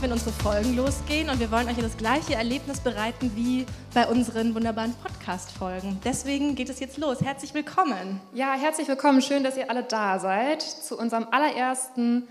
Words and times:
Nicht, 0.00 0.08
wenn 0.08 0.12
unsere 0.12 0.32
Folgen 0.32 0.76
losgehen. 0.76 1.28
Und 1.28 1.40
wir 1.40 1.50
wollen 1.50 1.68
euch 1.68 1.76
das 1.76 1.94
gleiche 1.98 2.34
Erlebnis 2.34 2.80
bereiten 2.80 3.32
wie 3.34 3.66
bei 3.92 4.06
unseren 4.06 4.54
wunderbaren 4.54 4.94
Podcast-Folgen. 4.94 6.00
Deswegen 6.02 6.54
geht 6.54 6.70
es 6.70 6.80
jetzt 6.80 6.96
los. 6.96 7.20
Herzlich 7.20 7.52
willkommen. 7.52 8.18
Ja, 8.32 8.54
herzlich 8.54 8.88
willkommen. 8.88 9.20
Schön, 9.20 9.44
dass 9.44 9.58
ihr 9.58 9.68
alle 9.68 9.82
da 9.82 10.18
seid 10.18 10.62
zu 10.62 10.98
unserem 10.98 11.26
allerersten 11.30 12.26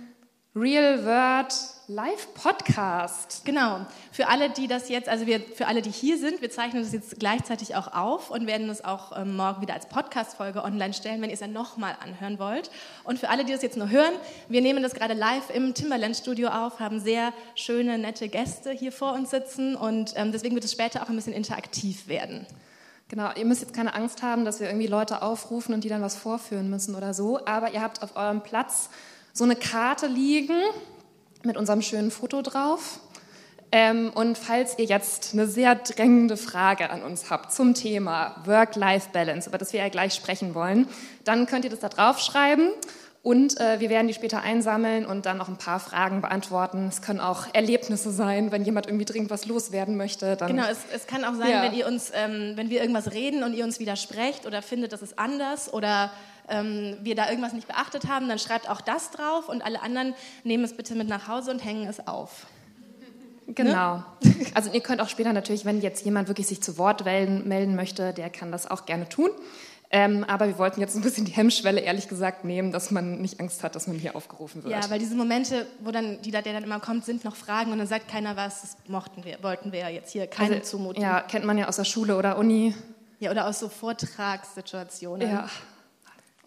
Real 0.56 1.06
Word 1.06 1.54
Live 1.92 2.36
Podcast. 2.36 3.42
Genau. 3.46 3.84
Für 4.12 4.28
alle, 4.28 4.52
die 4.52 4.68
das 4.68 4.90
jetzt, 4.90 5.10
also 5.10 5.26
wir, 5.26 5.40
für 5.40 5.66
alle, 5.66 5.82
die 5.82 5.90
hier 5.90 6.20
sind, 6.20 6.40
wir 6.40 6.52
zeichnen 6.52 6.84
das 6.84 6.94
jetzt 6.94 7.20
gleichzeitig 7.20 7.76
auch 7.76 7.92
auf 7.96 8.30
und 8.30 8.46
werden 8.46 8.70
es 8.70 8.86
auch 8.86 9.18
ähm, 9.18 9.36
morgen 9.36 9.64
wieder 9.64 9.74
als 9.74 9.90
Podcast-Folge 9.90 10.64
online 10.64 10.94
stellen, 10.94 11.20
wenn 11.20 11.32
ihr 11.32 11.34
es 11.34 11.40
dann 11.40 11.52
nochmal 11.52 11.98
anhören 12.00 12.38
wollt. 12.38 12.70
Und 13.06 13.18
für 13.18 13.30
alle, 13.30 13.44
die 13.44 13.54
das 13.54 13.64
jetzt 13.64 13.76
nur 13.76 13.90
hören, 13.90 14.14
wir 14.50 14.62
nehmen 14.62 14.84
das 14.84 14.94
gerade 14.94 15.16
live 15.16 15.50
im 15.50 15.74
Timberland-Studio 15.74 16.50
auf, 16.50 16.80
haben 16.80 17.00
sehr 17.00 17.34
schöne, 17.56 17.98
nette 17.98 18.30
Gäste 18.30 18.70
hier 18.70 18.92
vor 18.92 19.14
uns 19.14 19.32
sitzen 19.32 19.76
und 19.76 20.14
ähm, 20.16 20.32
deswegen 20.32 20.54
wird 20.54 20.66
es 20.66 20.72
später 20.72 21.02
auch 21.02 21.10
ein 21.10 21.16
bisschen 21.16 21.34
interaktiv 21.34 22.08
werden. 22.08 22.46
Genau, 23.08 23.32
ihr 23.36 23.46
müsst 23.46 23.62
jetzt 23.62 23.74
keine 23.74 23.96
Angst 23.96 24.22
haben, 24.22 24.46
dass 24.46 24.60
wir 24.60 24.68
irgendwie 24.68 24.86
Leute 24.86 25.24
aufrufen 25.24 25.74
und 25.74 25.84
die 25.84 25.90
dann 25.90 26.04
was 26.04 26.16
vorführen 26.16 26.70
müssen 26.70 26.94
oder 26.94 27.16
so, 27.16 27.44
aber 27.48 27.74
ihr 27.74 27.82
habt 27.82 28.04
auf 28.04 28.16
eurem 28.16 28.42
Platz 28.42 28.92
so 29.34 29.44
eine 29.44 29.56
Karte 29.56 30.06
liegen 30.06 30.54
mit 31.44 31.58
unserem 31.58 31.82
schönen 31.82 32.12
Foto 32.12 32.42
drauf. 32.42 33.00
Ähm, 33.72 34.12
und 34.16 34.38
falls 34.38 34.80
ihr 34.80 34.86
jetzt 34.86 35.34
eine 35.34 35.46
sehr 35.46 35.76
drängende 35.76 36.38
Frage 36.38 36.90
an 36.90 37.04
uns 37.04 37.30
habt 37.30 37.54
zum 37.54 37.76
Thema 37.76 38.36
Work-Life-Balance, 38.46 39.50
über 39.50 39.60
das 39.60 39.74
wir 39.74 39.82
ja 39.82 39.90
gleich 39.90 40.16
sprechen 40.16 40.56
wollen, 40.56 40.88
dann 41.24 41.46
könnt 41.46 41.66
ihr 41.66 41.72
das 41.72 41.80
da 41.80 41.90
draufschreiben. 41.90 42.72
Und 43.22 43.60
äh, 43.60 43.82
wir 43.82 43.90
werden 43.90 44.08
die 44.08 44.14
später 44.14 44.42
einsammeln 44.42 45.06
und 45.06 45.26
dann 45.26 45.38
noch 45.38 45.50
ein 45.50 45.58
paar 45.58 45.82
Fragen 45.82 46.22
beantworten. 46.22 46.88
Es 46.88 47.02
können 47.02 47.20
auch 47.20 47.48
Erlebnisse 47.54 48.12
sein, 48.12 48.52
wenn 48.52 48.64
jemand 48.64 48.88
irgendwie 48.88 49.06
dringend 49.06 49.30
was 49.30 49.46
loswerden 49.46 49.98
möchte. 49.98 50.38
Dann, 50.38 50.56
genau, 50.56 50.68
es, 50.70 50.80
es 50.96 51.06
kann 51.06 51.26
auch 51.26 51.36
sein, 51.36 51.52
ja. 51.52 51.62
wenn 51.62 51.74
ihr 51.74 51.86
uns, 51.86 52.12
ähm, 52.16 52.54
wenn 52.56 52.70
wir 52.70 52.80
irgendwas 52.80 53.12
reden 53.12 53.44
und 53.44 53.54
ihr 53.54 53.66
uns 53.66 53.80
widersprecht 53.80 54.46
oder 54.46 54.62
findet, 54.62 54.94
das 54.94 55.02
ist 55.02 55.20
anders 55.20 55.72
oder 55.72 56.12
ähm, 56.50 56.98
wir 57.02 57.16
da 57.16 57.30
irgendwas 57.30 57.54
nicht 57.54 57.68
beachtet 57.68 58.08
haben, 58.08 58.28
dann 58.28 58.40
schreibt 58.40 58.70
auch 58.70 58.82
das 58.82 59.12
drauf 59.12 59.50
und 59.50 59.62
alle 59.64 59.82
anderen 59.82 60.14
nehmen 60.44 60.64
es 60.64 60.76
bitte 60.76 60.96
mit 60.96 61.08
nach 61.08 61.28
Hause 61.28 61.52
und 61.52 61.64
hängen 61.64 61.88
es 61.88 62.08
auf. 62.08 62.48
Genau. 63.48 63.98
Ne? 63.98 64.04
Also 64.54 64.72
ihr 64.72 64.82
könnt 64.82 65.02
auch 65.02 65.10
später 65.10 65.34
natürlich, 65.34 65.66
wenn 65.66 65.82
jetzt 65.82 66.06
jemand 66.06 66.28
wirklich 66.28 66.48
sich 66.48 66.62
zu 66.62 66.78
Wort 66.78 67.06
melden 67.06 67.76
möchte, 67.76 68.14
der 68.14 68.30
kann 68.30 68.52
das 68.52 68.70
auch 68.70 68.86
gerne 68.86 69.10
tun. 69.10 69.30
Ähm, 69.92 70.24
aber 70.24 70.48
wir 70.48 70.60
wollten 70.60 70.80
jetzt 70.80 70.96
ein 70.96 71.02
bisschen 71.02 71.26
die 71.26 71.32
Hemmschwelle, 71.32 71.82
ehrlich 71.82 72.08
gesagt, 72.08 72.46
nehmen, 72.46 72.72
dass 72.72 72.92
man 72.92 73.22
nicht 73.22 73.40
Angst 73.40 73.64
hat, 73.64 73.76
dass 73.76 73.88
man 73.88 73.98
hier 73.98 74.16
aufgerufen 74.16 74.64
wird. 74.64 74.72
Ja, 74.72 74.88
weil 74.92 75.00
diese 75.00 75.16
Momente, 75.16 75.66
wo 75.80 75.90
dann, 75.90 76.22
die, 76.22 76.30
der 76.30 76.44
dann 76.44 76.64
immer 76.64 76.80
kommt, 76.80 77.06
sind 77.06 77.24
noch 77.24 77.36
Fragen 77.36 77.72
und 77.72 77.80
dann 77.80 77.88
sagt 77.88 78.08
keiner 78.08 78.36
was, 78.36 78.62
das 78.62 78.78
mochten 78.88 79.26
wir, 79.26 79.42
wollten 79.42 79.72
wir 79.72 79.80
ja 79.80 79.90
jetzt 79.90 80.12
hier 80.12 80.28
keine 80.28 80.58
also, 80.58 80.78
zumuten. 80.78 81.02
Ja, 81.02 81.22
kennt 81.22 81.44
man 81.44 81.58
ja 81.58 81.68
aus 81.68 81.78
der 81.78 81.86
Schule 81.86 82.18
oder 82.18 82.38
Uni. 82.38 82.76
Ja, 83.20 83.32
oder 83.32 83.48
aus 83.48 83.60
so 83.60 83.68
Vortragssituationen. 83.68 85.28
Ja. 85.28 85.50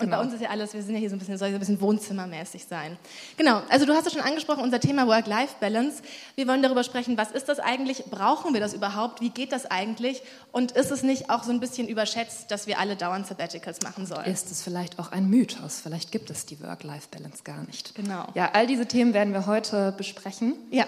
Und 0.02 0.10
genau. 0.10 0.18
bei 0.18 0.24
uns 0.24 0.34
ist 0.34 0.42
ja 0.42 0.50
alles, 0.50 0.74
wir 0.74 0.82
sind 0.82 0.94
ja 0.94 1.00
hier 1.00 1.10
so 1.10 1.16
ein 1.16 1.20
bisschen, 1.20 1.38
soll 1.38 1.48
so 1.50 1.54
ein 1.54 1.60
bisschen 1.60 1.80
wohnzimmermäßig 1.80 2.64
sein. 2.64 2.96
Genau, 3.36 3.62
also 3.68 3.86
du 3.86 3.94
hast 3.94 4.06
es 4.06 4.12
schon 4.12 4.22
angesprochen, 4.22 4.62
unser 4.62 4.80
Thema 4.80 5.06
Work-Life-Balance. 5.06 6.02
Wir 6.34 6.48
wollen 6.48 6.60
darüber 6.60 6.82
sprechen, 6.82 7.16
was 7.16 7.30
ist 7.30 7.48
das 7.48 7.60
eigentlich? 7.60 8.04
Brauchen 8.06 8.52
wir 8.52 8.60
das 8.60 8.74
überhaupt? 8.74 9.20
Wie 9.20 9.30
geht 9.30 9.52
das 9.52 9.70
eigentlich? 9.70 10.22
Und 10.50 10.72
ist 10.72 10.90
es 10.90 11.04
nicht 11.04 11.30
auch 11.30 11.44
so 11.44 11.52
ein 11.52 11.60
bisschen 11.60 11.86
überschätzt, 11.86 12.50
dass 12.50 12.66
wir 12.66 12.80
alle 12.80 12.96
dauernd 12.96 13.28
Sabbaticals 13.28 13.82
machen 13.82 14.06
sollen? 14.06 14.24
Ist 14.24 14.50
es 14.50 14.62
vielleicht 14.62 14.98
auch 14.98 15.12
ein 15.12 15.28
Mythos? 15.28 15.80
Vielleicht 15.80 16.10
gibt 16.10 16.30
es 16.30 16.46
die 16.46 16.60
Work-Life-Balance 16.60 17.44
gar 17.44 17.62
nicht. 17.62 17.94
Genau. 17.94 18.26
Ja, 18.34 18.50
all 18.54 18.66
diese 18.66 18.86
Themen 18.86 19.14
werden 19.14 19.32
wir 19.32 19.46
heute 19.46 19.92
besprechen. 19.96 20.54
Ja. 20.70 20.86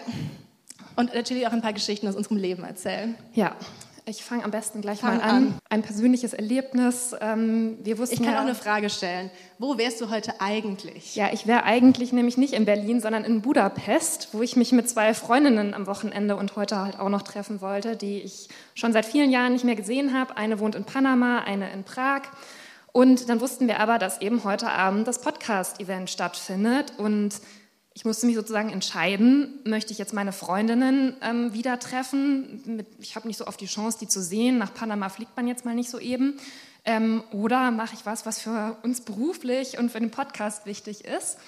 Und 0.96 1.14
natürlich 1.14 1.46
auch 1.46 1.52
ein 1.52 1.62
paar 1.62 1.72
Geschichten 1.72 2.08
aus 2.08 2.16
unserem 2.16 2.36
Leben 2.36 2.64
erzählen. 2.64 3.14
Ja, 3.32 3.54
ich 4.06 4.22
fange 4.22 4.44
am 4.44 4.50
besten 4.50 4.80
gleich 4.80 5.00
Fang 5.00 5.18
mal 5.18 5.22
an. 5.22 5.30
an. 5.30 5.58
Ein 5.70 5.82
persönliches 5.82 6.34
Erlebnis. 6.34 7.14
Ähm, 7.20 7.78
wir 7.82 7.98
wussten 7.98 8.14
ich 8.14 8.22
kann 8.22 8.34
ja, 8.34 8.40
auch 8.40 8.44
eine 8.44 8.54
Frage 8.54 8.90
stellen. 8.90 9.30
Wo 9.58 9.78
wärst 9.78 10.00
du 10.00 10.10
heute 10.10 10.40
eigentlich? 10.40 11.16
Ja, 11.16 11.30
ich 11.32 11.46
wäre 11.46 11.64
eigentlich 11.64 12.12
nämlich 12.12 12.36
nicht 12.36 12.52
in 12.52 12.64
Berlin, 12.66 13.00
sondern 13.00 13.24
in 13.24 13.40
Budapest, 13.40 14.28
wo 14.32 14.42
ich 14.42 14.56
mich 14.56 14.72
mit 14.72 14.88
zwei 14.88 15.14
Freundinnen 15.14 15.72
am 15.72 15.86
Wochenende 15.86 16.36
und 16.36 16.56
heute 16.56 16.78
halt 16.78 16.98
auch 16.98 17.08
noch 17.08 17.22
treffen 17.22 17.60
wollte, 17.60 17.96
die 17.96 18.20
ich 18.20 18.48
schon 18.74 18.92
seit 18.92 19.06
vielen 19.06 19.30
Jahren 19.30 19.52
nicht 19.54 19.64
mehr 19.64 19.76
gesehen 19.76 20.12
habe. 20.12 20.36
Eine 20.36 20.60
wohnt 20.60 20.74
in 20.74 20.84
Panama, 20.84 21.38
eine 21.38 21.70
in 21.72 21.84
Prag. 21.84 22.22
Und 22.92 23.28
dann 23.28 23.40
wussten 23.40 23.66
wir 23.66 23.80
aber, 23.80 23.98
dass 23.98 24.20
eben 24.20 24.44
heute 24.44 24.70
Abend 24.70 25.08
das 25.08 25.20
Podcast-Event 25.20 26.10
stattfindet 26.10 26.92
und 26.98 27.40
ich 27.96 28.04
musste 28.04 28.26
mich 28.26 28.34
sozusagen 28.34 28.70
entscheiden, 28.70 29.60
möchte 29.64 29.92
ich 29.92 29.98
jetzt 29.98 30.12
meine 30.12 30.32
Freundinnen 30.32 31.14
ähm, 31.22 31.54
wieder 31.54 31.78
treffen? 31.78 32.84
ich 33.00 33.14
habe 33.14 33.28
nicht 33.28 33.36
so 33.36 33.46
oft 33.46 33.60
die 33.60 33.66
Chance, 33.66 33.98
die 34.00 34.08
zu 34.08 34.20
sehen. 34.20 34.58
Nach 34.58 34.74
Panama 34.74 35.08
fliegt 35.08 35.36
man 35.36 35.46
jetzt 35.46 35.64
mal 35.64 35.76
nicht 35.76 35.90
so 35.90 36.00
eben. 36.00 36.34
Ähm, 36.84 37.22
oder 37.30 37.70
mache 37.70 37.94
ich 37.94 38.04
was, 38.04 38.26
was 38.26 38.40
für 38.40 38.76
uns 38.82 39.00
beruflich 39.00 39.78
und 39.78 39.92
für 39.92 40.00
den 40.00 40.10
Podcast 40.10 40.66
wichtig 40.66 41.04
ist? 41.04 41.38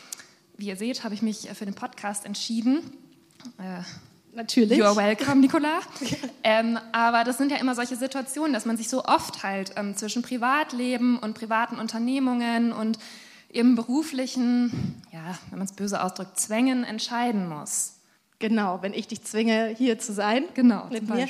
Wie 0.56 0.68
ihr 0.68 0.76
seht, 0.76 1.02
habe 1.02 1.14
ich 1.14 1.20
mich 1.20 1.48
für 1.52 1.64
den 1.64 1.74
Podcast 1.74 2.24
entschieden. 2.24 2.78
Äh, 3.58 3.82
Natürlich. 4.32 4.78
You're 4.78 4.94
welcome, 4.94 5.40
Nicola. 5.40 5.80
ähm, 6.44 6.78
aber 6.92 7.24
das 7.24 7.38
sind 7.38 7.50
ja 7.50 7.56
immer 7.56 7.74
solche 7.74 7.96
Situationen, 7.96 8.52
dass 8.52 8.66
man 8.66 8.76
sich 8.76 8.88
so 8.88 9.04
oft 9.04 9.42
halt 9.42 9.72
ähm, 9.76 9.96
zwischen 9.96 10.22
Privatleben 10.22 11.18
und 11.18 11.34
privaten 11.34 11.78
Unternehmungen 11.78 12.72
und 12.72 12.98
im 13.56 13.74
beruflichen, 13.74 15.02
ja, 15.12 15.38
wenn 15.50 15.58
man 15.58 15.66
es 15.66 15.72
böse 15.72 16.02
ausdrückt, 16.02 16.38
Zwängen 16.38 16.84
entscheiden 16.84 17.48
muss. 17.48 17.94
Genau, 18.38 18.80
wenn 18.82 18.92
ich 18.92 19.08
dich 19.08 19.22
zwinge, 19.22 19.74
hier 19.78 19.98
zu 19.98 20.12
sein. 20.12 20.44
Genau, 20.52 20.88
mit 20.90 21.08
mir. 21.08 21.26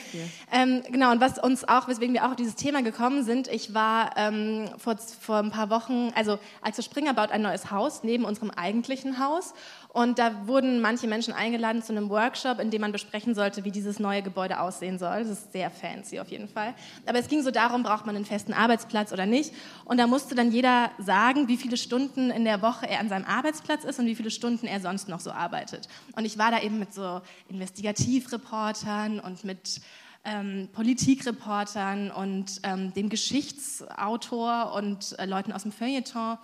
Ähm, 0.53 0.83
genau, 0.91 1.13
und 1.13 1.21
was 1.21 1.39
uns 1.39 1.63
auch, 1.63 1.87
weswegen 1.87 2.15
wir 2.15 2.25
auch 2.25 2.31
auf 2.31 2.37
dieses 2.37 2.57
Thema 2.57 2.83
gekommen 2.83 3.23
sind, 3.23 3.47
ich 3.47 3.75
war 3.75 4.17
ähm, 4.17 4.69
vor, 4.77 4.97
vor 4.99 5.37
ein 5.37 5.53
paar 5.53 5.71
Wochen, 5.71 6.11
also 6.17 6.41
Axel 6.63 6.83
Springer 6.83 7.15
baut 7.15 7.31
ein 7.31 7.43
neues 7.43 7.71
Haus 7.71 8.03
neben 8.03 8.25
unserem 8.25 8.51
eigentlichen 8.51 9.21
Haus 9.21 9.55
und 9.97 10.19
da 10.19 10.47
wurden 10.47 10.83
manche 10.83 11.07
Menschen 11.07 11.33
eingeladen 11.33 11.83
zu 11.83 11.91
einem 11.91 12.11
Workshop, 12.11 12.61
in 12.61 12.71
dem 12.71 12.83
man 12.83 12.93
besprechen 12.93 13.35
sollte, 13.35 13.65
wie 13.65 13.71
dieses 13.71 13.99
neue 13.99 14.21
Gebäude 14.21 14.61
aussehen 14.61 14.99
soll. 14.99 15.21
Das 15.21 15.29
ist 15.29 15.53
sehr 15.53 15.71
fancy 15.71 16.21
auf 16.21 16.29
jeden 16.29 16.49
Fall. 16.49 16.75
Aber 17.07 17.19
es 17.19 17.29
ging 17.29 17.43
so 17.43 17.51
darum, 17.51 17.83
braucht 17.83 18.05
man 18.05 18.15
einen 18.15 18.27
festen 18.27 18.53
Arbeitsplatz 18.53 19.11
oder 19.11 19.25
nicht. 19.25 19.55
Und 19.87 19.97
da 19.97 20.07
musste 20.07 20.35
dann 20.35 20.53
jeder 20.53 20.91
sagen, 20.99 21.49
wie 21.49 21.57
viele 21.57 21.79
Stunden 21.79 22.31
in 22.31 22.45
der 22.45 22.61
Woche 22.61 22.87
er 22.87 23.01
an 23.01 23.09
seinem 23.09 23.25
Arbeitsplatz 23.25 23.85
ist 23.85 23.99
und 23.99 24.05
wie 24.05 24.15
viele 24.15 24.31
Stunden 24.31 24.67
er 24.67 24.81
sonst 24.81 25.09
noch 25.09 25.21
so 25.21 25.31
arbeitet. 25.31 25.89
Und 26.15 26.27
ich 26.27 26.37
war 26.37 26.51
da 26.51 26.61
eben 26.61 26.79
mit 26.79 26.93
so 26.93 27.23
Investigativreportern 27.49 29.19
und 29.19 29.45
mit 29.45 29.81
ähm, 30.27 30.69
Politikreportern 30.75 32.11
und 32.11 32.61
ähm, 32.65 32.93
dem 32.93 33.09
Geschichtsautor 33.09 34.75
und 34.75 35.19
äh, 35.19 35.25
Leuten 35.25 35.53
aus 35.53 35.63
dem 35.63 35.73
Feuilleton. 35.73 36.37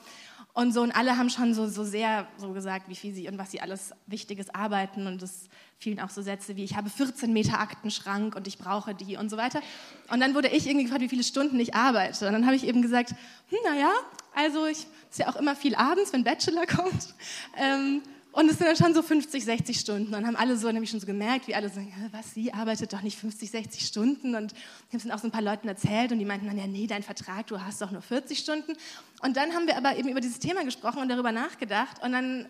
Und 0.55 0.73
so, 0.75 0.83
und 0.83 0.93
alle 0.93 1.17
haben 1.17 1.31
schon 1.31 1.55
so, 1.55 1.67
so 1.67 1.83
sehr 1.83 2.27
so 2.37 2.53
gesagt, 2.53 2.89
wie 2.89 2.95
viel 2.95 3.15
sie 3.15 3.27
und 3.27 3.39
was 3.39 3.51
sie 3.51 3.63
alles 3.63 3.93
Wichtiges 4.07 4.55
arbeiten. 4.55 5.07
Und 5.07 5.23
es 5.23 5.49
fielen 5.79 5.99
auch 5.99 6.11
so 6.11 6.21
Sätze 6.21 6.57
wie, 6.57 6.65
ich 6.65 6.77
habe 6.77 6.91
14 6.91 7.33
Meter 7.33 7.59
Aktenschrank 7.59 8.37
und 8.37 8.47
ich 8.47 8.59
brauche 8.59 8.95
die 8.95 9.17
und 9.17 9.31
so 9.31 9.39
weiter. 9.39 9.63
Und 10.11 10.21
dann 10.21 10.35
wurde 10.35 10.49
ich 10.49 10.67
irgendwie 10.67 10.85
gefragt, 10.85 11.01
wie 11.01 11.09
viele 11.09 11.25
Stunden 11.25 11.59
ich 11.59 11.75
arbeite. 11.75 12.27
Und 12.27 12.35
dann 12.35 12.45
habe 12.45 12.55
ich 12.55 12.67
eben 12.67 12.83
gesagt, 12.83 13.15
hm, 13.49 13.59
naja, 13.65 13.93
also 14.35 14.67
ich 14.67 14.87
ist 15.11 15.19
ja 15.19 15.29
auch 15.29 15.37
immer 15.37 15.57
viel 15.57 15.75
abends, 15.75 16.13
wenn 16.13 16.23
Bachelor 16.23 16.67
kommt. 16.67 17.15
Ähm, 17.57 18.03
und 18.33 18.51
es 18.51 18.57
sind 18.57 18.67
dann 18.67 18.77
schon 18.77 18.95
so 18.95 19.03
50, 19.03 19.45
60 19.45 19.79
Stunden. 19.79 20.15
Und 20.15 20.27
haben 20.27 20.37
alle 20.37 20.57
so 20.57 20.71
nämlich 20.73 20.91
schon 20.91 21.01
so 21.01 21.07
gemerkt, 21.07 21.49
wie 21.49 21.55
alle 21.55 21.69
sagen, 21.69 21.93
was, 22.13 22.33
sie 22.33 22.53
arbeitet 22.53 22.93
doch 22.93 23.03
nicht 23.03 23.19
50, 23.19 23.51
60 23.51 23.87
Stunden. 23.87 24.35
Und 24.35 24.53
ich 24.53 24.59
habe 24.89 24.97
es 24.97 25.03
dann 25.03 25.13
auch 25.13 25.19
so 25.19 25.29
ein 25.29 25.31
paar 25.31 25.43
Leuten 25.43 25.69
erzählt 25.69 26.13
und 26.13 26.19
die 26.19 26.25
meinten 26.25 26.47
dann, 26.47 26.57
ja, 26.57 26.67
nee, 26.67 26.87
dein 26.87 27.03
Vertrag, 27.03 27.47
du 27.49 27.61
hast 27.61 27.83
doch 27.83 27.91
nur 27.91 28.01
40 28.01 28.39
Stunden. 28.39 28.73
Und 29.23 29.37
dann 29.37 29.53
haben 29.53 29.67
wir 29.67 29.77
aber 29.77 29.97
eben 29.97 30.09
über 30.09 30.21
dieses 30.21 30.39
Thema 30.39 30.65
gesprochen 30.65 31.03
und 31.03 31.11
darüber 31.11 31.31
nachgedacht. 31.31 32.03
Und 32.03 32.13
dann 32.13 32.47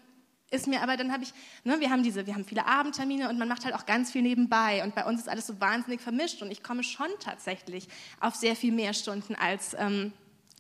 ist 0.53 0.69
mir 0.69 0.83
aber, 0.83 0.97
dann 0.97 1.11
habe 1.11 1.25
ich, 1.25 1.33
ne, 1.65 1.81
wir 1.81 1.91
haben 1.91 2.05
diese, 2.05 2.27
wir 2.27 2.35
haben 2.35 2.45
viele 2.45 2.67
Abendtermine 2.67 3.29
und 3.29 3.39
man 3.39 3.49
macht 3.49 3.65
halt 3.65 3.75
auch 3.75 3.85
ganz 3.85 4.13
viel 4.13 4.23
nebenbei. 4.23 4.85
Und 4.85 4.95
bei 4.95 5.05
uns 5.05 5.23
ist 5.23 5.29
alles 5.29 5.49
so 5.49 5.61
wahnsinnig 5.61 6.01
vermischt 6.01 6.43
und 6.43 6.53
ich 6.53 6.63
komme 6.63 6.85
schon 6.85 7.09
tatsächlich 7.19 7.89
auf 8.21 8.37
sehr 8.37 8.55
viel 8.55 8.73
mehr 8.73 8.95
Stunden 8.95 9.35
als... 9.35 9.75
Ähm, 9.77 10.13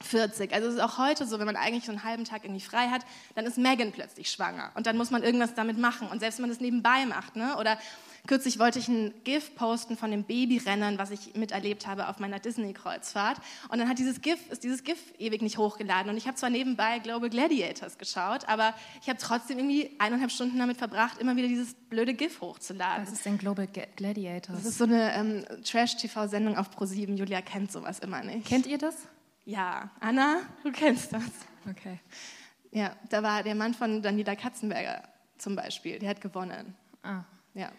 40. 0.03 0.53
Also 0.53 0.69
es 0.69 0.75
ist 0.75 0.81
auch 0.81 0.99
heute 0.99 1.27
so, 1.27 1.39
wenn 1.39 1.47
man 1.47 1.57
eigentlich 1.57 1.85
so 1.85 1.93
einen 1.93 2.05
halben 2.05 2.25
Tag 2.25 2.45
irgendwie 2.45 2.61
frei 2.61 2.89
hat, 2.89 3.03
dann 3.35 3.47
ist 3.47 3.59
Megan 3.59 3.93
plötzlich 3.93 4.31
schwanger 4.31 4.71
und 4.75 4.87
dann 4.87 4.97
muss 4.97 5.11
man 5.11 5.23
irgendwas 5.23 5.55
damit 5.55 5.79
machen 5.79 6.09
und 6.09 6.21
selbst 6.21 6.39
wenn 6.39 6.45
man 6.45 6.51
das 6.51 6.61
nebenbei 6.61 7.07
macht, 7.07 7.37
ne? 7.37 7.57
oder 7.59 7.79
kürzlich 8.27 8.59
wollte 8.59 8.79
ich 8.79 8.89
ein 8.89 9.13
GIF 9.25 9.55
posten 9.57 9.97
von 9.97 10.11
dem 10.11 10.25
Babyrennen, 10.25 10.99
was 10.99 11.11
ich 11.11 11.35
miterlebt 11.35 11.87
habe 11.87 12.09
auf 12.09 12.19
meiner 12.19 12.39
Disney-Kreuzfahrt 12.39 13.39
und 13.69 13.79
dann 13.79 13.89
hat 13.89 13.99
dieses 13.99 14.21
GIF, 14.21 14.39
ist 14.51 14.63
dieses 14.63 14.85
GIF 14.85 14.99
ewig 15.19 15.43
nicht 15.43 15.59
hochgeladen 15.59 16.11
und 16.11 16.17
ich 16.17 16.27
habe 16.27 16.37
zwar 16.37 16.51
nebenbei 16.51 16.99
Global 16.99 17.31
Gladiators 17.31 17.99
geschaut, 17.99 18.49
aber 18.49 18.75
ich 19.01 19.09
habe 19.09 19.19
trotzdem 19.19 19.59
irgendwie 19.59 19.91
eineinhalb 19.99 20.31
Stunden 20.31 20.59
damit 20.59 20.77
verbracht, 20.77 21.19
immer 21.19 21.37
wieder 21.37 21.49
dieses 21.49 21.75
blöde 21.75 22.15
GIF 22.15 22.41
hochzuladen. 22.41 23.07
Was 23.07 23.13
ist 23.13 23.25
denn 23.25 23.39
Global 23.39 23.67
Gladiators? 23.67 24.57
Das 24.57 24.67
ist 24.67 24.79
so 24.79 24.85
eine 24.85 25.15
ähm, 25.15 25.45
Trash-TV-Sendung 25.65 26.57
auf 26.57 26.71
ProSieben. 26.71 27.17
Julia 27.17 27.43
kennt 27.43 27.73
sowas 27.73 27.99
immer 27.99 28.23
nicht. 28.23 28.47
Kennt 28.47 28.67
ihr 28.67 28.79
das? 28.79 28.97
Ja, 29.45 29.91
Anna, 30.01 30.41
du 30.63 30.71
kennst 30.71 31.13
das. 31.13 31.23
Okay. 31.69 31.99
Ja, 32.71 32.97
da 33.11 33.23
war 33.23 33.43
der 33.43 33.55
Mann 33.55 33.75
von 33.75 34.03
Daniela 34.03 34.35
Katzenberger 34.37 35.03
zum 35.39 35.57
Beispiel, 35.57 35.99
der 35.99 36.11
hat 36.11 36.21
gewonnen. 36.21 36.75
Ah. 37.03 37.25
Ja. 37.55 37.71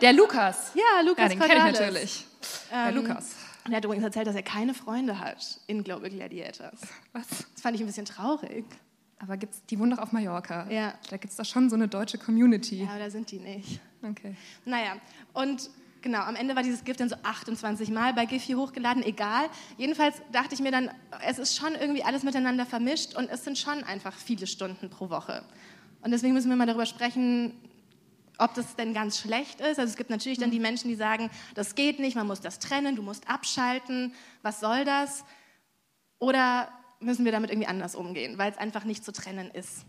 Der 0.00 0.12
Lukas. 0.12 0.72
Ja, 0.74 1.02
Lukas 1.04 1.22
Ja, 1.22 1.28
den 1.28 1.38
kenne 1.38 1.70
ich 1.70 1.78
natürlich. 1.78 2.26
Der 2.70 2.88
Ähm, 2.88 2.94
Lukas. 2.96 3.36
Er 3.68 3.76
hat 3.76 3.84
übrigens 3.84 4.04
erzählt, 4.04 4.26
dass 4.26 4.34
er 4.36 4.42
keine 4.42 4.74
Freunde 4.74 5.18
hat 5.18 5.60
in 5.66 5.82
Global 5.84 6.08
Gladiators. 6.08 6.80
Was? 7.12 7.26
Das 7.28 7.62
fand 7.62 7.74
ich 7.74 7.82
ein 7.82 7.86
bisschen 7.86 8.04
traurig. 8.06 8.64
Aber 9.18 9.36
gibt's, 9.36 9.62
die 9.66 9.78
wohnen 9.78 9.90
doch 9.92 9.98
auf 9.98 10.12
Mallorca. 10.12 10.68
Ja. 10.70 10.94
Da 11.10 11.16
gibt 11.16 11.30
es 11.30 11.36
doch 11.36 11.44
schon 11.44 11.68
so 11.70 11.76
eine 11.76 11.88
deutsche 11.88 12.18
Community. 12.18 12.82
Ja, 12.84 12.90
aber 12.90 12.98
da 13.00 13.10
sind 13.10 13.30
die 13.30 13.38
nicht. 13.38 13.80
Okay. 14.02 14.36
Naja, 14.64 14.96
und 15.32 15.70
genau, 16.06 16.20
am 16.20 16.36
Ende 16.36 16.54
war 16.54 16.62
dieses 16.62 16.84
Gift 16.84 17.00
dann 17.00 17.08
so 17.08 17.16
28 17.24 17.90
Mal 17.90 18.14
bei 18.14 18.26
Giphy 18.26 18.52
hochgeladen, 18.52 19.02
egal. 19.02 19.50
Jedenfalls 19.76 20.14
dachte 20.30 20.54
ich 20.54 20.60
mir 20.60 20.70
dann, 20.70 20.88
es 21.26 21.40
ist 21.40 21.56
schon 21.56 21.74
irgendwie 21.74 22.04
alles 22.04 22.22
miteinander 22.22 22.64
vermischt 22.64 23.16
und 23.16 23.28
es 23.28 23.42
sind 23.42 23.58
schon 23.58 23.82
einfach 23.82 24.14
viele 24.14 24.46
Stunden 24.46 24.88
pro 24.88 25.10
Woche. 25.10 25.42
Und 26.02 26.12
deswegen 26.12 26.32
müssen 26.32 26.48
wir 26.48 26.54
mal 26.54 26.66
darüber 26.66 26.86
sprechen, 26.86 27.60
ob 28.38 28.54
das 28.54 28.76
denn 28.76 28.94
ganz 28.94 29.18
schlecht 29.18 29.60
ist. 29.60 29.80
Also 29.80 29.90
es 29.90 29.96
gibt 29.96 30.10
natürlich 30.10 30.38
dann 30.38 30.52
die 30.52 30.60
Menschen, 30.60 30.86
die 30.86 30.94
sagen, 30.94 31.28
das 31.56 31.74
geht 31.74 31.98
nicht, 31.98 32.14
man 32.14 32.28
muss 32.28 32.40
das 32.40 32.60
trennen, 32.60 32.94
du 32.94 33.02
musst 33.02 33.28
abschalten, 33.28 34.14
was 34.42 34.60
soll 34.60 34.84
das? 34.84 35.24
Oder 36.20 36.68
müssen 37.00 37.24
wir 37.24 37.32
damit 37.32 37.50
irgendwie 37.50 37.66
anders 37.66 37.96
umgehen, 37.96 38.38
weil 38.38 38.52
es 38.52 38.58
einfach 38.58 38.84
nicht 38.84 39.04
zu 39.04 39.12
trennen 39.12 39.50
ist? 39.50 39.84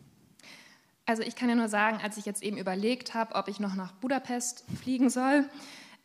Also 1.05 1.21
ich 1.21 1.35
kann 1.35 1.47
ja 1.47 1.53
nur 1.53 1.69
sagen, 1.69 1.99
als 2.01 2.17
ich 2.17 2.25
jetzt 2.25 2.41
eben 2.41 2.57
überlegt 2.57 3.13
habe, 3.13 3.35
ob 3.35 3.47
ich 3.49 3.59
noch 3.59 3.75
nach 3.75 3.91
Budapest 3.91 4.65
fliegen 4.81 5.11
soll, 5.11 5.47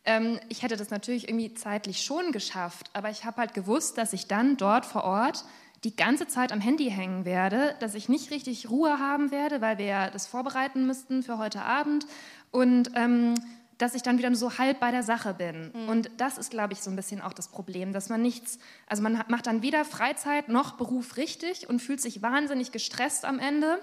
ähm, 0.05 0.39
ich 0.49 0.63
hätte 0.63 0.77
das 0.77 0.89
natürlich 0.89 1.27
irgendwie 1.27 1.53
zeitlich 1.53 2.03
schon 2.03 2.31
geschafft, 2.31 2.89
aber 2.93 3.09
ich 3.09 3.25
habe 3.25 3.37
halt 3.37 3.53
gewusst, 3.53 3.97
dass 3.97 4.13
ich 4.13 4.27
dann 4.27 4.57
dort 4.57 4.85
vor 4.85 5.03
Ort 5.03 5.45
die 5.83 5.95
ganze 5.95 6.27
Zeit 6.27 6.51
am 6.51 6.61
Handy 6.61 6.89
hängen 6.89 7.25
werde, 7.25 7.75
dass 7.79 7.95
ich 7.95 8.07
nicht 8.07 8.31
richtig 8.31 8.69
Ruhe 8.69 8.99
haben 8.99 9.31
werde, 9.31 9.61
weil 9.61 9.77
wir 9.77 9.85
ja 9.85 10.09
das 10.09 10.27
vorbereiten 10.27 10.87
müssten 10.87 11.23
für 11.23 11.37
heute 11.37 11.61
Abend 11.61 12.05
und 12.51 12.91
ähm, 12.95 13.35
dass 13.77 13.95
ich 13.95 14.01
dann 14.01 14.17
wieder 14.17 14.29
nur 14.29 14.37
so 14.37 14.57
halb 14.57 14.79
bei 14.79 14.91
der 14.91 15.03
Sache 15.03 15.33
bin. 15.33 15.71
Und 15.89 16.09
das 16.17 16.37
ist, 16.37 16.51
glaube 16.51 16.73
ich, 16.73 16.79
so 16.79 16.89
ein 16.89 16.95
bisschen 16.95 17.21
auch 17.21 17.33
das 17.33 17.49
Problem, 17.49 17.91
dass 17.91 18.07
man 18.07 18.21
nichts, 18.21 18.59
also 18.87 19.03
man 19.03 19.21
macht 19.27 19.47
dann 19.47 19.61
weder 19.61 19.83
Freizeit 19.83 20.47
noch 20.47 20.77
Beruf 20.77 21.17
richtig 21.17 21.67
und 21.67 21.81
fühlt 21.81 21.99
sich 21.99 22.21
wahnsinnig 22.21 22.71
gestresst 22.71 23.25
am 23.25 23.39
Ende. 23.39 23.79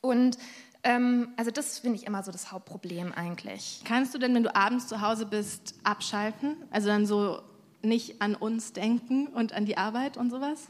Und 0.00 0.38
ähm, 0.86 1.28
also 1.36 1.50
das 1.50 1.80
finde 1.80 1.98
ich 1.98 2.06
immer 2.06 2.22
so 2.22 2.30
das 2.30 2.52
Hauptproblem 2.52 3.12
eigentlich. 3.12 3.82
Kannst 3.84 4.14
du 4.14 4.18
denn, 4.18 4.32
wenn 4.36 4.44
du 4.44 4.54
abends 4.54 4.86
zu 4.86 5.00
Hause 5.00 5.26
bist, 5.26 5.74
abschalten? 5.82 6.56
Also 6.70 6.86
dann 6.86 7.06
so 7.06 7.42
nicht 7.82 8.22
an 8.22 8.36
uns 8.36 8.72
denken 8.72 9.26
und 9.26 9.52
an 9.52 9.66
die 9.66 9.76
Arbeit 9.76 10.16
und 10.16 10.30
sowas? 10.30 10.68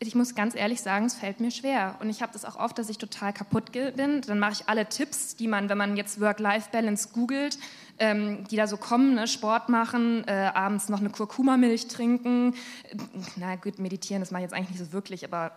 Ich 0.00 0.14
muss 0.14 0.34
ganz 0.34 0.54
ehrlich 0.54 0.80
sagen, 0.80 1.04
es 1.04 1.14
fällt 1.14 1.40
mir 1.40 1.50
schwer. 1.50 1.96
Und 2.00 2.08
ich 2.08 2.22
habe 2.22 2.32
das 2.32 2.46
auch 2.46 2.56
oft, 2.56 2.78
dass 2.78 2.88
ich 2.88 2.96
total 2.96 3.34
kaputt 3.34 3.72
bin. 3.72 4.22
Dann 4.22 4.38
mache 4.38 4.52
ich 4.52 4.68
alle 4.68 4.88
Tipps, 4.88 5.36
die 5.36 5.48
man, 5.48 5.68
wenn 5.68 5.76
man 5.76 5.96
jetzt 5.96 6.18
Work-Life-Balance 6.18 7.10
googelt, 7.12 7.58
ähm, 7.98 8.44
die 8.48 8.56
da 8.56 8.66
so 8.66 8.78
kommen, 8.78 9.16
ne? 9.16 9.26
Sport 9.26 9.68
machen, 9.68 10.26
äh, 10.28 10.50
abends 10.54 10.88
noch 10.88 11.00
eine 11.00 11.10
Kurkuma-Milch 11.10 11.88
trinken. 11.88 12.54
Äh, 12.84 12.96
Na 13.36 13.56
gut, 13.56 13.78
meditieren, 13.80 14.22
das 14.22 14.30
mache 14.30 14.42
ich 14.42 14.44
jetzt 14.44 14.54
eigentlich 14.54 14.78
nicht 14.78 14.86
so 14.86 14.92
wirklich, 14.92 15.24
aber 15.24 15.52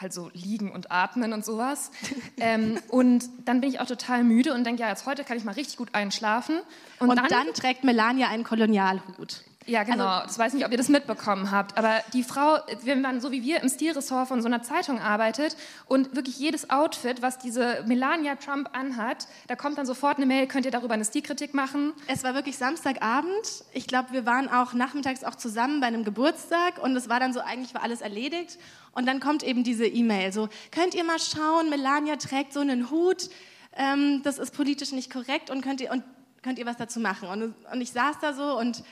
halt 0.00 0.12
so 0.12 0.30
liegen 0.32 0.70
und 0.70 0.90
atmen 0.90 1.32
und 1.32 1.44
sowas. 1.44 1.90
ähm, 2.38 2.78
und 2.88 3.24
dann 3.44 3.60
bin 3.60 3.70
ich 3.70 3.80
auch 3.80 3.86
total 3.86 4.24
müde 4.24 4.54
und 4.54 4.64
denke, 4.64 4.82
ja, 4.82 4.88
jetzt 4.88 5.06
heute 5.06 5.24
kann 5.24 5.36
ich 5.36 5.44
mal 5.44 5.52
richtig 5.52 5.76
gut 5.76 5.88
einschlafen. 5.94 6.60
Und, 6.98 7.16
dann, 7.16 7.54
trägt 7.54 7.84
Melania 7.84 8.28
einen 8.28 8.44
Kolonialhut. 8.44 9.44
Ja, 9.66 9.82
genau. 9.82 10.06
Also- 10.06 10.26
das 10.28 10.38
weiß 10.38 10.52
nicht, 10.54 10.64
ob 10.64 10.70
ihr 10.70 10.78
das 10.78 10.88
mitbekommen 10.88 11.50
habt. 11.50 11.76
Aber 11.76 12.00
die 12.12 12.22
Frau, 12.22 12.58
wenn 12.82 13.00
man 13.00 13.20
so 13.20 13.32
wie 13.32 13.42
wir 13.42 13.60
im 13.62 13.68
Stilressort 13.68 14.28
von 14.28 14.40
so 14.40 14.46
einer 14.46 14.62
Zeitung 14.62 15.00
arbeitet 15.00 15.56
und 15.86 16.14
wirklich 16.14 16.38
jedes 16.38 16.70
Outfit, 16.70 17.20
was 17.20 17.38
diese 17.38 17.82
Melania 17.86 18.36
Trump 18.36 18.70
anhat, 18.72 19.26
da 19.48 19.56
kommt 19.56 19.76
dann 19.78 19.86
sofort 19.86 20.18
eine 20.18 20.26
Mail, 20.26 20.46
könnt 20.46 20.64
ihr 20.66 20.70
darüber 20.70 20.94
eine 20.94 21.04
Stilkritik 21.04 21.52
machen? 21.52 21.92
Es 22.06 22.22
war 22.22 22.34
wirklich 22.34 22.56
Samstagabend. 22.56 23.64
Ich 23.72 23.86
glaube, 23.88 24.12
wir 24.12 24.24
waren 24.24 24.48
auch 24.48 24.72
nachmittags 24.72 25.24
auch 25.24 25.34
zusammen 25.34 25.80
bei 25.80 25.88
einem 25.88 26.04
Geburtstag 26.04 26.78
und 26.80 26.94
es 26.94 27.08
war 27.08 27.18
dann 27.18 27.32
so, 27.32 27.40
eigentlich 27.40 27.74
war 27.74 27.82
alles 27.82 28.00
erledigt. 28.00 28.58
Und 28.92 29.06
dann 29.06 29.20
kommt 29.20 29.42
eben 29.42 29.64
diese 29.64 29.86
E-Mail, 29.86 30.32
so, 30.32 30.48
könnt 30.70 30.94
ihr 30.94 31.04
mal 31.04 31.18
schauen, 31.18 31.68
Melania 31.70 32.16
trägt 32.16 32.52
so 32.52 32.60
einen 32.60 32.90
Hut, 32.90 33.28
ähm, 33.76 34.22
das 34.22 34.38
ist 34.38 34.54
politisch 34.54 34.92
nicht 34.92 35.12
korrekt 35.12 35.50
und 35.50 35.60
könnt 35.60 35.80
ihr, 35.82 35.90
und 35.90 36.02
könnt 36.42 36.58
ihr 36.58 36.64
was 36.66 36.76
dazu 36.76 37.00
machen? 37.00 37.28
Und, 37.28 37.54
und 37.72 37.80
ich 37.80 37.90
saß 37.90 38.16
da 38.22 38.32
so 38.32 38.58
und 38.58 38.82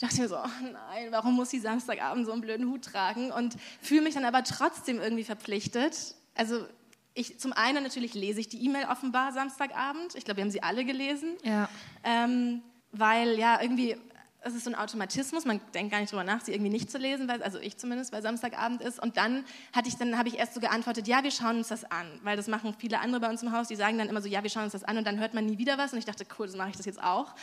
dachte 0.00 0.20
mir 0.20 0.28
so, 0.28 0.36
oh 0.36 0.48
nein, 0.62 1.08
warum 1.10 1.34
muss 1.34 1.50
sie 1.50 1.60
Samstagabend 1.60 2.26
so 2.26 2.32
einen 2.32 2.40
blöden 2.40 2.68
Hut 2.68 2.84
tragen? 2.84 3.30
Und 3.30 3.56
fühle 3.80 4.02
mich 4.02 4.14
dann 4.14 4.24
aber 4.24 4.42
trotzdem 4.44 5.00
irgendwie 5.00 5.24
verpflichtet. 5.24 6.14
Also 6.34 6.66
ich, 7.14 7.38
zum 7.38 7.52
einen 7.52 7.82
natürlich 7.84 8.14
lese 8.14 8.40
ich 8.40 8.48
die 8.48 8.64
E-Mail 8.64 8.86
offenbar 8.90 9.32
Samstagabend. 9.32 10.14
Ich 10.16 10.24
glaube, 10.24 10.38
wir 10.38 10.44
haben 10.44 10.50
sie 10.50 10.62
alle 10.62 10.84
gelesen. 10.84 11.36
Ja. 11.44 11.68
Ähm, 12.02 12.62
weil 12.90 13.38
ja 13.38 13.60
irgendwie, 13.60 13.96
es 14.40 14.54
ist 14.54 14.64
so 14.64 14.70
ein 14.70 14.74
Automatismus, 14.74 15.44
man 15.44 15.60
denkt 15.72 15.90
gar 15.92 16.00
nicht 16.00 16.12
drüber 16.12 16.24
nach, 16.24 16.44
sie 16.44 16.52
irgendwie 16.52 16.70
nicht 16.70 16.90
zu 16.90 16.98
lesen, 16.98 17.28
weil, 17.28 17.42
also 17.42 17.58
ich 17.58 17.76
zumindest, 17.76 18.12
weil 18.12 18.22
Samstagabend 18.22 18.82
ist. 18.82 19.00
Und 19.00 19.16
dann 19.16 19.44
hatte 19.72 19.88
ich, 19.88 19.96
dann 19.96 20.18
habe 20.18 20.28
ich 20.28 20.38
erst 20.38 20.54
so 20.54 20.60
geantwortet, 20.60 21.08
ja, 21.08 21.22
wir 21.22 21.30
schauen 21.30 21.58
uns 21.58 21.68
das 21.68 21.84
an, 21.84 22.06
weil 22.22 22.36
das 22.36 22.46
machen 22.46 22.74
viele 22.78 23.00
andere 23.00 23.20
bei 23.20 23.30
uns 23.30 23.42
im 23.42 23.52
Haus, 23.52 23.68
die 23.68 23.76
sagen 23.76 23.96
dann 23.96 24.08
immer 24.08 24.20
so, 24.20 24.28
ja, 24.28 24.42
wir 24.42 24.50
schauen 24.50 24.64
uns 24.64 24.72
das 24.72 24.84
an 24.84 24.98
und 24.98 25.06
dann 25.06 25.18
hört 25.18 25.34
man 25.34 25.46
nie 25.46 25.58
wieder 25.58 25.78
was. 25.78 25.92
Und 25.92 25.98
ich 25.98 26.04
dachte, 26.04 26.26
cool, 26.38 26.46
das 26.46 26.56
mache 26.56 26.70
ich 26.70 26.76
das 26.76 26.86
jetzt 26.86 27.02
auch. 27.02 27.34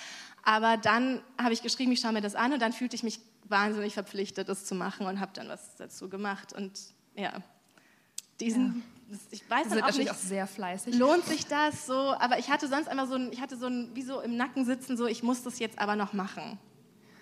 Aber 0.44 0.78
dann 0.78 1.22
habe 1.38 1.54
ich 1.54 1.62
geschrieben, 1.62 1.92
ich 1.92 2.00
schaue 2.00 2.14
mir 2.14 2.22
das 2.22 2.36
an 2.36 2.54
und 2.54 2.62
dann 2.62 2.74
fühlte 2.74 2.96
ich 2.96 3.04
mich 3.04 3.20
wahnsinnig 3.48 3.94
verpflichtet, 3.94 4.50
das 4.50 4.66
zu 4.66 4.76
machen 4.76 5.06
und 5.06 5.20
habe 5.20 5.32
dann 5.34 5.48
was 5.48 5.76
dazu 5.76 6.10
gemacht. 6.10 6.54
Und 6.54 6.80
ja, 7.16 7.42
diesen, 8.40 8.84
ich 9.30 9.48
weiß 9.50 9.70
dann 9.70 9.84
auch 9.84 9.96
nicht, 9.96 10.10
auch 10.10 10.16
sehr 10.16 10.48
fleißig. 10.48 10.96
lohnt 10.98 11.26
sich 11.26 11.46
das 11.46 11.86
so? 11.86 11.94
Aber 11.94 12.40
ich 12.40 12.50
hatte 12.50 12.68
sonst 12.68 12.88
einmal 12.88 13.08
so 13.08 13.16
ein, 13.16 13.32
ich 13.32 13.42
hatte 13.42 13.58
so 13.58 13.68
ein, 13.68 13.92
wie 13.94 14.02
so 14.02 14.22
im 14.22 14.36
Nacken 14.36 14.66
sitzen, 14.66 14.98
so, 14.98 15.06
ich 15.06 15.22
muss 15.22 15.44
das 15.44 15.60
jetzt 15.60 15.80
aber 15.80 15.96
noch 15.96 16.14
machen, 16.14 16.58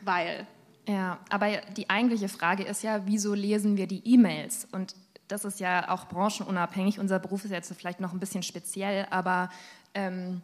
weil. 0.01 0.47
Ja, 0.87 1.19
aber 1.29 1.57
die 1.75 1.89
eigentliche 1.89 2.29
Frage 2.29 2.63
ist 2.63 2.83
ja, 2.83 3.05
wieso 3.05 3.33
lesen 3.33 3.77
wir 3.77 3.85
die 3.85 4.01
E-Mails? 4.07 4.67
Und 4.71 4.95
das 5.27 5.45
ist 5.45 5.59
ja 5.59 5.89
auch 5.89 6.07
branchenunabhängig. 6.07 6.99
Unser 6.99 7.19
Beruf 7.19 7.45
ist 7.45 7.51
jetzt 7.51 7.71
vielleicht 7.73 7.99
noch 7.99 8.13
ein 8.13 8.19
bisschen 8.19 8.41
speziell, 8.41 9.05
aber 9.11 9.49
ähm, 9.93 10.41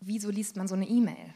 wieso 0.00 0.30
liest 0.30 0.56
man 0.56 0.68
so 0.68 0.74
eine 0.74 0.86
E-Mail? 0.86 1.34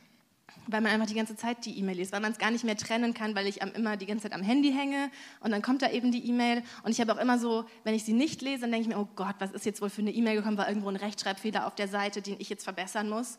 Weil 0.69 0.81
man 0.81 0.93
einfach 0.93 1.07
die 1.07 1.15
ganze 1.15 1.37
Zeit 1.37 1.65
die 1.65 1.79
E-Mail 1.79 1.97
liest, 1.97 2.13
weil 2.13 2.21
man 2.21 2.33
es 2.33 2.39
gar 2.39 2.51
nicht 2.51 2.65
mehr 2.65 2.77
trennen 2.77 3.15
kann, 3.15 3.35
weil 3.35 3.47
ich 3.47 3.63
am, 3.63 3.73
immer 3.73 3.97
die 3.97 4.07
ganze 4.07 4.25
Zeit 4.25 4.33
am 4.33 4.43
Handy 4.43 4.73
hänge 4.73 5.11
und 5.41 5.53
dann 5.53 5.63
kommt 5.63 5.83
da 5.83 5.91
eben 5.91 6.11
die 6.11 6.29
E-Mail 6.29 6.63
und 6.83 6.91
ich 6.91 7.01
habe 7.01 7.13
auch 7.13 7.19
immer 7.19 7.39
so, 7.39 7.65
wenn 7.85 7.95
ich 7.95 8.05
sie 8.05 8.13
nicht 8.13 8.43
lese, 8.43 8.63
dann 8.63 8.73
denke 8.73 8.89
ich 8.89 8.95
mir, 8.95 9.01
oh 9.01 9.09
Gott, 9.15 9.37
was 9.39 9.53
ist 9.53 9.65
jetzt 9.65 9.81
wohl 9.81 9.91
für 9.91 10.03
eine 10.03 10.13
E-Mail 10.13 10.37
gekommen, 10.37 10.59
war 10.59 10.69
irgendwo 10.69 10.89
ein 10.89 10.97
Rechtschreibfehler 10.97 11.67
auf 11.67 11.75
der 11.75 11.89
Seite, 11.89 12.23
den 12.23 12.41
ich 12.41 12.49
jetzt 12.49 12.65
verbessern 12.65 13.09
muss. 13.09 13.37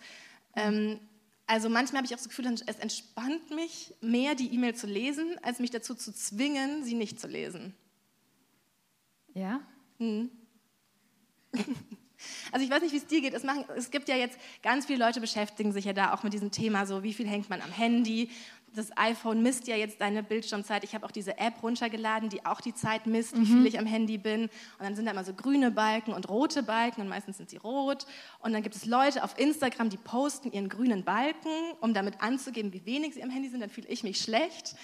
Ähm, 0.56 1.00
also 1.48 1.70
manchmal 1.70 2.00
habe 2.00 2.08
ich 2.08 2.14
auch 2.14 2.18
das 2.18 2.28
Gefühl, 2.28 2.46
es 2.46 2.78
entspannt 2.78 3.52
mich 3.52 3.94
mehr, 4.02 4.36
die 4.36 4.54
E-Mail 4.54 4.76
zu 4.76 4.86
lesen, 4.86 5.38
als 5.42 5.60
mich 5.60 5.72
dazu 5.72 5.96
zu 5.96 6.14
zwingen, 6.14 6.84
sie 6.84 6.94
nicht 6.94 7.22
zu 7.22 7.28
lesen. 7.28 7.74
Ja? 9.34 9.62
Also 12.52 12.66
ich 12.66 12.72
weiß 12.72 12.82
nicht, 12.82 12.94
wie 12.94 12.98
es 12.98 13.08
dir 13.08 13.22
geht. 13.22 13.34
Es, 13.34 13.44
machen, 13.44 13.66
es 13.76 13.92
gibt 13.92 14.10
ja 14.10 14.16
jetzt 14.16 14.38
ganz 14.64 14.86
viele 14.86 15.04
Leute 15.04 15.22
beschäftigen 15.22 15.72
sich 15.72 15.86
ja 15.86 15.94
da 15.94 16.14
auch 16.14 16.24
mit 16.24 16.34
diesem 16.34 16.52
Thema, 16.52 16.86
so 16.86 17.04
wie 17.04 17.14
viel 17.14 17.28
hängt 17.28 17.50
man 17.50 17.62
am 17.62 17.72
Handy. 17.72 18.30
Das 18.76 18.96
iPhone 18.98 19.42
misst 19.42 19.68
ja 19.68 19.76
jetzt 19.76 20.02
deine 20.02 20.24
Bildschirmzeit. 20.24 20.84
Ich 20.84 20.94
habe 20.94 21.06
auch 21.06 21.12
diese 21.12 21.38
App 21.38 21.64
runtergeladen, 21.64 22.30
die 22.30 22.46
auch 22.46 22.62
die 22.62 22.76
Zeit 22.76 23.08
misst, 23.08 23.36
wie 23.38 23.46
viel 23.46 23.66
ich 23.66 23.80
am 23.80 23.86
Handy 23.86 24.18
bin. 24.18 24.44
Und 24.44 24.52
dann 24.80 24.96
sind 24.96 25.06
da 25.06 25.12
immer 25.12 25.24
so 25.24 25.34
grüne 25.34 25.72
Balken 25.72 26.14
und 26.14 26.30
rote 26.30 26.64
Balken 26.64 27.02
und 27.02 27.08
meistens 27.08 27.38
sind 27.38 27.50
sie 27.50 27.58
rot. 27.58 28.06
Und 28.40 28.54
dann 28.54 28.62
gibt 28.62 28.76
es 28.76 28.86
Leute 28.86 29.24
auf 29.24 29.40
Instagram, 29.40 29.90
die 29.90 29.98
posten 29.98 30.52
ihren 30.52 30.70
grünen 30.70 31.04
Balken, 31.04 31.50
um 31.82 31.94
damit 31.94 32.22
anzugeben, 32.22 32.74
wie 32.74 32.86
wenig 32.86 33.16
sie 33.16 33.24
am 33.24 33.30
Handy 33.30 33.50
sind. 33.50 33.62
Dann 33.62 33.70
fühle 33.70 33.88
ich 33.88 34.04
mich 34.04 34.22
schlecht. 34.22 34.76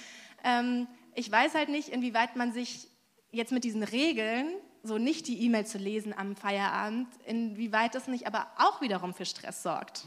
Ähm, 0.43 0.87
ich 1.13 1.31
weiß 1.31 1.53
halt 1.53 1.69
nicht, 1.69 1.89
inwieweit 1.89 2.35
man 2.35 2.53
sich 2.53 2.87
jetzt 3.31 3.51
mit 3.51 3.63
diesen 3.63 3.83
Regeln 3.83 4.47
so 4.83 4.97
nicht 4.97 5.27
die 5.27 5.41
E-Mail 5.43 5.65
zu 5.65 5.77
lesen 5.77 6.13
am 6.15 6.35
Feierabend, 6.35 7.07
inwieweit 7.25 7.95
das 7.95 8.07
nicht 8.07 8.27
aber 8.27 8.47
auch 8.57 8.81
wiederum 8.81 9.13
für 9.13 9.25
Stress 9.25 9.63
sorgt. 9.63 10.05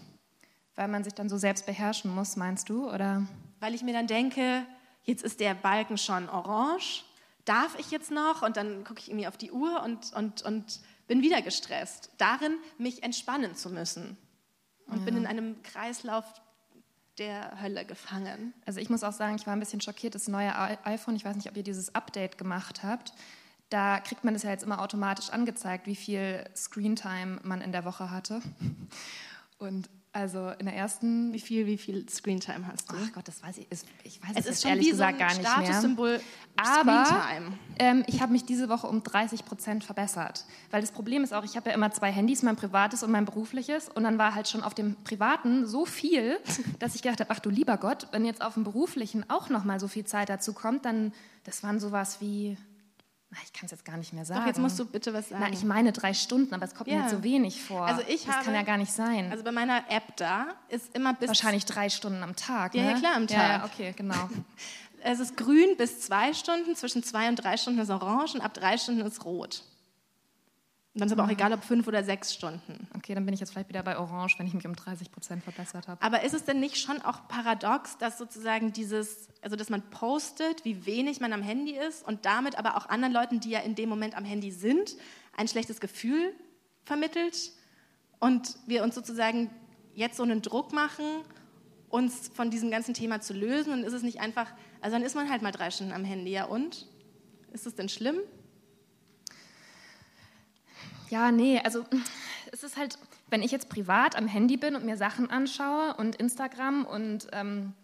Weil 0.74 0.88
man 0.88 1.02
sich 1.02 1.14
dann 1.14 1.30
so 1.30 1.38
selbst 1.38 1.64
beherrschen 1.64 2.14
muss, 2.14 2.36
meinst 2.36 2.68
du? 2.68 2.88
Oder? 2.90 3.26
Weil 3.58 3.74
ich 3.74 3.82
mir 3.82 3.94
dann 3.94 4.06
denke, 4.06 4.66
jetzt 5.04 5.24
ist 5.24 5.40
der 5.40 5.54
Balken 5.54 5.96
schon 5.96 6.28
orange, 6.28 7.04
darf 7.46 7.78
ich 7.78 7.90
jetzt 7.90 8.10
noch? 8.10 8.42
Und 8.42 8.58
dann 8.58 8.84
gucke 8.84 9.00
ich 9.00 9.08
irgendwie 9.08 9.26
auf 9.26 9.38
die 9.38 9.50
Uhr 9.50 9.82
und, 9.82 10.12
und, 10.12 10.42
und 10.42 10.80
bin 11.06 11.22
wieder 11.22 11.40
gestresst, 11.40 12.10
darin 12.18 12.56
mich 12.76 13.02
entspannen 13.02 13.54
zu 13.54 13.70
müssen. 13.70 14.18
Und 14.88 15.04
bin 15.04 15.16
in 15.16 15.26
einem 15.26 15.60
Kreislauf 15.62 16.24
der 17.18 17.60
Hölle 17.60 17.84
gefangen. 17.84 18.54
Also 18.66 18.78
ich 18.78 18.88
muss 18.88 19.02
auch 19.02 19.12
sagen, 19.12 19.34
ich 19.34 19.46
war 19.46 19.54
ein 19.54 19.58
bisschen 19.58 19.80
schockiert, 19.80 20.14
das 20.14 20.28
neue 20.28 20.54
iPhone, 20.84 21.16
ich 21.16 21.24
weiß 21.24 21.34
nicht, 21.34 21.48
ob 21.48 21.56
ihr 21.56 21.64
dieses 21.64 21.94
Update 21.94 22.38
gemacht 22.38 22.84
habt, 22.84 23.12
da 23.70 24.00
kriegt 24.00 24.24
man 24.24 24.34
das 24.34 24.42
ja 24.44 24.50
jetzt 24.50 24.64
immer 24.64 24.80
automatisch 24.80 25.30
angezeigt, 25.30 25.86
wie 25.86 25.96
viel 25.96 26.44
Screentime 26.54 27.40
man 27.42 27.60
in 27.60 27.72
der 27.72 27.84
Woche 27.84 28.10
hatte. 28.10 28.40
Und 29.58 29.88
Also 30.12 30.50
in 30.58 30.64
der 30.64 30.74
ersten. 30.74 31.32
Wie 31.34 31.40
viel, 31.40 31.66
wie 31.66 31.76
viel 31.76 32.08
Screentime 32.08 32.66
hast 32.68 32.90
du? 32.90 32.96
Ach 32.98 33.12
Gott, 33.12 33.28
das 33.28 33.42
weiß 33.42 33.58
ich. 33.58 33.66
Ich 34.02 34.22
weiß 34.22 34.30
es 34.34 34.46
es 34.46 34.50
ist 34.52 34.62
schon 34.62 34.70
ehrlich 34.70 34.90
gesagt 34.90 35.18
so 35.18 35.24
ein 35.24 35.28
gar 35.28 35.36
nicht 35.36 35.42
mehr. 35.42 35.66
Statussymbol 35.66 36.20
Aber 36.56 37.04
Screentime. 37.04 37.58
ähm, 37.78 38.04
ich 38.06 38.22
habe 38.22 38.32
mich 38.32 38.44
diese 38.46 38.68
Woche 38.70 38.86
um 38.86 39.02
30 39.02 39.44
Prozent 39.44 39.84
verbessert. 39.84 40.46
Weil 40.70 40.80
das 40.80 40.90
Problem 40.90 41.22
ist 41.22 41.34
auch, 41.34 41.44
ich 41.44 41.56
habe 41.56 41.68
ja 41.68 41.74
immer 41.74 41.90
zwei 41.90 42.10
Handys, 42.10 42.42
mein 42.42 42.56
privates 42.56 43.02
und 43.02 43.10
mein 43.10 43.26
berufliches. 43.26 43.90
Und 43.90 44.04
dann 44.04 44.16
war 44.16 44.34
halt 44.34 44.48
schon 44.48 44.62
auf 44.62 44.72
dem 44.72 44.96
privaten 45.04 45.66
so 45.66 45.84
viel, 45.84 46.38
dass 46.78 46.94
ich 46.94 47.02
gedacht 47.02 47.20
habe, 47.20 47.30
ach 47.30 47.40
du 47.40 47.50
lieber 47.50 47.76
Gott, 47.76 48.08
wenn 48.12 48.24
jetzt 48.24 48.40
auf 48.42 48.54
dem 48.54 48.64
beruflichen 48.64 49.28
auch 49.28 49.50
noch 49.50 49.64
mal 49.64 49.80
so 49.80 49.88
viel 49.88 50.04
Zeit 50.06 50.30
dazu 50.30 50.54
kommt, 50.54 50.86
dann, 50.86 51.12
das 51.44 51.62
waren 51.62 51.78
sowas 51.78 52.22
wie, 52.22 52.56
na, 53.36 53.42
ich 53.44 53.52
kann 53.52 53.66
es 53.66 53.70
jetzt 53.70 53.84
gar 53.84 53.98
nicht 53.98 54.14
mehr 54.14 54.24
sagen. 54.24 54.40
Doch, 54.40 54.46
jetzt 54.46 54.58
musst 54.58 54.78
du 54.78 54.86
bitte 54.86 55.12
was 55.12 55.28
sagen. 55.28 55.44
Na, 55.46 55.52
ich 55.52 55.62
meine 55.62 55.92
drei 55.92 56.14
Stunden, 56.14 56.54
aber 56.54 56.64
es 56.64 56.74
kommt 56.74 56.88
mir 56.88 56.96
Ja. 56.96 57.02
jetzt 57.02 57.10
so 57.10 57.22
wenig 57.22 57.60
vor. 57.62 57.84
Also 57.84 58.00
ich 58.08 58.24
das 58.24 58.34
habe- 58.36 58.44
kann 58.46 58.54
ja 58.54 58.62
gar 58.62 58.78
nicht 58.78 58.92
sein. 58.92 59.30
Also 59.30 59.44
bei 59.44 59.52
meiner 59.52 59.84
App 59.90 60.16
da 60.16 60.46
ist 60.68 60.94
immer 60.94 61.12
bis 61.14 61.28
Wahrscheinlich 61.28 61.66
drei 61.66 61.90
Stunden 61.90 62.22
am 62.22 62.34
Tag. 62.34 62.74
Ja, 62.74 62.82
ne? 62.82 62.90
ja, 62.92 62.98
klar, 62.98 63.14
am 63.16 63.26
Tag. 63.26 63.36
ja, 63.38 63.64
okay, 63.66 63.92
genau. 63.96 64.30
es 65.02 65.20
ist 65.20 65.36
grün 65.36 65.76
bis 65.76 66.00
zwei 66.00 66.32
Stunden, 66.32 66.74
zwischen 66.76 67.02
zwei 67.02 67.28
und 67.28 67.36
drei 67.36 67.56
Stunden 67.58 67.78
ist 67.80 67.90
orange 67.90 68.34
und 68.34 68.40
ab 68.40 68.54
drei 68.54 68.78
Stunden 68.78 69.02
ist 69.02 69.24
rot. 69.24 69.62
Und 70.96 71.00
dann 71.00 71.08
ist 71.08 71.12
aber 71.12 71.24
Ah. 71.24 71.26
auch 71.26 71.30
egal, 71.30 71.52
ob 71.52 71.62
fünf 71.62 71.86
oder 71.86 72.02
sechs 72.02 72.32
Stunden. 72.32 72.88
Okay, 72.96 73.14
dann 73.14 73.26
bin 73.26 73.34
ich 73.34 73.40
jetzt 73.40 73.50
vielleicht 73.50 73.68
wieder 73.68 73.82
bei 73.82 73.98
Orange, 73.98 74.38
wenn 74.38 74.46
ich 74.46 74.54
mich 74.54 74.66
um 74.66 74.74
30 74.74 75.12
Prozent 75.12 75.44
verbessert 75.44 75.88
habe. 75.88 76.00
Aber 76.00 76.22
ist 76.22 76.32
es 76.32 76.44
denn 76.44 76.58
nicht 76.58 76.78
schon 76.78 77.02
auch 77.02 77.28
paradox, 77.28 77.98
dass 77.98 78.16
sozusagen 78.16 78.72
dieses, 78.72 79.28
also 79.42 79.56
dass 79.56 79.68
man 79.68 79.82
postet, 79.90 80.64
wie 80.64 80.86
wenig 80.86 81.20
man 81.20 81.34
am 81.34 81.42
Handy 81.42 81.76
ist 81.76 82.02
und 82.08 82.24
damit 82.24 82.56
aber 82.58 82.78
auch 82.78 82.88
anderen 82.88 83.12
Leuten, 83.12 83.40
die 83.40 83.50
ja 83.50 83.58
in 83.60 83.74
dem 83.74 83.90
Moment 83.90 84.16
am 84.16 84.24
Handy 84.24 84.50
sind, 84.50 84.96
ein 85.36 85.48
schlechtes 85.48 85.80
Gefühl 85.80 86.32
vermittelt 86.84 87.52
und 88.18 88.56
wir 88.66 88.82
uns 88.82 88.94
sozusagen 88.94 89.50
jetzt 89.94 90.16
so 90.16 90.22
einen 90.22 90.40
Druck 90.40 90.72
machen, 90.72 91.04
uns 91.90 92.30
von 92.32 92.50
diesem 92.50 92.70
ganzen 92.70 92.94
Thema 92.94 93.20
zu 93.20 93.34
lösen 93.34 93.74
und 93.74 93.82
ist 93.82 93.92
es 93.92 94.02
nicht 94.02 94.20
einfach, 94.22 94.50
also 94.80 94.96
dann 94.96 95.04
ist 95.04 95.14
man 95.14 95.28
halt 95.28 95.42
mal 95.42 95.52
drei 95.52 95.70
Stunden 95.70 95.92
am 95.92 96.04
Handy, 96.06 96.30
ja 96.30 96.46
und? 96.46 96.86
Ist 97.52 97.66
es 97.66 97.74
denn 97.74 97.90
schlimm? 97.90 98.16
Ja, 101.08 101.30
nee, 101.30 101.60
also 101.62 101.84
es 102.52 102.62
ist 102.62 102.76
halt, 102.76 102.98
wenn 103.28 103.42
ich 103.42 103.50
jetzt 103.50 103.68
privat 103.68 104.16
am 104.16 104.26
Handy 104.26 104.56
bin 104.56 104.76
und 104.76 104.84
mir 104.84 104.96
Sachen 104.96 105.30
anschaue 105.30 105.94
und 105.94 106.16
Instagram 106.16 106.84
und 106.84 107.28
ähm, 107.32 107.74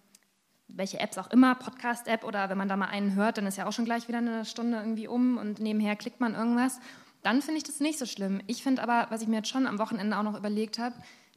welche 0.69 1.01
Apps 1.01 1.19
auch 1.19 1.31
immer, 1.31 1.55
Podcast-App 1.55 2.25
oder 2.25 2.49
wenn 2.49 2.59
man 2.59 2.69
da 2.69 2.77
mal 2.77 2.89
einen 2.89 3.15
hört, 3.15 3.39
dann 3.39 3.47
ist 3.47 3.59
ja 3.59 3.67
auch 3.67 3.73
schon 3.73 3.85
gleich 3.85 4.09
wieder 4.09 4.19
eine 4.19 4.45
Stunde 4.45 4.79
irgendwie 4.79 5.09
um 5.09 5.37
und 5.37 5.61
nebenher 5.61 5.97
klickt 5.97 6.21
man 6.21 6.35
irgendwas, 6.35 6.81
dann 7.23 7.43
finde 7.43 7.59
ich 7.59 7.65
das 7.65 7.81
nicht 7.81 7.99
so 7.99 8.07
schlimm. 8.07 8.41
Ich 8.47 8.63
finde 8.63 8.83
aber, 8.83 9.07
was 9.11 9.23
ich 9.23 9.29
mir 9.29 9.37
jetzt 9.37 9.49
schon 9.49 9.67
am 9.67 9.79
Wochenende 9.79 10.17
auch 10.17 10.23
noch 10.23 10.37
überlegt 10.37 10.79
habe, 10.79 10.95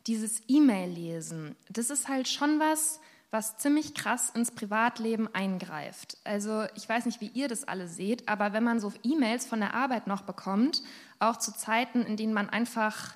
dieses 0.07 0.41
E-Mail-Lesen, 0.47 1.55
das 1.69 1.89
ist 1.89 2.07
halt 2.07 2.27
schon 2.27 2.59
was, 2.59 2.99
was 3.35 3.57
ziemlich 3.57 3.93
krass 3.93 4.29
ins 4.33 4.49
Privatleben 4.49 5.27
eingreift. 5.33 6.17
Also 6.23 6.63
ich 6.75 6.87
weiß 6.87 7.05
nicht, 7.05 7.19
wie 7.19 7.27
ihr 7.33 7.49
das 7.49 7.67
alle 7.67 7.89
seht, 7.89 8.29
aber 8.29 8.53
wenn 8.53 8.63
man 8.63 8.79
so 8.79 8.93
E-Mails 9.03 9.45
von 9.45 9.59
der 9.59 9.73
Arbeit 9.73 10.07
noch 10.07 10.21
bekommt, 10.21 10.81
auch 11.19 11.35
zu 11.35 11.53
Zeiten, 11.53 12.03
in 12.03 12.15
denen 12.15 12.31
man 12.31 12.49
einfach, 12.49 13.13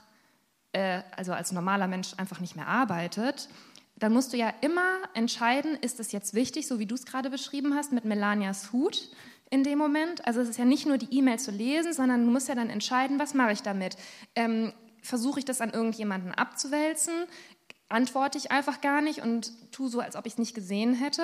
äh, 0.73 1.03
also 1.15 1.31
als 1.31 1.53
normaler 1.53 1.87
Mensch 1.87 2.15
einfach 2.17 2.41
nicht 2.41 2.57
mehr 2.57 2.67
arbeitet, 2.67 3.47
dann 3.95 4.11
musst 4.11 4.33
du 4.33 4.37
ja 4.37 4.53
immer 4.59 4.89
entscheiden, 5.13 5.75
ist 5.75 6.01
es 6.01 6.11
jetzt 6.11 6.33
wichtig, 6.33 6.67
so 6.67 6.79
wie 6.79 6.85
du 6.85 6.95
es 6.95 7.05
gerade 7.05 7.29
beschrieben 7.29 7.73
hast, 7.73 7.93
mit 7.93 8.03
Melanias 8.03 8.73
Hut 8.73 9.07
in 9.49 9.63
dem 9.63 9.77
Moment. 9.77 10.27
Also 10.27 10.41
es 10.41 10.49
ist 10.49 10.59
ja 10.59 10.65
nicht 10.65 10.85
nur 10.85 10.97
die 10.97 11.17
E-Mail 11.17 11.39
zu 11.39 11.51
lesen, 11.51 11.93
sondern 11.93 12.25
du 12.25 12.29
musst 12.29 12.49
ja 12.49 12.55
dann 12.55 12.69
entscheiden, 12.69 13.19
was 13.19 13.33
mache 13.33 13.53
ich 13.53 13.61
damit. 13.61 13.95
Ähm, 14.35 14.73
Versuche 15.01 15.39
ich 15.39 15.45
das 15.45 15.61
an 15.61 15.69
irgendjemanden 15.69 16.33
abzuwälzen? 16.33 17.13
Antworte 17.89 18.37
ich 18.37 18.51
einfach 18.51 18.81
gar 18.81 19.01
nicht 19.01 19.21
und 19.21 19.51
tue 19.71 19.89
so, 19.89 19.99
als 19.99 20.15
ob 20.15 20.25
ich 20.25 20.33
es 20.33 20.39
nicht 20.39 20.53
gesehen 20.53 20.93
hätte? 20.93 21.23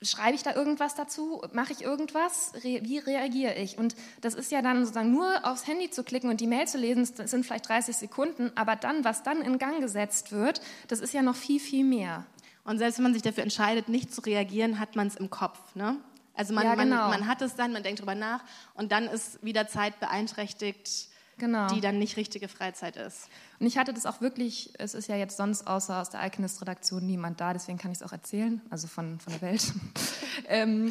Schreibe 0.00 0.34
ich 0.34 0.42
da 0.42 0.54
irgendwas 0.54 0.94
dazu? 0.94 1.42
Mache 1.52 1.72
ich 1.72 1.82
irgendwas? 1.82 2.52
Re 2.64 2.80
wie 2.82 2.98
reagiere 2.98 3.54
ich? 3.54 3.78
Und 3.78 3.94
das 4.20 4.34
ist 4.34 4.50
ja 4.50 4.62
dann 4.62 4.84
sozusagen 4.84 5.12
nur 5.12 5.44
aufs 5.44 5.66
Handy 5.66 5.90
zu 5.90 6.02
klicken 6.02 6.30
und 6.30 6.40
die 6.40 6.46
Mail 6.46 6.66
zu 6.66 6.78
lesen, 6.78 7.08
das 7.16 7.30
sind 7.30 7.44
vielleicht 7.44 7.68
30 7.68 7.96
Sekunden, 7.96 8.52
aber 8.54 8.76
dann, 8.76 9.04
was 9.04 9.22
dann 9.22 9.42
in 9.42 9.58
Gang 9.58 9.80
gesetzt 9.80 10.32
wird, 10.32 10.60
das 10.88 11.00
ist 11.00 11.14
ja 11.14 11.22
noch 11.22 11.36
viel, 11.36 11.60
viel 11.60 11.84
mehr. 11.84 12.26
Und 12.64 12.78
selbst 12.78 12.98
wenn 12.98 13.04
man 13.04 13.14
sich 13.14 13.22
dafür 13.22 13.42
entscheidet, 13.42 13.88
nicht 13.88 14.14
zu 14.14 14.20
reagieren, 14.20 14.78
hat 14.78 14.94
man 14.94 15.06
es 15.08 15.16
im 15.16 15.30
Kopf. 15.30 15.58
Ne? 15.74 15.96
Also 16.34 16.54
man, 16.54 16.64
Ja, 16.64 16.74
genau. 16.74 16.96
man, 16.96 17.20
man 17.20 17.26
hat 17.26 17.42
es 17.42 17.54
dann, 17.56 17.72
man 17.72 17.82
denkt 17.82 18.00
drüber 18.00 18.14
nach 18.14 18.44
und 18.74 18.92
dann 18.92 19.04
ist 19.04 19.42
wieder 19.44 19.68
Zeit 19.68 19.98
beeinträchtigt, 20.00 21.08
Genau. 21.38 21.66
die 21.68 21.80
dann 21.80 21.98
nicht 21.98 22.16
richtige 22.16 22.48
Freizeit 22.48 22.96
ist. 22.96 23.28
Und 23.58 23.66
ich 23.66 23.78
hatte 23.78 23.92
das 23.92 24.06
auch 24.06 24.20
wirklich, 24.20 24.72
es 24.78 24.94
ist 24.94 25.08
ja 25.08 25.16
jetzt 25.16 25.36
sonst 25.36 25.66
außer 25.66 26.00
aus 26.00 26.10
der 26.10 26.20
Alchemist-Redaktion 26.20 27.04
niemand 27.04 27.40
da, 27.40 27.52
deswegen 27.52 27.78
kann 27.78 27.90
ich 27.90 27.98
es 27.98 28.02
auch 28.02 28.12
erzählen, 28.12 28.60
also 28.70 28.86
von, 28.86 29.18
von 29.18 29.32
der 29.32 29.42
Welt. 29.42 29.72
ähm, 30.48 30.90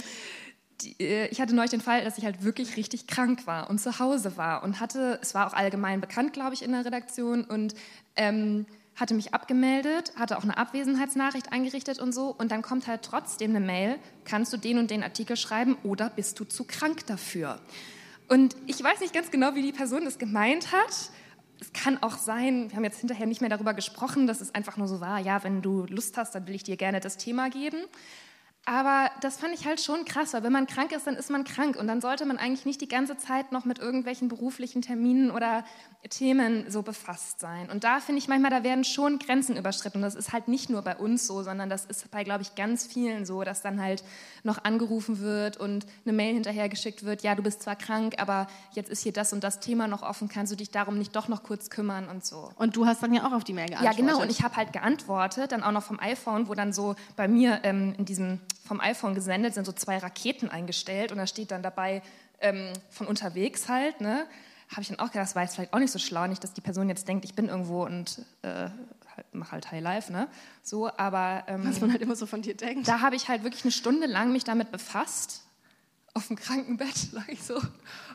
äh, 1.00 1.27
ich 1.27 1.39
hatte 1.41 1.55
neulich 1.55 1.71
den 1.71 1.81
Fall, 1.81 2.03
dass 2.03 2.17
ich 2.17 2.25
halt 2.25 2.43
wirklich 2.43 2.77
richtig 2.77 3.07
krank 3.07 3.45
war 3.48 3.69
und 3.69 3.79
zu 3.79 4.00
Hause 4.00 4.38
war 4.38 4.63
und 4.63 4.79
hatte, 4.79 5.19
es 5.21 5.33
war 5.33 5.48
auch 5.48 5.53
allgemein 5.53 6.01
bekannt, 6.01 6.33
glaube 6.33 6.53
ich, 6.53 6.63
in 6.63 6.71
der 6.71 6.86
Redaktion 6.86 7.43
und 7.43 7.75
ähm, 8.15 8.65
hatte 8.95 9.13
mich 9.13 9.33
abgemeldet, 9.33 10.13
hatte 10.15 10.38
auch 10.38 10.43
eine 10.43 10.57
Abwesenheitsnachricht 10.57 11.51
eingerichtet 11.51 12.00
und 12.00 12.13
so 12.13 12.36
und 12.38 12.51
dann 12.51 12.62
kommt 12.62 12.88
halt 12.88 13.03
trotzdem 13.03 13.51
eine 13.51 13.65
Mail, 13.65 13.98
kannst 14.25 14.51
du 14.53 14.57
den 14.57 14.77
und 14.77 14.91
den 14.91 15.03
Artikel 15.03 15.38
schreiben 15.38 15.77
oder 15.83 16.10
bist 16.10 16.39
du 16.39 16.45
zu 16.45 16.65
krank 16.65 17.05
dafür? 17.07 17.60
Und 18.32 18.56
ich 18.66 18.82
weiß 18.82 19.02
nicht 19.02 19.14
ganz 19.14 19.30
genau, 19.30 19.56
wie 19.56 19.62
die 19.62 19.74
Person 19.74 20.06
das 20.06 20.18
gemeint 20.18 20.72
hat. 20.72 21.12
Es 21.60 21.74
kann 21.74 22.02
auch 22.02 22.18
sein, 22.18 22.70
wir 22.70 22.78
haben 22.78 22.86
jetzt 22.86 23.02
hinterher 23.02 23.26
nicht 23.26 23.42
mehr 23.42 23.50
darüber 23.50 23.74
gesprochen, 23.74 24.26
dass 24.26 24.40
es 24.40 24.56
einfach 24.56 24.78
nur 24.78 24.88
so 24.88 25.02
war, 25.02 25.20
ja, 25.20 25.44
wenn 25.44 25.62
du 25.62 25.86
Lust 25.90 26.16
hast, 26.16 26.34
dann 26.34 26.48
will 26.48 26.56
ich 26.56 26.64
dir 26.64 26.78
gerne 26.78 27.02
das 27.02 27.18
Thema 27.18 27.50
geben. 27.50 27.84
Aber 28.65 29.10
das 29.22 29.38
fand 29.38 29.56
ich 29.56 29.65
halt 29.65 29.82
schon 29.82 30.06
krass, 30.06 30.34
weil 30.34 30.44
wenn 30.44 30.51
man 30.51 30.68
krank 30.68 30.91
ist, 30.91 31.08
dann 31.08 31.15
ist 31.15 31.32
man 31.32 31.44
krank 31.46 31.75
und 31.77 31.88
dann 31.88 32.00
sollte 32.00 32.25
man 32.25 32.38
eigentlich 32.38 32.65
nicht 32.65 32.80
die 32.80 32.88
ganze 32.88 33.18
Zeit 33.18 33.51
noch 33.51 33.65
mit 33.65 33.80
irgendwelchen 33.80 34.27
beruflichen 34.27 34.84
Terminen 34.84 35.32
oder 35.32 35.65
Themen 36.10 36.65
so 36.70 36.84
befasst 36.84 37.39
sein. 37.39 37.72
Und 37.72 37.84
da 37.84 38.00
finde 38.00 38.20
ich 38.20 38.27
manchmal, 38.27 38.51
da 38.51 38.63
werden 38.63 38.84
schon 38.84 39.18
Grenzen 39.18 39.58
überschritten. 39.58 39.98
Und 39.98 40.03
das 40.03 40.13
ist 40.15 40.32
halt 40.32 40.48
nicht 40.48 40.70
nur 40.70 40.84
bei 40.84 40.96
uns 40.96 41.25
so, 41.25 41.41
sondern 41.41 41.70
das 41.70 41.86
ist 41.86 42.12
bei, 42.12 42.24
glaube 42.24 42.44
ich, 42.44 42.53
ganz 42.53 42.86
vielen 42.86 43.25
so, 43.25 43.44
dass 43.44 43.63
dann 43.63 43.82
halt 43.82 44.03
noch 44.44 44.63
angerufen 44.63 45.20
wird 45.20 45.58
und 45.58 45.86
eine 46.06 46.13
Mail 46.13 46.34
hinterhergeschickt 46.36 47.03
wird, 47.03 47.24
ja, 47.24 47.34
du 47.34 47.41
bist 47.41 47.63
zwar 47.63 47.75
krank, 47.75 48.15
aber 48.20 48.48
jetzt 48.74 48.91
ist 48.91 49.01
hier 49.01 49.13
das 49.13 49.34
und 49.34 49.44
das 49.44 49.60
Thema 49.60 49.88
noch 49.88 50.03
offen, 50.03 50.30
kannst 50.30 50.51
du 50.51 50.56
dich 50.56 50.70
darum 50.70 50.98
nicht 51.00 51.15
doch 51.15 51.27
noch 51.27 51.41
kurz 51.44 51.72
kümmern 51.72 52.08
und 52.08 52.24
so. 52.25 52.51
Und 52.56 52.75
du 52.75 52.86
hast 52.86 53.01
dann 53.01 53.13
ja 53.13 53.25
auch 53.27 53.34
auf 53.34 53.44
die 53.44 53.53
Mail 53.53 53.70
Ja, 53.72 53.80
geantwortet. 53.80 53.98
genau. 54.06 54.22
Und 54.22 54.30
ich 54.32 54.44
habe 54.44 54.56
halt 54.56 54.72
geantwortet, 54.74 55.51
dann 55.51 55.63
auch 55.63 55.72
noch 55.72 55.84
vom 55.84 56.00
iPhone, 56.00 56.48
wo 56.48 56.53
dann 56.53 56.74
so 56.74 56.96
bei 57.15 57.27
mir 57.27 57.60
ähm, 57.63 57.96
in 57.98 58.06
diesem 58.06 58.39
vom 58.65 58.79
iPhone 58.79 59.15
gesendet 59.15 59.53
sind 59.53 59.65
so 59.65 59.72
zwei 59.72 59.98
Raketen 59.98 60.50
eingestellt 60.50 61.12
und 61.12 61.17
da 61.17 61.27
steht 61.27 61.51
dann 61.51 61.63
dabei 61.63 62.01
ähm, 62.39 62.74
von 62.89 63.08
unterwegs 63.08 63.70
halt. 63.70 64.01
Ne, 64.01 64.25
habe 64.70 64.81
ich 64.81 64.88
dann 64.88 65.00
auch 65.00 65.12
gedacht, 65.12 65.27
das 65.27 65.36
war 65.36 65.43
jetzt 65.43 65.55
vielleicht 65.55 65.74
auch 65.74 65.79
nicht 65.79 65.91
so 65.91 66.00
schlau, 66.00 66.27
nicht, 66.27 66.43
dass 66.43 66.53
die 66.53 66.62
Person 66.62 66.89
jetzt 66.89 67.08
denkt, 67.08 67.25
ich 67.25 67.36
bin 67.36 67.50
irgendwo 67.50 67.84
und 67.84 68.25
äh, 68.41 68.70
halt, 69.15 69.34
mache 69.34 69.51
halt 69.51 69.72
High 69.72 69.81
Life, 69.81 70.12
ne? 70.12 70.27
So, 70.63 70.89
aber 70.96 71.43
ähm, 71.48 71.67
Was 71.67 71.81
man 71.81 71.91
halt 71.91 72.01
immer 72.01 72.15
so 72.15 72.25
von 72.25 72.41
dir 72.41 72.55
denkt. 72.55 72.88
da 72.88 73.01
habe 73.01 73.15
ich 73.15 73.27
halt 73.27 73.43
wirklich 73.43 73.63
eine 73.63 73.72
Stunde 73.72 74.08
lang 74.08 74.31
mich 74.31 74.43
damit 74.43 74.72
befasst. 74.72 75.43
Auf 76.13 76.27
dem 76.27 76.36
Krankenbett 76.36 77.13
lag 77.13 77.27
ich 77.30 77.41
so 77.41 77.62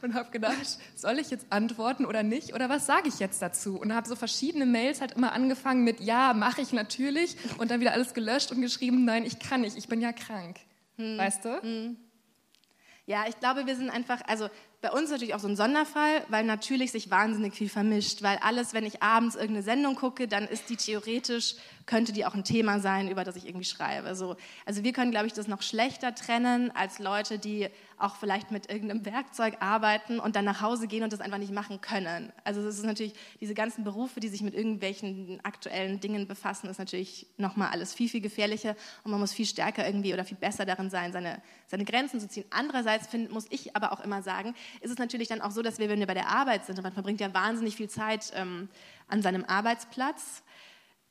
und 0.03 0.12
habe 0.12 0.31
gedacht, 0.31 0.79
soll 0.97 1.19
ich 1.19 1.31
jetzt 1.31 1.47
antworten 1.50 2.05
oder 2.05 2.23
nicht? 2.23 2.55
Oder 2.55 2.69
was 2.69 2.85
sage 2.85 3.09
ich 3.09 3.19
jetzt 3.19 3.41
dazu? 3.41 3.79
Und 3.79 3.95
habe 3.95 4.07
so 4.07 4.17
verschiedene 4.17 4.67
Mails 4.67 5.00
halt 5.00 5.12
immer 5.12 5.33
angefangen 5.33 5.83
mit 5.83 6.00
Ja, 6.00 6.35
mache 6.35 6.61
ich 6.61 6.73
natürlich 6.73 7.37
und 7.57 7.71
dann 7.71 7.81
wieder 7.81 7.93
alles 7.93 8.12
gelöscht 8.12 8.53
und 8.53 8.61
geschrieben, 8.61 9.07
nein, 9.07 9.25
ich 9.25 9.38
kann 9.38 9.62
nicht, 9.62 9.79
ich 9.79 9.88
bin 9.88 10.03
ja 10.03 10.12
krank. 10.12 10.59
Weißt 10.99 11.45
du? 11.45 11.97
Ja, 13.07 13.25
ich 13.29 13.38
glaube, 13.38 13.67
wir 13.67 13.76
sind 13.76 13.88
einfach, 13.88 14.21
also 14.26 14.50
bei 14.83 14.90
uns 14.90 15.11
natürlich 15.11 15.35
auch 15.35 15.40
so 15.40 15.49
ein 15.49 15.56
Sonderfall, 15.56 16.25
weil 16.28 16.45
natürlich 16.45 16.92
sich 16.92 17.11
wahnsinnig 17.11 17.54
viel 17.54 17.68
vermischt, 17.68 18.23
weil 18.23 18.38
alles, 18.38 18.75
wenn 18.75 18.85
ich 18.85 19.02
abends 19.02 19.35
irgendeine 19.35 19.62
Sendung 19.62 19.95
gucke, 19.95 20.28
dann 20.28 20.47
ist 20.47 20.68
die 20.68 20.76
theoretisch, 20.76 21.54
könnte 21.87 22.12
die 22.12 22.26
auch 22.26 22.35
ein 22.35 22.45
Thema 22.45 22.78
sein, 22.78 23.11
über 23.11 23.25
das 23.25 23.37
ich 23.37 23.47
irgendwie 23.47 23.64
schreibe. 23.64 24.14
So, 24.14 24.37
also 24.64 24.85
wir 24.85 24.92
können, 24.92 25.11
glaube 25.11 25.26
ich, 25.26 25.33
das 25.33 25.49
noch 25.49 25.62
schlechter 25.62 26.14
trennen 26.14 26.71
als 26.73 26.99
Leute, 26.99 27.38
die 27.38 27.68
auch 27.99 28.17
vielleicht 28.17 28.50
mit 28.50 28.71
irgendeinem 28.71 29.05
Werkzeug 29.07 29.57
arbeiten 29.61 30.21
und 30.21 30.37
dann 30.37 30.45
nach 30.45 30.61
Hause 30.61 30.87
gehen 30.87 31.03
und 31.03 31.12
das 31.12 31.21
einfach 31.21 31.38
nicht 31.38 31.53
machen 31.53 31.81
können. 31.81 32.33
Also 32.45 32.61
es 32.61 32.79
ist 32.79 32.85
natürlich, 32.85 33.15
diese 33.41 33.55
ganzen 33.55 33.85
Berufe, 33.85 34.21
die 34.21 34.29
sich 34.29 34.43
mit 34.43 34.55
irgendwelchen 34.55 35.41
aktuellen 35.45 36.00
Dingen 36.00 36.26
befassen, 36.26 36.69
ist 36.69 36.79
natürlich 36.79 37.26
nochmal 37.38 37.71
alles 37.71 37.95
viel, 37.95 38.09
viel 38.09 38.21
gefährlicher 38.21 38.76
und 39.05 39.11
man 39.11 39.21
muss 39.21 39.33
viel 39.33 39.47
stärker 39.47 39.87
irgendwie 39.87 40.12
oder 40.12 40.25
viel 40.25 40.37
besser 40.37 40.67
darin 40.67 40.91
sein, 40.91 41.12
seine, 41.12 41.41
seine 41.67 41.85
Grenzen 41.85 42.21
zu 42.21 42.29
ziehen. 42.29 42.45
Andererseits 42.50 43.07
find, 43.07 43.31
muss 43.31 43.47
ich 43.50 43.75
aber 43.75 43.93
auch 43.93 44.00
immer 44.00 44.23
sagen, 44.23 44.55
ist 44.81 44.91
es 44.91 44.99
natürlich 44.99 45.29
dann 45.29 45.41
auch 45.41 45.50
so, 45.50 45.62
dass 45.62 45.79
wir, 45.79 45.88
wenn 45.88 46.00
wir 46.00 46.07
bei 46.07 46.15
der 46.15 46.29
Arbeit 46.29 46.67
sind 46.67 46.79
und 46.79 46.85
man 46.85 46.93
verbringt 46.93 47.21
ja 47.21 47.33
wahnsinnig 47.33 47.76
viel 47.76 47.88
Zeit 47.88 48.33
ähm, 48.35 48.69
an 49.09 49.23
seinem 49.23 49.45
Arbeitsplatz, 49.45 50.43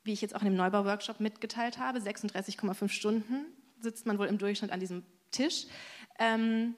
wie 0.04 0.13
ich 0.13 0.22
jetzt 0.22 0.36
auch 0.36 0.42
in 0.42 0.50
dem 0.50 0.56
Neubau-Workshop 0.56 1.20
mitgeteilt 1.20 1.80
habe, 1.80 1.98
36,5 1.98 2.89
Stunden 2.89 3.46
sitzt 3.80 4.06
man 4.06 4.20
wohl 4.20 4.27
im 4.27 4.38
Durchschnitt 4.38 4.72
an 4.72 4.80
diesem 4.80 5.04
Tisch. 5.32 5.65
Ähm, 6.19 6.75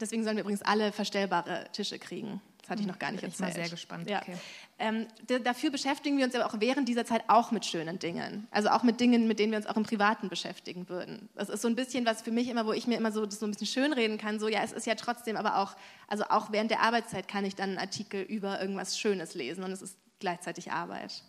deswegen 0.00 0.24
sollen 0.24 0.36
wir 0.36 0.42
übrigens 0.42 0.62
alle 0.62 0.92
verstellbare 0.92 1.66
Tische 1.72 1.98
kriegen. 1.98 2.40
Das 2.64 2.70
hatte 2.70 2.80
ich 2.80 2.86
noch 2.86 2.98
gar 2.98 3.12
nicht 3.12 3.20
Bin 3.20 3.30
erzählt. 3.30 3.50
Ich 3.50 3.56
mal 3.56 3.62
sehr 3.62 3.70
gespannt. 3.70 4.08
Ja. 4.08 4.22
Okay. 4.22 4.38
Ähm, 4.78 5.06
dafür 5.44 5.70
beschäftigen 5.70 6.16
wir 6.16 6.24
uns 6.24 6.34
aber 6.34 6.46
auch 6.46 6.60
während 6.60 6.88
dieser 6.88 7.04
Zeit 7.04 7.22
auch 7.28 7.50
mit 7.50 7.66
schönen 7.66 7.98
Dingen. 7.98 8.48
Also 8.50 8.70
auch 8.70 8.82
mit 8.82 9.00
Dingen, 9.00 9.28
mit 9.28 9.38
denen 9.38 9.52
wir 9.52 9.58
uns 9.58 9.66
auch 9.66 9.76
im 9.76 9.82
Privaten 9.82 10.30
beschäftigen 10.30 10.88
würden. 10.88 11.28
Das 11.34 11.50
ist 11.50 11.60
so 11.60 11.68
ein 11.68 11.76
bisschen 11.76 12.06
was 12.06 12.22
für 12.22 12.30
mich 12.30 12.48
immer, 12.48 12.64
wo 12.64 12.72
ich 12.72 12.86
mir 12.86 12.96
immer 12.96 13.12
so 13.12 13.26
das 13.26 13.38
so 13.38 13.46
ein 13.46 13.50
bisschen 13.50 13.66
schönreden 13.66 14.16
kann. 14.16 14.40
So, 14.40 14.48
ja, 14.48 14.62
es 14.62 14.72
ist 14.72 14.86
ja 14.86 14.94
trotzdem 14.94 15.36
aber 15.36 15.58
auch, 15.58 15.76
also 16.08 16.24
auch 16.24 16.52
während 16.52 16.70
der 16.70 16.80
Arbeitszeit 16.80 17.28
kann 17.28 17.44
ich 17.44 17.54
dann 17.54 17.70
einen 17.70 17.78
Artikel 17.78 18.22
über 18.22 18.58
irgendwas 18.62 18.98
Schönes 18.98 19.34
lesen 19.34 19.62
und 19.62 19.70
es 19.70 19.82
ist 19.82 19.98
gleichzeitig 20.18 20.72
Arbeit. 20.72 21.22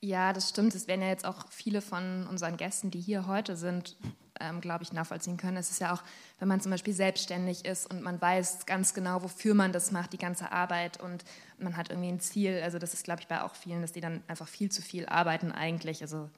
Ja, 0.00 0.34
das 0.34 0.50
stimmt. 0.50 0.74
Es 0.74 0.86
werden 0.88 1.00
ja 1.00 1.08
jetzt 1.08 1.24
auch 1.24 1.50
viele 1.50 1.80
von 1.80 2.26
unseren 2.26 2.58
Gästen, 2.58 2.90
die 2.90 3.00
hier 3.00 3.26
heute 3.26 3.56
sind, 3.56 3.96
ähm, 4.40 4.60
glaube 4.60 4.84
ich, 4.84 4.92
nachvollziehen 4.92 5.36
können. 5.36 5.56
Es 5.56 5.70
ist 5.70 5.80
ja 5.80 5.92
auch, 5.92 6.02
wenn 6.38 6.48
man 6.48 6.60
zum 6.60 6.70
Beispiel 6.70 6.94
selbstständig 6.94 7.64
ist 7.64 7.90
und 7.90 8.02
man 8.02 8.20
weiß 8.20 8.66
ganz 8.66 8.94
genau, 8.94 9.22
wofür 9.22 9.54
man 9.54 9.72
das 9.72 9.90
macht, 9.90 10.12
die 10.12 10.18
ganze 10.18 10.52
Arbeit 10.52 11.00
und 11.00 11.24
man 11.58 11.76
hat 11.76 11.90
irgendwie 11.90 12.08
ein 12.08 12.20
Ziel. 12.20 12.60
Also 12.62 12.78
das 12.78 12.94
ist, 12.94 13.04
glaube 13.04 13.20
ich, 13.20 13.28
bei 13.28 13.42
auch 13.42 13.54
vielen, 13.54 13.82
dass 13.82 13.92
die 13.92 14.00
dann 14.00 14.22
einfach 14.28 14.48
viel 14.48 14.70
zu 14.70 14.82
viel 14.82 15.06
arbeiten 15.06 15.52
eigentlich. 15.52 16.02
Also 16.02 16.28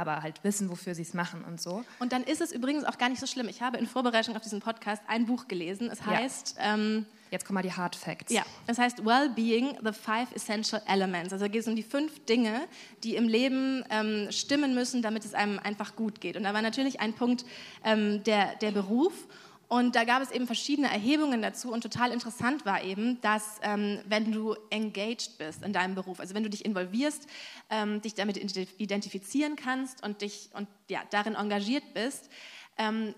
aber 0.00 0.22
halt 0.22 0.42
wissen, 0.42 0.70
wofür 0.70 0.94
sie 0.94 1.02
es 1.02 1.14
machen 1.14 1.44
und 1.44 1.60
so. 1.60 1.84
Und 1.98 2.12
dann 2.12 2.24
ist 2.24 2.40
es 2.40 2.52
übrigens 2.52 2.84
auch 2.84 2.98
gar 2.98 3.08
nicht 3.08 3.20
so 3.20 3.26
schlimm. 3.26 3.48
Ich 3.48 3.62
habe 3.62 3.78
in 3.78 3.86
Vorbereitung 3.86 4.34
auf 4.36 4.42
diesen 4.42 4.60
Podcast 4.60 5.02
ein 5.06 5.26
Buch 5.26 5.46
gelesen. 5.46 5.90
Es 5.90 6.04
heißt. 6.04 6.56
Ja. 6.58 6.74
Ähm, 6.74 7.06
Jetzt 7.30 7.44
kommen 7.44 7.54
mal 7.54 7.62
die 7.62 7.72
Hard 7.72 7.94
Facts. 7.94 8.32
Ja, 8.32 8.42
es 8.66 8.76
heißt 8.76 9.04
Well-Being, 9.04 9.78
the 9.84 9.92
Five 9.92 10.34
Essential 10.34 10.82
Elements. 10.88 11.32
Also 11.32 11.44
da 11.44 11.48
geht 11.48 11.60
es 11.60 11.68
um 11.68 11.76
die 11.76 11.84
fünf 11.84 12.24
Dinge, 12.24 12.62
die 13.04 13.14
im 13.14 13.28
Leben 13.28 13.84
ähm, 13.88 14.26
stimmen 14.32 14.74
müssen, 14.74 15.00
damit 15.00 15.24
es 15.24 15.32
einem 15.32 15.60
einfach 15.60 15.94
gut 15.94 16.20
geht. 16.20 16.36
Und 16.36 16.42
da 16.42 16.54
war 16.54 16.62
natürlich 16.62 16.98
ein 17.00 17.12
Punkt 17.12 17.44
ähm, 17.84 18.24
der, 18.24 18.56
der 18.56 18.72
Beruf. 18.72 19.12
Und 19.70 19.94
da 19.94 20.02
gab 20.02 20.20
es 20.20 20.32
eben 20.32 20.48
verschiedene 20.48 20.90
Erhebungen 20.90 21.42
dazu 21.42 21.72
und 21.72 21.82
total 21.82 22.10
interessant 22.10 22.66
war 22.66 22.82
eben, 22.82 23.20
dass 23.20 23.60
ähm, 23.62 24.00
wenn 24.04 24.32
du 24.32 24.56
engaged 24.70 25.38
bist 25.38 25.62
in 25.62 25.72
deinem 25.72 25.94
Beruf, 25.94 26.18
also 26.18 26.34
wenn 26.34 26.42
du 26.42 26.50
dich 26.50 26.64
involvierst, 26.64 27.28
ähm, 27.70 28.00
dich 28.02 28.14
damit 28.14 28.36
identifizieren 28.36 29.54
kannst 29.54 30.02
und 30.02 30.22
dich 30.22 30.50
und 30.54 30.66
ja, 30.88 31.02
darin 31.10 31.36
engagiert 31.36 31.84
bist, 31.94 32.30
ähm, 32.78 33.14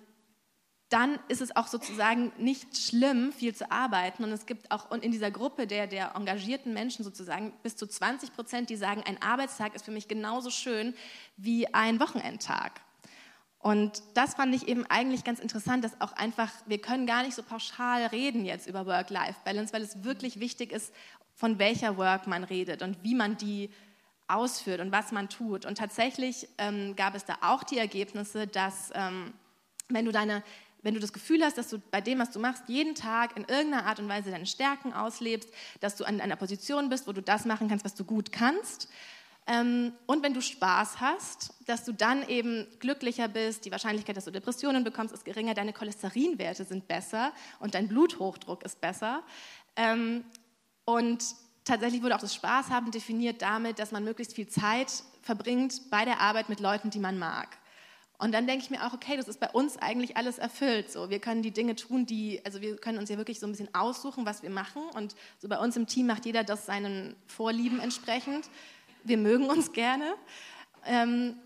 dann 0.90 1.18
ist 1.28 1.40
es 1.40 1.56
auch 1.56 1.68
sozusagen 1.68 2.32
nicht 2.36 2.76
schlimm, 2.76 3.32
viel 3.32 3.54
zu 3.54 3.70
arbeiten. 3.70 4.22
Und 4.22 4.30
es 4.30 4.44
gibt 4.44 4.70
auch 4.70 4.92
in 4.92 5.10
dieser 5.10 5.30
Gruppe 5.30 5.66
der, 5.66 5.86
der 5.86 6.14
engagierten 6.16 6.74
Menschen 6.74 7.02
sozusagen 7.02 7.54
bis 7.62 7.76
zu 7.76 7.86
20 7.86 8.34
Prozent, 8.34 8.68
die 8.68 8.76
sagen, 8.76 9.02
ein 9.06 9.22
Arbeitstag 9.22 9.74
ist 9.74 9.86
für 9.86 9.90
mich 9.90 10.06
genauso 10.06 10.50
schön 10.50 10.92
wie 11.38 11.72
ein 11.72 11.98
Wochenendtag. 11.98 12.82
Und 13.62 14.02
das 14.14 14.34
fand 14.34 14.52
ich 14.56 14.66
eben 14.66 14.84
eigentlich 14.86 15.22
ganz 15.22 15.38
interessant, 15.38 15.84
dass 15.84 16.00
auch 16.00 16.12
einfach, 16.14 16.50
wir 16.66 16.78
können 16.78 17.06
gar 17.06 17.22
nicht 17.22 17.34
so 17.34 17.44
pauschal 17.44 18.06
reden 18.06 18.44
jetzt 18.44 18.66
über 18.66 18.86
Work-Life-Balance, 18.86 19.72
weil 19.72 19.82
es 19.82 20.02
wirklich 20.02 20.40
wichtig 20.40 20.72
ist, 20.72 20.92
von 21.36 21.60
welcher 21.60 21.96
Work 21.96 22.26
man 22.26 22.42
redet 22.42 22.82
und 22.82 23.04
wie 23.04 23.14
man 23.14 23.36
die 23.36 23.70
ausführt 24.26 24.80
und 24.80 24.90
was 24.90 25.12
man 25.12 25.28
tut. 25.28 25.64
Und 25.64 25.78
tatsächlich 25.78 26.48
ähm, 26.58 26.96
gab 26.96 27.14
es 27.14 27.24
da 27.24 27.38
auch 27.40 27.62
die 27.62 27.78
Ergebnisse, 27.78 28.48
dass 28.48 28.90
ähm, 28.94 29.32
wenn 29.88 30.04
du 30.04 30.12
deine 30.12 30.42
wenn 30.84 30.94
du 30.94 31.00
das 31.00 31.12
Gefühl 31.12 31.44
hast, 31.44 31.56
dass 31.56 31.68
du 31.68 31.78
bei 31.78 32.00
dem, 32.00 32.18
was 32.18 32.32
du 32.32 32.40
machst, 32.40 32.64
jeden 32.66 32.96
Tag 32.96 33.36
in 33.36 33.44
irgendeiner 33.44 33.86
Art 33.86 34.00
und 34.00 34.08
Weise 34.08 34.32
deine 34.32 34.46
Stärken 34.46 34.92
auslebst, 34.92 35.48
dass 35.78 35.94
du 35.94 36.04
an 36.04 36.20
einer 36.20 36.34
Position 36.34 36.88
bist, 36.88 37.06
wo 37.06 37.12
du 37.12 37.22
das 37.22 37.44
machen 37.44 37.68
kannst, 37.68 37.84
was 37.84 37.94
du 37.94 38.04
gut 38.04 38.32
kannst, 38.32 38.88
und 39.46 40.22
wenn 40.22 40.34
du 40.34 40.40
Spaß 40.40 41.00
hast, 41.00 41.54
dass 41.66 41.84
du 41.84 41.92
dann 41.92 42.26
eben 42.28 42.66
glücklicher 42.78 43.26
bist, 43.26 43.64
die 43.64 43.72
Wahrscheinlichkeit, 43.72 44.16
dass 44.16 44.24
du 44.24 44.30
Depressionen 44.30 44.84
bekommst, 44.84 45.12
ist 45.12 45.24
geringer, 45.24 45.54
deine 45.54 45.72
Cholesterinwerte 45.72 46.64
sind 46.64 46.86
besser 46.86 47.32
und 47.58 47.74
dein 47.74 47.88
Bluthochdruck 47.88 48.62
ist 48.62 48.80
besser. 48.80 49.22
Ähm, 49.74 50.24
und 50.84 51.24
tatsächlich 51.64 52.02
wurde 52.02 52.14
auch 52.14 52.20
das 52.20 52.34
Spaß 52.34 52.70
haben 52.70 52.92
definiert 52.92 53.42
damit, 53.42 53.80
dass 53.80 53.90
man 53.90 54.04
möglichst 54.04 54.34
viel 54.34 54.46
Zeit 54.46 55.02
verbringt 55.22 55.90
bei 55.90 56.04
der 56.04 56.20
Arbeit 56.20 56.48
mit 56.48 56.60
Leuten, 56.60 56.90
die 56.90 57.00
man 57.00 57.18
mag. 57.18 57.58
Und 58.18 58.30
dann 58.30 58.46
denke 58.46 58.62
ich 58.62 58.70
mir 58.70 58.86
auch, 58.86 58.92
okay, 58.92 59.16
das 59.16 59.26
ist 59.26 59.40
bei 59.40 59.50
uns 59.50 59.78
eigentlich 59.78 60.16
alles 60.16 60.38
erfüllt. 60.38 60.92
So, 60.92 61.10
wir 61.10 61.18
können 61.18 61.42
die 61.42 61.50
Dinge 61.50 61.74
tun, 61.74 62.06
die, 62.06 62.40
also 62.44 62.60
wir 62.60 62.76
können 62.76 62.98
uns 62.98 63.10
ja 63.10 63.16
wirklich 63.16 63.40
so 63.40 63.46
ein 63.48 63.50
bisschen 63.50 63.74
aussuchen, 63.74 64.24
was 64.24 64.44
wir 64.44 64.50
machen. 64.50 64.82
Und 64.94 65.16
so 65.40 65.48
bei 65.48 65.58
uns 65.58 65.76
im 65.76 65.88
Team 65.88 66.06
macht 66.06 66.24
jeder 66.24 66.44
das 66.44 66.64
seinen 66.64 67.16
Vorlieben 67.26 67.80
entsprechend. 67.80 68.48
Wir 69.04 69.18
mögen 69.18 69.48
uns 69.50 69.72
gerne. 69.72 70.14
Ähm, 70.84 71.36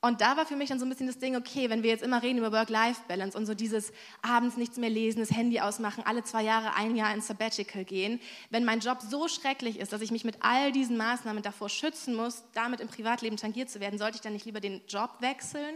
und 0.00 0.20
da 0.20 0.36
war 0.36 0.44
für 0.44 0.56
mich 0.56 0.68
dann 0.68 0.78
so 0.78 0.84
ein 0.84 0.90
bisschen 0.90 1.06
das 1.06 1.18
Ding, 1.18 1.34
okay, 1.34 1.70
wenn 1.70 1.82
wir 1.82 1.88
jetzt 1.88 2.02
immer 2.02 2.22
reden 2.22 2.38
über 2.38 2.52
Work-Life-Balance 2.52 3.38
und 3.38 3.46
so 3.46 3.54
dieses 3.54 3.90
abends 4.20 4.58
nichts 4.58 4.76
mehr 4.76 4.90
lesen, 4.90 5.20
das 5.20 5.30
Handy 5.30 5.60
ausmachen, 5.60 6.04
alle 6.06 6.22
zwei 6.24 6.42
Jahre 6.42 6.74
ein 6.76 6.94
Jahr 6.94 7.14
ins 7.14 7.26
Sabbatical 7.26 7.84
gehen, 7.84 8.20
wenn 8.50 8.66
mein 8.66 8.80
Job 8.80 8.98
so 9.00 9.28
schrecklich 9.28 9.78
ist, 9.78 9.94
dass 9.94 10.02
ich 10.02 10.10
mich 10.10 10.24
mit 10.24 10.36
all 10.40 10.72
diesen 10.72 10.98
Maßnahmen 10.98 11.42
davor 11.42 11.70
schützen 11.70 12.14
muss, 12.14 12.44
damit 12.52 12.80
im 12.80 12.88
Privatleben 12.88 13.38
tangiert 13.38 13.70
zu 13.70 13.80
werden, 13.80 13.98
sollte 13.98 14.16
ich 14.16 14.20
dann 14.20 14.34
nicht 14.34 14.44
lieber 14.44 14.60
den 14.60 14.82
Job 14.88 15.10
wechseln? 15.20 15.74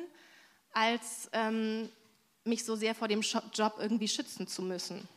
als 0.72 1.28
ähm, 1.32 1.88
mich 2.44 2.64
so 2.64 2.76
sehr 2.76 2.94
vor 2.94 3.08
dem 3.08 3.20
Job 3.20 3.74
irgendwie 3.78 4.08
schützen 4.08 4.46
zu 4.46 4.62
müssen. 4.62 5.08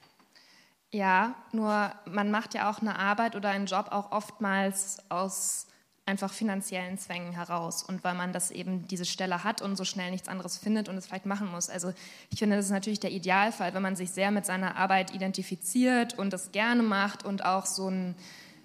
Ja, 0.89 1.35
nur 1.51 1.91
man 2.05 2.31
macht 2.31 2.53
ja 2.53 2.69
auch 2.69 2.79
eine 2.79 2.97
Arbeit 2.97 3.35
oder 3.35 3.49
einen 3.49 3.65
Job 3.65 3.87
auch 3.91 4.11
oftmals 4.11 4.99
aus 5.09 5.67
einfach 6.05 6.33
finanziellen 6.33 6.97
Zwängen 6.97 7.31
heraus 7.31 7.83
und 7.83 8.03
weil 8.03 8.15
man 8.15 8.33
das 8.33 8.51
eben 8.51 8.87
diese 8.87 9.05
Stelle 9.05 9.43
hat 9.43 9.61
und 9.61 9.75
so 9.75 9.85
schnell 9.85 10.11
nichts 10.11 10.27
anderes 10.27 10.57
findet 10.57 10.89
und 10.89 10.97
es 10.97 11.05
vielleicht 11.05 11.25
machen 11.25 11.49
muss. 11.49 11.69
Also 11.69 11.93
ich 12.31 12.39
finde, 12.39 12.55
das 12.55 12.65
ist 12.65 12.71
natürlich 12.71 12.99
der 12.99 13.11
Idealfall, 13.11 13.73
wenn 13.73 13.83
man 13.83 13.95
sich 13.95 14.11
sehr 14.11 14.31
mit 14.31 14.45
seiner 14.45 14.75
Arbeit 14.75 15.13
identifiziert 15.13 16.17
und 16.17 16.33
das 16.33 16.51
gerne 16.51 16.83
macht 16.83 17.23
und 17.23 17.45
auch 17.45 17.65
so 17.65 17.89
ein 17.89 18.15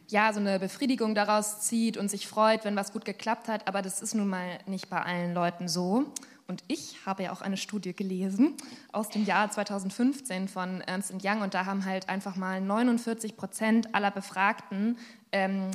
ja, 0.08 0.32
so 0.32 0.38
eine 0.38 0.60
Befriedigung 0.60 1.16
daraus 1.16 1.62
zieht 1.62 1.96
und 1.96 2.08
sich 2.08 2.28
freut, 2.28 2.64
wenn 2.64 2.76
was 2.76 2.92
gut 2.92 3.04
geklappt 3.04 3.48
hat, 3.48 3.66
aber 3.66 3.82
das 3.82 4.00
ist 4.00 4.14
nun 4.14 4.28
mal 4.28 4.60
nicht 4.66 4.88
bei 4.88 5.02
allen 5.02 5.34
Leuten 5.34 5.66
so. 5.66 6.12
Und 6.46 6.62
ich 6.68 7.04
habe 7.04 7.24
ja 7.24 7.32
auch 7.32 7.40
eine 7.40 7.56
Studie 7.56 7.92
gelesen 7.92 8.54
aus 8.92 9.08
dem 9.08 9.24
Jahr 9.24 9.50
2015 9.50 10.46
von 10.46 10.80
Ernst 10.82 11.12
Young 11.24 11.40
und 11.40 11.54
da 11.54 11.66
haben 11.66 11.84
halt 11.84 12.08
einfach 12.08 12.36
mal 12.36 12.60
49 12.60 13.36
Prozent 13.36 13.94
aller 13.96 14.12
befragten 14.12 14.96
ähm, 15.32 15.72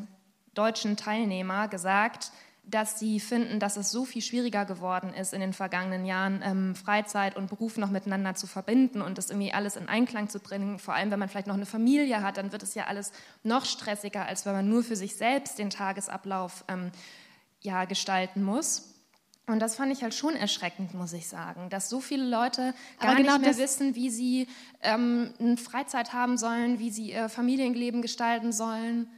deutschen 0.53 0.97
Teilnehmer 0.97 1.67
gesagt, 1.67 2.31
dass 2.63 2.99
sie 2.99 3.19
finden, 3.19 3.59
dass 3.59 3.75
es 3.75 3.91
so 3.91 4.05
viel 4.05 4.21
schwieriger 4.21 4.65
geworden 4.65 5.13
ist 5.13 5.33
in 5.33 5.41
den 5.41 5.53
vergangenen 5.53 6.05
Jahren, 6.05 6.41
ähm, 6.43 6.75
Freizeit 6.75 7.35
und 7.35 7.49
Beruf 7.49 7.77
noch 7.77 7.89
miteinander 7.89 8.35
zu 8.35 8.47
verbinden 8.47 9.01
und 9.01 9.17
das 9.17 9.29
irgendwie 9.29 9.51
alles 9.51 9.75
in 9.75 9.89
Einklang 9.89 10.29
zu 10.29 10.39
bringen. 10.39 10.79
Vor 10.79 10.93
allem, 10.93 11.11
wenn 11.11 11.19
man 11.19 11.27
vielleicht 11.27 11.47
noch 11.47 11.55
eine 11.55 11.65
Familie 11.65 12.21
hat, 12.21 12.37
dann 12.37 12.51
wird 12.51 12.63
es 12.63 12.75
ja 12.75 12.85
alles 12.85 13.11
noch 13.43 13.65
stressiger, 13.65 14.25
als 14.25 14.45
wenn 14.45 14.53
man 14.53 14.69
nur 14.69 14.83
für 14.83 14.95
sich 14.95 15.15
selbst 15.15 15.57
den 15.57 15.69
Tagesablauf 15.69 16.63
ähm, 16.67 16.91
ja, 17.61 17.85
gestalten 17.85 18.43
muss. 18.43 18.87
Und 19.47 19.59
das 19.59 19.75
fand 19.75 19.91
ich 19.91 20.03
halt 20.03 20.13
schon 20.13 20.35
erschreckend, 20.35 20.93
muss 20.93 21.13
ich 21.13 21.27
sagen, 21.27 21.69
dass 21.69 21.89
so 21.89 21.99
viele 21.99 22.23
Leute 22.23 22.73
gar 22.99 23.15
genau 23.15 23.33
nicht 23.33 23.41
mehr 23.41 23.57
wissen, 23.57 23.95
wie 23.95 24.09
sie 24.09 24.47
ähm, 24.81 25.33
eine 25.39 25.57
Freizeit 25.57 26.13
haben 26.13 26.37
sollen, 26.37 26.79
wie 26.79 26.91
sie 26.91 27.11
ihr 27.11 27.27
Familienleben 27.27 28.01
gestalten 28.01 28.53
sollen. 28.53 29.09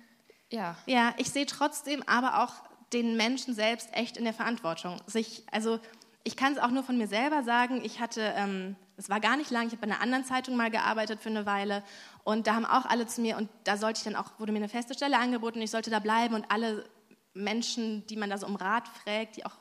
Ja. 0.54 0.76
Ja, 0.86 1.16
ich 1.18 1.32
sehe 1.32 1.48
trotzdem 1.48 2.04
aber 2.06 2.44
auch 2.44 2.54
den 2.94 3.18
Menschen 3.18 3.56
selbst 3.56 3.89
echt 3.94 4.18
in 4.18 4.24
der 4.24 4.36
Verantwortung. 4.36 5.02
Sich, 5.08 5.44
also 5.52 5.80
ich 6.24 6.38
kann 6.38 6.54
es 6.54 6.60
auch 6.60 6.70
nur 6.70 6.84
von 6.84 6.96
mir 6.96 7.08
selber 7.08 7.42
sagen. 7.42 7.82
Ich 7.84 8.00
hatte, 8.00 8.22
ähm, 8.38 8.76
es 8.96 9.10
war 9.10 9.20
gar 9.20 9.36
nicht 9.36 9.50
lang, 9.50 9.66
ich 9.66 9.74
habe 9.74 9.88
bei 9.88 9.92
einer 9.92 10.02
anderen 10.02 10.26
Zeitung 10.26 10.56
mal 10.56 10.70
gearbeitet 10.70 11.22
für 11.22 11.30
eine 11.30 11.48
Weile 11.48 11.84
und 12.24 12.46
da 12.46 12.54
haben 12.54 12.66
auch 12.66 12.86
alle 12.86 13.08
zu 13.08 13.22
mir 13.22 13.38
und 13.38 13.50
da 13.63 13.78
sollte 13.78 13.98
ich 13.98 14.04
dann 14.04 14.16
auch 14.16 14.39
wurde 14.39 14.52
mir 14.52 14.60
eine 14.60 14.70
feste 14.70 14.94
Stelle 14.94 15.18
angeboten, 15.18 15.60
ich 15.60 15.72
sollte 15.72 15.89
da 15.89 15.98
bleiben 15.98 16.36
und 16.36 16.46
alle 16.52 16.86
Menschen, 17.34 18.06
die 18.06 18.16
man 18.16 18.30
da 18.30 18.38
so 18.38 18.46
um 18.46 18.56
Rat 18.56 18.88
fragt, 18.88 19.38
die 19.38 19.46
auch 19.48 19.56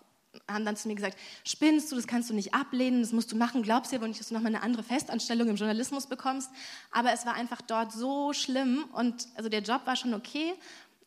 haben 0.51 0.65
dann 0.65 0.77
zu 0.77 0.89
mir 0.89 0.95
gesagt, 0.95 1.19
spinnst 1.45 1.93
du, 1.93 1.97
das 1.97 2.07
kannst 2.07 2.31
du 2.31 2.35
nicht 2.35 2.55
ablehnen, 2.55 3.03
das 3.03 3.13
musst 3.13 3.33
du 3.33 3.37
machen, 3.37 3.63
glaubst 3.63 3.93
du 3.93 3.97
aber 3.97 4.09
nicht, 4.09 4.21
dass 4.21 4.29
du 4.29 4.35
nochmal 4.35 4.55
eine 4.55 4.63
andere 4.63 4.83
Festanstellung 4.83 5.49
im 5.49 5.57
Journalismus 5.57 6.07
bekommst. 6.07 6.51
Aber 6.91 7.13
es 7.13 7.27
war 7.27 7.35
einfach 7.35 7.61
dort 7.61 7.93
so 7.93 8.33
schlimm 8.33 8.85
und 8.93 9.29
also 9.37 9.49
der 9.49 9.61
Job 9.61 9.83
war 9.85 9.97
schon 9.97 10.15
okay, 10.15 10.55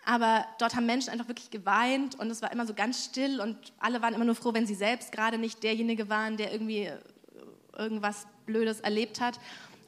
aber 0.06 0.46
dort 0.60 0.76
haben 0.76 0.86
Menschen 0.86 1.10
einfach 1.10 1.28
wirklich 1.28 1.50
geweint 1.50 2.16
und 2.16 2.30
es 2.30 2.42
war 2.42 2.52
immer 2.52 2.68
so 2.68 2.76
ganz 2.76 3.04
still 3.04 3.42
und 3.42 3.74
alle 3.80 4.02
waren 4.02 4.14
immer 4.14 4.26
nur 4.26 4.36
froh, 4.36 4.54
wenn 4.54 4.68
sie 4.68 4.76
selbst 4.76 5.12
gerade 5.12 5.40
nicht 5.40 5.64
derjenige 5.64 6.10
waren, 6.10 6.38
der 6.38 6.52
irgendwie 6.52 6.92
irgendwas 7.76 8.28
Blödes 8.46 8.80
erlebt 8.80 9.20
hat. 9.20 9.40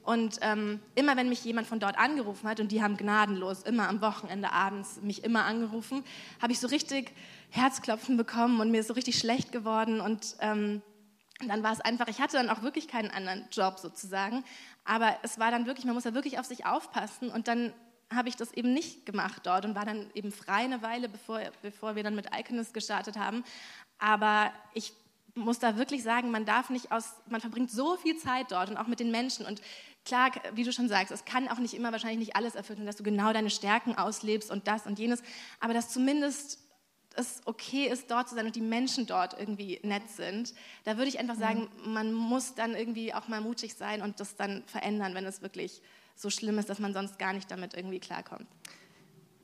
Und 0.03 0.39
ähm, 0.41 0.79
immer 0.95 1.17
wenn 1.17 1.27
mich 1.27 1.43
jemand 1.43 1.67
von 1.67 1.79
dort 1.79 1.99
angerufen 1.99 2.47
hat, 2.47 2.59
und 2.59 2.71
die 2.71 2.81
haben 2.81 2.95
gnadenlos 2.95 3.63
immer 3.63 3.89
am 3.89 4.01
Wochenende 4.01 4.53
abends 4.53 5.01
mich 5.01 5.23
immer 5.23 5.43
angerufen, 5.43 6.03
habe 6.41 6.53
ich 6.53 6.59
so 6.59 6.67
richtig 6.67 7.11
Herzklopfen 7.49 8.17
bekommen 8.17 8.59
und 8.61 8.71
mir 8.71 8.79
ist 8.79 8.87
so 8.87 8.93
richtig 8.93 9.19
schlecht 9.19 9.51
geworden. 9.51 9.99
Und 9.99 10.37
ähm, 10.39 10.81
dann 11.45 11.61
war 11.61 11.73
es 11.73 11.81
einfach, 11.81 12.07
ich 12.07 12.21
hatte 12.21 12.37
dann 12.37 12.49
auch 12.49 12.63
wirklich 12.63 12.87
keinen 12.87 13.11
anderen 13.11 13.45
Job 13.51 13.79
sozusagen. 13.79 14.43
Aber 14.85 15.17
es 15.23 15.39
war 15.39 15.51
dann 15.51 15.65
wirklich, 15.65 15.85
man 15.85 15.93
muss 15.93 16.05
ja 16.05 16.13
wirklich 16.13 16.39
auf 16.39 16.45
sich 16.45 16.65
aufpassen. 16.65 17.29
Und 17.29 17.49
dann 17.49 17.73
habe 18.13 18.29
ich 18.29 18.35
das 18.35 18.53
eben 18.53 18.73
nicht 18.73 19.05
gemacht 19.05 19.41
dort 19.45 19.65
und 19.65 19.75
war 19.75 19.85
dann 19.85 20.09
eben 20.13 20.31
frei 20.31 20.63
eine 20.63 20.81
Weile, 20.81 21.09
bevor, 21.09 21.41
bevor 21.61 21.95
wir 21.95 22.03
dann 22.03 22.15
mit 22.15 22.27
Iconist 22.33 22.73
gestartet 22.73 23.17
haben. 23.17 23.43
Aber 23.99 24.51
ich 24.73 24.93
muss 25.35 25.59
da 25.59 25.77
wirklich 25.77 26.03
sagen, 26.03 26.31
man 26.31 26.45
darf 26.45 26.69
nicht 26.69 26.91
aus, 26.91 27.13
man 27.29 27.41
verbringt 27.41 27.69
so 27.69 27.95
viel 27.97 28.17
Zeit 28.17 28.51
dort 28.51 28.69
und 28.69 28.77
auch 28.77 28.87
mit 28.87 28.99
den 28.99 29.11
Menschen 29.11 29.45
und 29.45 29.61
klar, 30.03 30.31
wie 30.53 30.63
du 30.63 30.71
schon 30.71 30.87
sagst, 30.87 31.11
es 31.11 31.25
kann 31.25 31.47
auch 31.47 31.59
nicht 31.59 31.73
immer 31.73 31.91
wahrscheinlich 31.91 32.19
nicht 32.19 32.35
alles 32.35 32.55
erfüllen, 32.55 32.85
dass 32.85 32.95
du 32.95 33.03
genau 33.03 33.33
deine 33.33 33.49
Stärken 33.49 33.95
auslebst 33.97 34.49
und 34.49 34.67
das 34.67 34.87
und 34.87 34.99
jenes, 34.99 35.21
aber 35.59 35.73
dass 35.73 35.89
zumindest 35.89 36.59
es 37.15 37.41
okay 37.45 37.87
ist, 37.87 38.11
dort 38.11 38.29
zu 38.29 38.35
sein 38.35 38.45
und 38.45 38.55
die 38.55 38.61
Menschen 38.61 39.05
dort 39.05 39.37
irgendwie 39.37 39.79
nett 39.83 40.09
sind, 40.09 40.53
da 40.85 40.97
würde 40.97 41.09
ich 41.09 41.19
einfach 41.19 41.35
sagen, 41.35 41.67
mhm. 41.83 41.93
man 41.93 42.13
muss 42.13 42.55
dann 42.55 42.75
irgendwie 42.75 43.13
auch 43.13 43.27
mal 43.27 43.41
mutig 43.41 43.75
sein 43.75 44.01
und 44.01 44.19
das 44.19 44.35
dann 44.35 44.63
verändern, 44.67 45.13
wenn 45.13 45.25
es 45.25 45.41
wirklich 45.41 45.81
so 46.17 46.29
schlimm 46.29 46.57
ist, 46.59 46.69
dass 46.69 46.79
man 46.79 46.93
sonst 46.93 47.19
gar 47.19 47.33
nicht 47.33 47.49
damit 47.49 47.73
irgendwie 47.73 47.99
klarkommt. 47.99 48.47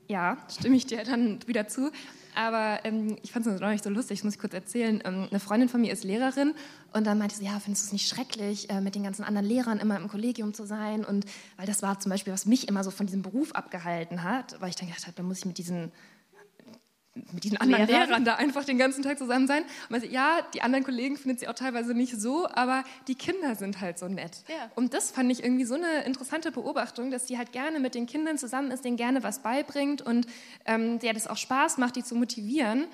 Ja, 0.08 0.36
stimme 0.50 0.76
ich 0.76 0.86
dir 0.86 1.02
dann 1.04 1.38
wieder 1.46 1.66
zu. 1.66 1.90
Aber 2.34 2.80
ähm, 2.84 3.16
ich 3.22 3.30
fand 3.30 3.46
es 3.46 3.60
noch 3.60 3.68
nicht 3.68 3.84
so 3.84 3.90
lustig, 3.90 4.18
das 4.18 4.24
muss 4.24 4.34
ich 4.34 4.40
kurz 4.40 4.54
erzählen. 4.54 5.00
Ähm, 5.04 5.28
eine 5.30 5.40
Freundin 5.40 5.68
von 5.68 5.80
mir 5.80 5.92
ist 5.92 6.02
Lehrerin 6.02 6.54
und 6.92 7.06
dann 7.06 7.16
meinte 7.16 7.36
sie, 7.36 7.44
ja, 7.44 7.60
findest 7.60 7.84
du 7.84 7.86
es 7.88 7.92
nicht 7.92 8.08
schrecklich, 8.08 8.68
äh, 8.70 8.80
mit 8.80 8.96
den 8.96 9.04
ganzen 9.04 9.22
anderen 9.22 9.46
Lehrern 9.46 9.78
immer 9.78 9.96
im 9.96 10.08
Kollegium 10.08 10.52
zu 10.52 10.66
sein? 10.66 11.04
Und 11.04 11.26
weil 11.56 11.66
das 11.66 11.82
war 11.82 12.00
zum 12.00 12.10
Beispiel, 12.10 12.32
was 12.32 12.44
mich 12.44 12.68
immer 12.68 12.82
so 12.82 12.90
von 12.90 13.06
diesem 13.06 13.22
Beruf 13.22 13.52
abgehalten 13.52 14.24
hat, 14.24 14.60
weil 14.60 14.70
ich 14.70 14.76
dann 14.76 14.88
gedacht 14.88 15.06
habe, 15.06 15.14
da 15.16 15.22
muss 15.22 15.38
ich 15.38 15.44
mit 15.46 15.58
diesen 15.58 15.92
mit 17.14 17.44
diesen 17.44 17.58
anderen 17.58 17.86
Lehrern. 17.86 18.08
Lehrern 18.08 18.24
da 18.24 18.34
einfach 18.34 18.64
den 18.64 18.78
ganzen 18.78 19.02
Tag 19.02 19.18
zusammen 19.18 19.46
sein. 19.46 19.62
Und 19.62 19.90
man 19.90 20.10
ja, 20.10 20.40
die 20.52 20.62
anderen 20.62 20.84
Kollegen 20.84 21.16
finden 21.16 21.38
sie 21.38 21.48
auch 21.48 21.54
teilweise 21.54 21.94
nicht 21.94 22.20
so, 22.20 22.48
aber 22.48 22.84
die 23.06 23.14
Kinder 23.14 23.54
sind 23.54 23.80
halt 23.80 23.98
so 23.98 24.08
nett. 24.08 24.42
Ja. 24.48 24.70
Und 24.74 24.94
das 24.94 25.10
fand 25.12 25.30
ich 25.30 25.42
irgendwie 25.42 25.64
so 25.64 25.74
eine 25.74 26.04
interessante 26.04 26.50
Beobachtung, 26.50 27.10
dass 27.10 27.26
die 27.26 27.38
halt 27.38 27.52
gerne 27.52 27.78
mit 27.78 27.94
den 27.94 28.06
Kindern 28.06 28.36
zusammen 28.36 28.70
ist, 28.70 28.84
denen 28.84 28.96
gerne 28.96 29.22
was 29.22 29.40
beibringt 29.40 30.02
und 30.02 30.26
ähm, 30.66 30.98
der 30.98 31.12
das 31.12 31.26
auch 31.26 31.36
Spaß 31.36 31.78
macht, 31.78 31.96
die 31.96 32.02
zu 32.02 32.14
motivieren. 32.16 32.86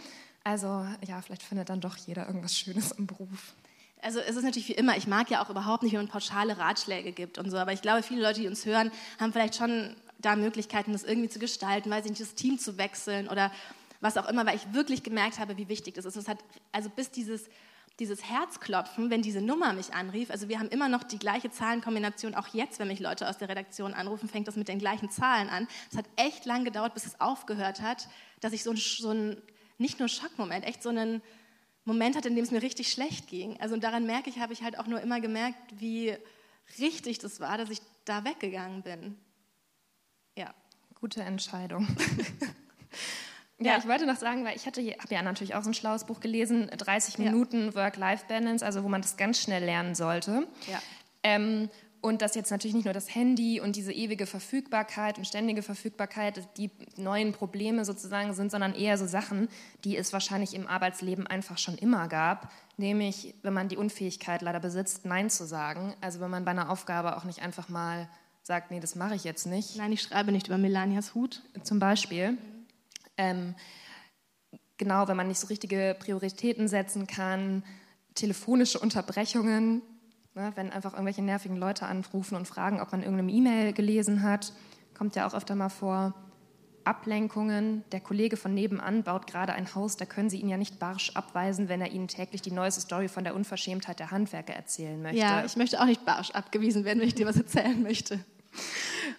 Also 0.45 0.87
ja, 1.07 1.21
vielleicht 1.23 1.43
findet 1.43 1.69
dann 1.69 1.81
doch 1.81 1.97
jeder 1.97 2.27
irgendwas 2.27 2.57
Schönes 2.57 2.93
im 2.93 3.07
Beruf. 3.07 3.55
Also 4.03 4.21
es 4.21 4.37
ist 4.37 4.45
natürlich 4.45 4.69
wie 4.69 4.75
immer, 4.75 4.97
ich 4.97 5.07
mag 5.07 5.31
ja 5.31 5.43
auch 5.43 5.51
überhaupt 5.51 5.83
nicht, 5.83 5.93
wenn 5.93 6.01
man 6.01 6.09
pauschale 6.09 6.57
Ratschläge 6.57 7.13
gibt 7.13 7.37
und 7.37 7.51
so, 7.51 7.59
aber 7.59 7.73
ich 7.73 7.83
glaube, 7.83 8.03
viele 8.03 8.23
Leute, 8.23 8.41
die 8.41 8.49
uns 8.49 8.65
hören, 8.65 8.91
haben 9.19 9.33
vielleicht 9.33 9.57
schon 9.57 9.95
da 10.19 10.37
Möglichkeiten, 10.37 10.93
das 10.93 11.03
irgendwie 11.03 11.29
zu 11.29 11.39
gestalten, 11.39 11.91
weiß 11.91 12.05
ich 12.05 12.11
nicht, 12.11 12.23
das 12.23 12.35
Team 12.35 12.59
zu 12.59 12.79
wechseln 12.79 13.29
oder 13.29 13.53
was 14.01 14.17
auch 14.17 14.29
immer, 14.29 14.47
weil 14.47 14.57
ich 14.57 14.73
wirklich 14.73 15.03
gemerkt 15.03 15.39
habe, 15.39 15.57
wie 15.57 15.69
wichtig 15.69 15.95
das 15.95 16.05
ist. 16.05 16.17
Es 16.17 16.29
hat 16.29 16.39
also 16.73 16.89
bis 16.91 17.11
dieses 17.11 17.49
dieses 18.01 18.25
Herzklopfen, 18.25 19.11
wenn 19.11 19.21
diese 19.21 19.43
Nummer 19.43 19.75
mich 19.75 19.93
anrief, 19.93 20.31
also 20.31 20.49
wir 20.49 20.59
haben 20.59 20.71
immer 20.71 20.89
noch 20.89 21.05
die 21.05 21.19
gleiche 21.19 21.51
Zahlenkombination, 21.51 22.35
auch 22.35 22.49
jetzt, 22.49 22.79
wenn 22.79 22.89
mich 22.89 22.99
Leute 22.99 23.29
aus 23.29 23.37
der 23.37 23.51
Redaktion 23.51 23.93
anrufen, 23.93 24.29
fängt 24.29 24.49
das 24.49 24.57
mit 24.57 24.69
den 24.69 24.79
gleichen 24.79 25.11
Zahlen 25.11 25.51
an. 25.51 25.69
Es 25.91 25.99
hat 25.99 26.07
echt 26.17 26.47
lang 26.47 26.65
gedauert, 26.65 26.95
bis 26.95 27.05
es 27.05 27.21
aufgehört 27.21 27.83
hat, 27.83 28.09
dass 28.41 28.55
ich 28.55 28.63
so, 28.63 28.71
ein, 28.71 28.77
so 28.77 29.37
nicht 29.77 29.99
nur 29.99 30.09
Schockmoment, 30.09 30.65
echt 30.65 30.83
so 30.83 30.89
einen 30.89 31.21
Moment 31.85 32.17
hatte, 32.17 32.29
in 32.29 32.37
dem 32.37 32.45
es 32.45 32.51
mir 32.51 32.63
richtig 32.63 32.91
schlecht 32.91 33.29
ging. 33.29 33.61
Also 33.61 33.77
daran 33.77 34.07
merke 34.07 34.31
ich, 34.31 34.39
habe 34.39 34.55
ich 34.55 34.63
halt 34.63 34.79
auch 34.79 34.87
nur 34.87 35.01
immer 35.01 35.21
gemerkt, 35.21 35.59
wie 35.79 36.17
richtig 36.79 37.19
das 37.19 37.39
war, 37.39 37.59
dass 37.59 37.69
ich 37.69 37.81
da 38.07 38.25
weggegangen 38.25 38.83
bin. 38.83 39.19
Ja. 40.37 40.55
Gute 40.95 41.23
Entscheidung. 41.23 41.87
Ja, 43.61 43.77
ich 43.77 43.87
wollte 43.87 44.07
noch 44.07 44.17
sagen, 44.17 44.45
weil 44.45 44.57
ich 44.57 44.67
hatte, 44.67 44.81
habe 44.81 45.15
ja 45.15 45.23
natürlich 45.23 45.55
auch 45.55 45.63
so 45.63 45.71
ein 45.71 45.75
schlaues 45.75 46.05
Buch 46.05 46.21
gelesen, 46.21 46.71
30 46.77 47.19
Minuten 47.19 47.67
ja. 47.67 47.75
Work-Life-Balance, 47.75 48.65
also 48.65 48.83
wo 48.83 48.89
man 48.89 49.03
das 49.03 49.17
ganz 49.17 49.41
schnell 49.41 49.63
lernen 49.63 49.95
sollte. 49.95 50.47
Ja. 50.71 50.81
Ähm, 51.23 51.69
und 52.01 52.23
dass 52.23 52.35
jetzt 52.35 52.51
natürlich 52.51 52.75
nicht 52.75 52.87
nur 52.87 52.95
das 52.95 53.15
Handy 53.15 53.61
und 53.61 53.77
diese 53.77 53.93
ewige 53.93 54.25
Verfügbarkeit 54.25 55.19
und 55.19 55.27
ständige 55.27 55.63
Verfügbarkeit 55.63 56.49
die 56.57 56.71
neuen 56.97 57.33
Probleme 57.33 57.85
sozusagen 57.85 58.33
sind, 58.33 58.51
sondern 58.51 58.75
eher 58.75 58.97
so 58.97 59.07
Sachen, 59.07 59.49
die 59.85 59.99
es 59.99 60.13
wahrscheinlich 60.15 60.55
im 60.55 60.67
Arbeitsleben 60.67 61.27
einfach 61.27 61.59
schon 61.59 61.77
immer 61.77 62.09
gab. 62.09 62.51
Nämlich, 62.79 63.35
wenn 63.43 63.53
man 63.53 63.69
die 63.69 63.77
Unfähigkeit 63.77 64.41
leider 64.41 64.61
besitzt, 64.61 65.05
Nein 65.05 65.29
zu 65.29 65.47
sagen. 65.47 65.95
Also 66.01 66.21
wenn 66.21 66.31
man 66.31 66.47
bei 66.47 66.53
einer 66.53 66.71
Aufgabe 66.71 67.19
auch 67.19 67.25
nicht 67.25 67.43
einfach 67.43 67.69
mal 67.69 68.09
sagt, 68.43 68.71
nee, 68.71 68.81
das 68.81 68.95
mache 68.95 69.15
ich 69.15 69.25
jetzt 69.25 69.47
nicht. 69.47 69.77
Nein, 69.77 69.93
ich 69.93 70.01
schreibe 70.01 70.33
nicht 70.33 70.47
über 70.47 70.57
Melanias 70.57 71.15
Hut. 71.15 71.43
Zum 71.63 71.79
Beispiel. 71.79 72.39
Ähm, 73.21 73.55
genau, 74.79 75.09
wenn 75.09 75.17
man 75.17 75.29
nicht 75.29 75.39
so 75.39 75.47
richtige 75.49 75.97
Prioritäten 75.99 76.69
setzen 76.69 77.07
kann, 77.07 77.63
telefonische 78.15 78.79
Unterbrechungen, 78.79 79.83
ne, 80.35 80.53
wenn 80.55 80.71
einfach 80.71 80.95
irgendwelche 80.95 81.23
nervigen 81.23 81.57
Leute 81.57 81.87
anrufen 81.87 82.35
und 82.35 82.49
fragen, 82.49 82.81
ob 82.81 82.93
man 82.93 83.03
irgendeine 83.03 83.33
E-Mail 83.33 83.73
gelesen 83.73 84.23
hat, 84.23 84.53
kommt 84.97 85.17
ja 85.17 85.27
auch 85.27 85.35
öfter 85.35 85.55
mal 85.55 85.69
vor. 85.69 86.15
Ablenkungen. 86.85 87.85
Der 87.93 88.01
Kollege 88.01 88.39
von 88.39 88.55
nebenan 88.55 89.03
baut 89.03 89.27
gerade 89.27 89.53
ein 89.53 89.75
Haus, 89.75 89.99
da 89.99 90.07
können 90.07 90.31
Sie 90.31 90.39
ihn 90.39 90.49
ja 90.49 90.57
nicht 90.57 90.79
barsch 90.79 91.11
abweisen, 91.15 91.69
wenn 91.69 91.83
er 91.83 91.91
Ihnen 91.91 92.09
täglich 92.09 92.41
die 92.41 92.51
neueste 92.51 92.81
Story 92.81 93.09
von 93.09 93.23
der 93.23 93.35
Unverschämtheit 93.35 93.99
der 93.99 94.11
Handwerker 94.11 94.55
erzählen 94.55 95.01
möchte. 95.01 95.19
Ja, 95.19 95.45
ich 95.45 95.57
möchte 95.57 95.79
auch 95.79 95.85
nicht 95.85 96.07
barsch 96.07 96.31
abgewiesen 96.31 96.85
werden, 96.85 97.01
wenn 97.01 97.09
ich 97.09 97.15
dir 97.15 97.27
was 97.27 97.37
erzählen 97.37 97.83
möchte. 97.83 98.19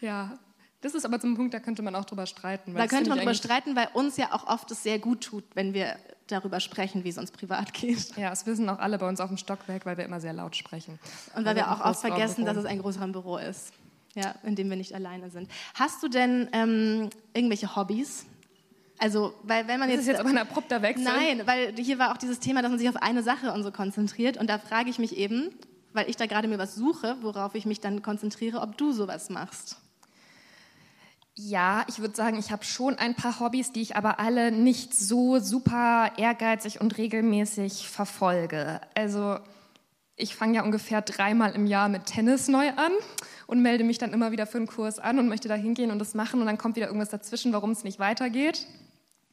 Ja, 0.01 0.39
das 0.81 0.95
ist 0.95 1.05
aber 1.05 1.19
zum 1.19 1.35
Punkt, 1.35 1.53
da 1.53 1.59
könnte 1.59 1.83
man 1.83 1.95
auch 1.95 2.05
drüber 2.05 2.25
streiten. 2.25 2.73
Da 2.73 2.87
könnte 2.87 3.09
man 3.09 3.19
drüber 3.19 3.35
streiten, 3.35 3.75
weil 3.75 3.89
uns 3.93 4.17
ja 4.17 4.33
auch 4.33 4.47
oft 4.47 4.69
es 4.71 4.81
sehr 4.81 4.97
gut 4.97 5.21
tut, 5.21 5.43
wenn 5.53 5.73
wir 5.73 5.95
darüber 6.27 6.59
sprechen, 6.59 7.03
wie 7.03 7.09
es 7.09 7.17
uns 7.17 7.31
privat 7.31 7.73
geht. 7.73 8.17
Ja, 8.17 8.31
es 8.31 8.45
wissen 8.45 8.67
auch 8.67 8.79
alle 8.79 8.97
bei 8.97 9.07
uns 9.07 9.19
auf 9.19 9.27
dem 9.27 9.37
Stockwerk, 9.37 9.85
weil 9.85 9.97
wir 9.97 10.05
immer 10.05 10.19
sehr 10.19 10.33
laut 10.33 10.55
sprechen. 10.55 10.99
Und 11.35 11.45
weil 11.45 11.57
also 11.57 11.61
wir 11.61 11.71
auch 11.71 11.85
oft 11.85 12.01
vergessen, 12.01 12.45
dass 12.45 12.57
es 12.57 12.65
ein 12.65 12.81
größeres 12.81 13.11
Büro 13.11 13.37
ist, 13.37 13.73
ja, 14.15 14.33
in 14.43 14.55
dem 14.55 14.69
wir 14.69 14.77
nicht 14.77 14.93
alleine 14.93 15.29
sind. 15.29 15.49
Hast 15.75 16.01
du 16.01 16.07
denn 16.07 16.49
ähm, 16.51 17.09
irgendwelche 17.33 17.75
Hobbys? 17.75 18.25
Also, 18.97 19.33
weil 19.43 19.67
wenn 19.67 19.79
man 19.79 19.89
jetzt. 19.89 19.99
Das 19.99 20.03
ist 20.03 20.11
jetzt 20.11 20.19
aber 20.19 20.29
ein 20.29 20.37
abrupter 20.37 20.81
Wechsel. 20.81 21.03
Nein, 21.03 21.41
weil 21.45 21.73
hier 21.75 21.99
war 21.99 22.11
auch 22.11 22.17
dieses 22.17 22.39
Thema, 22.39 22.61
dass 22.61 22.69
man 22.69 22.79
sich 22.79 22.89
auf 22.89 22.97
eine 22.97 23.23
Sache 23.23 23.51
und 23.51 23.63
so 23.63 23.71
konzentriert. 23.71 24.37
Und 24.37 24.49
da 24.49 24.59
frage 24.59 24.89
ich 24.89 24.99
mich 24.99 25.17
eben, 25.17 25.49
weil 25.93 26.09
ich 26.09 26.17
da 26.17 26.27
gerade 26.27 26.47
mir 26.47 26.59
was 26.59 26.75
suche, 26.75 27.17
worauf 27.21 27.55
ich 27.55 27.65
mich 27.65 27.79
dann 27.79 28.01
konzentriere, 28.01 28.61
ob 28.61 28.77
du 28.77 28.91
sowas 28.91 29.29
machst. 29.29 29.80
Ja, 31.43 31.85
ich 31.87 31.99
würde 31.99 32.15
sagen, 32.15 32.37
ich 32.37 32.51
habe 32.51 32.63
schon 32.63 32.99
ein 32.99 33.15
paar 33.15 33.39
Hobbys, 33.39 33.71
die 33.71 33.81
ich 33.81 33.95
aber 33.95 34.19
alle 34.19 34.51
nicht 34.51 34.93
so 34.93 35.39
super 35.39 36.11
ehrgeizig 36.17 36.79
und 36.79 36.99
regelmäßig 36.99 37.89
verfolge. 37.89 38.79
Also 38.93 39.39
ich 40.15 40.35
fange 40.35 40.57
ja 40.57 40.63
ungefähr 40.63 41.01
dreimal 41.01 41.53
im 41.53 41.65
Jahr 41.65 41.89
mit 41.89 42.05
Tennis 42.05 42.47
neu 42.47 42.69
an 42.69 42.91
und 43.47 43.63
melde 43.63 43.83
mich 43.83 43.97
dann 43.97 44.13
immer 44.13 44.31
wieder 44.31 44.45
für 44.45 44.59
einen 44.59 44.67
Kurs 44.67 44.99
an 44.99 45.17
und 45.17 45.29
möchte 45.29 45.47
da 45.47 45.55
hingehen 45.55 45.89
und 45.89 45.97
das 45.97 46.13
machen 46.13 46.41
und 46.41 46.45
dann 46.45 46.59
kommt 46.59 46.75
wieder 46.75 46.85
irgendwas 46.85 47.09
dazwischen, 47.09 47.53
warum 47.53 47.71
es 47.71 47.83
nicht 47.83 47.97
weitergeht. 47.97 48.67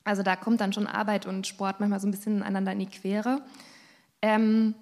Also 0.05 0.23
da 0.23 0.35
kommt 0.35 0.63
dann 0.63 0.73
schon 0.73 0.87
Arbeit 0.87 1.27
und 1.27 1.47
Sport 1.47 1.79
manchmal 1.79 2.01
so 2.01 2.09
ein 2.09 2.13
bisschen 2.13 2.43
einander 2.43 2.73
in 2.73 2.79
die 2.79 2.87
Quere. 2.87 3.43
Ähm, 4.23 4.75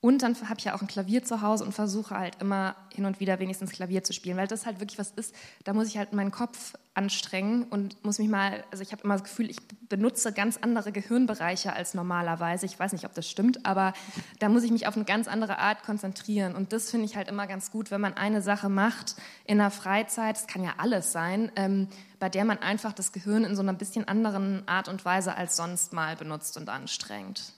und 0.00 0.22
dann 0.22 0.36
habe 0.48 0.58
ich 0.58 0.64
ja 0.64 0.76
auch 0.76 0.80
ein 0.80 0.86
Klavier 0.86 1.24
zu 1.24 1.42
Hause 1.42 1.64
und 1.64 1.72
versuche 1.72 2.16
halt 2.16 2.40
immer 2.40 2.76
hin 2.94 3.04
und 3.04 3.18
wieder 3.18 3.40
wenigstens 3.40 3.72
Klavier 3.72 4.04
zu 4.04 4.12
spielen, 4.12 4.36
weil 4.36 4.46
das 4.46 4.64
halt 4.64 4.78
wirklich 4.78 4.98
was 4.98 5.10
ist, 5.10 5.34
da 5.64 5.72
muss 5.72 5.88
ich 5.88 5.98
halt 5.98 6.12
meinen 6.12 6.30
Kopf 6.30 6.74
anstrengen 6.94 7.64
und 7.64 8.04
muss 8.04 8.20
mich 8.20 8.28
mal, 8.28 8.62
also 8.70 8.82
ich 8.82 8.92
habe 8.92 9.02
immer 9.02 9.14
das 9.14 9.24
Gefühl, 9.24 9.50
ich 9.50 9.58
benutze 9.88 10.32
ganz 10.32 10.56
andere 10.56 10.92
Gehirnbereiche 10.92 11.72
als 11.72 11.94
normalerweise. 11.94 12.64
Ich 12.64 12.78
weiß 12.78 12.92
nicht, 12.92 13.06
ob 13.06 13.14
das 13.14 13.28
stimmt, 13.28 13.66
aber 13.66 13.92
da 14.38 14.48
muss 14.48 14.62
ich 14.62 14.70
mich 14.70 14.86
auf 14.86 14.94
eine 14.94 15.04
ganz 15.04 15.26
andere 15.26 15.58
Art 15.58 15.82
konzentrieren. 15.82 16.54
Und 16.54 16.72
das 16.72 16.92
finde 16.92 17.06
ich 17.06 17.16
halt 17.16 17.28
immer 17.28 17.48
ganz 17.48 17.72
gut, 17.72 17.90
wenn 17.90 18.00
man 18.00 18.16
eine 18.16 18.40
Sache 18.40 18.68
macht 18.68 19.16
in 19.44 19.58
der 19.58 19.72
Freizeit, 19.72 20.36
das 20.36 20.46
kann 20.46 20.62
ja 20.62 20.74
alles 20.78 21.10
sein, 21.10 21.50
ähm, 21.56 21.88
bei 22.20 22.28
der 22.28 22.44
man 22.44 22.58
einfach 22.58 22.92
das 22.92 23.10
Gehirn 23.10 23.42
in 23.42 23.56
so 23.56 23.62
einer 23.62 23.74
bisschen 23.74 24.06
anderen 24.06 24.66
Art 24.68 24.88
und 24.88 25.04
Weise 25.04 25.36
als 25.36 25.56
sonst 25.56 25.92
mal 25.92 26.14
benutzt 26.14 26.56
und 26.56 26.68
anstrengt. 26.68 27.52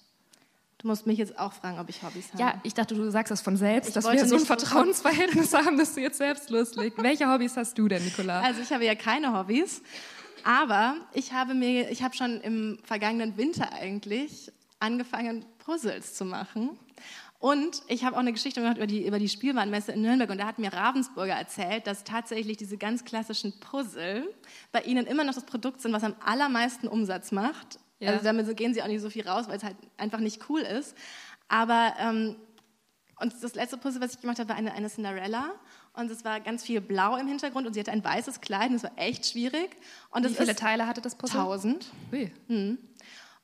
Du 0.80 0.88
musst 0.88 1.06
mich 1.06 1.18
jetzt 1.18 1.38
auch 1.38 1.52
fragen, 1.52 1.78
ob 1.78 1.90
ich 1.90 2.02
Hobbys 2.02 2.32
habe. 2.32 2.42
Ja, 2.42 2.54
ich 2.62 2.72
dachte, 2.72 2.94
du 2.94 3.10
sagst 3.10 3.30
das 3.30 3.42
von 3.42 3.54
selbst, 3.58 3.88
ich 3.88 3.94
dass 3.94 4.10
wir 4.10 4.26
so 4.26 4.36
ein 4.36 4.46
Vertrauensverhältnis 4.46 5.52
haben, 5.52 5.76
dass 5.76 5.94
du 5.94 6.00
jetzt 6.00 6.16
selbst 6.16 6.48
loslegst. 6.48 7.02
Welche 7.02 7.30
Hobbys 7.30 7.58
hast 7.58 7.76
du 7.76 7.86
denn, 7.86 8.02
Nicola? 8.02 8.40
Also 8.40 8.62
ich 8.62 8.72
habe 8.72 8.86
ja 8.86 8.94
keine 8.94 9.36
Hobbys, 9.38 9.82
aber 10.42 10.96
ich 11.12 11.34
habe 11.34 11.52
mir, 11.52 11.90
ich 11.90 12.02
habe 12.02 12.16
schon 12.16 12.40
im 12.40 12.78
vergangenen 12.82 13.36
Winter 13.36 13.70
eigentlich 13.74 14.50
angefangen, 14.78 15.44
Puzzles 15.58 16.14
zu 16.14 16.24
machen. 16.24 16.70
Und 17.40 17.82
ich 17.88 18.04
habe 18.04 18.16
auch 18.16 18.20
eine 18.20 18.32
Geschichte 18.32 18.62
gemacht 18.62 18.78
über 18.78 18.86
die, 18.86 19.06
über 19.06 19.18
die 19.18 19.28
Spielwarenmesse 19.28 19.92
in 19.92 20.00
Nürnberg 20.00 20.30
und 20.30 20.38
da 20.38 20.46
hat 20.46 20.58
mir 20.58 20.72
Ravensburger 20.72 21.34
erzählt, 21.34 21.86
dass 21.86 22.04
tatsächlich 22.04 22.56
diese 22.56 22.78
ganz 22.78 23.04
klassischen 23.04 23.58
Puzzle 23.60 24.34
bei 24.72 24.80
ihnen 24.82 25.06
immer 25.06 25.24
noch 25.24 25.34
das 25.34 25.44
Produkt 25.44 25.82
sind, 25.82 25.92
was 25.92 26.04
am 26.04 26.14
allermeisten 26.24 26.88
Umsatz 26.88 27.32
macht 27.32 27.78
ja. 28.00 28.10
Also 28.10 28.24
damit 28.24 28.56
gehen 28.56 28.74
sie 28.74 28.82
auch 28.82 28.88
nicht 28.88 29.00
so 29.00 29.10
viel 29.10 29.28
raus, 29.28 29.46
weil 29.48 29.58
es 29.58 29.62
halt 29.62 29.76
einfach 29.96 30.18
nicht 30.18 30.48
cool 30.48 30.60
ist. 30.60 30.96
Aber 31.48 31.94
ähm, 31.98 32.36
und 33.20 33.34
das 33.42 33.54
letzte 33.54 33.76
Puzzle, 33.76 34.00
was 34.00 34.14
ich 34.14 34.20
gemacht 34.20 34.38
habe, 34.38 34.48
war 34.48 34.56
eine, 34.56 34.72
eine 34.72 34.88
Cinderella. 34.88 35.52
Und 35.92 36.10
es 36.10 36.24
war 36.24 36.40
ganz 36.40 36.62
viel 36.62 36.80
blau 36.80 37.16
im 37.16 37.26
Hintergrund 37.26 37.66
und 37.66 37.74
sie 37.74 37.80
hatte 37.80 37.92
ein 37.92 38.02
weißes 38.02 38.40
Kleid 38.40 38.70
und 38.70 38.76
es 38.76 38.82
war 38.82 38.92
echt 38.96 39.26
schwierig. 39.26 39.76
Und 40.10 40.24
Wie 40.24 40.34
viele 40.34 40.56
Teile 40.56 40.86
hatte 40.86 41.00
das 41.00 41.16
Puzzle? 41.16 41.40
Tausend. 41.40 41.90
Mhm. 42.48 42.78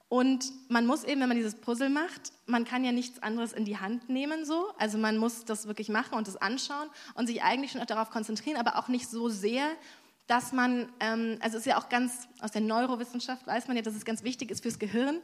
Und 0.09 0.53
man 0.69 0.87
muss 0.87 1.05
eben, 1.05 1.21
wenn 1.21 1.29
man 1.29 1.37
dieses 1.37 1.57
Puzzle 1.57 1.91
macht, 1.91 2.33
man 2.47 2.65
kann 2.65 2.85
ja 2.85 2.93
nichts 2.93 3.23
anderes 3.23 3.53
in 3.53 3.65
die 3.65 3.79
Hand 3.79 4.09
nehmen 4.09 4.45
so. 4.45 4.69
Also 4.79 4.97
man 4.97 5.19
muss 5.19 5.45
das 5.45 5.67
wirklich 5.67 5.89
machen 5.89 6.15
und 6.15 6.29
das 6.29 6.37
anschauen 6.37 6.89
und 7.15 7.27
sich 7.27 7.43
eigentlich 7.43 7.73
schon 7.73 7.81
auch 7.81 7.87
darauf 7.87 8.11
konzentrieren, 8.11 8.57
aber 8.57 8.79
auch 8.79 8.89
nicht 8.89 9.11
so 9.11 9.29
sehr, 9.29 9.67
dass 10.27 10.53
man, 10.53 10.89
ähm, 11.01 11.39
also 11.41 11.59
ist 11.59 11.67
ja 11.67 11.79
auch 11.79 11.89
ganz 11.89 12.29
aus 12.41 12.51
der 12.51 12.61
Neurowissenschaft 12.61 13.47
weiß 13.47 13.69
man 13.69 13.77
ja, 13.77 13.83
dass 13.83 13.95
es 13.95 14.05
ganz 14.05 14.25
wichtig 14.25 14.51
ist 14.51 14.63
fürs 14.63 14.79
Gehirn, 14.79 15.19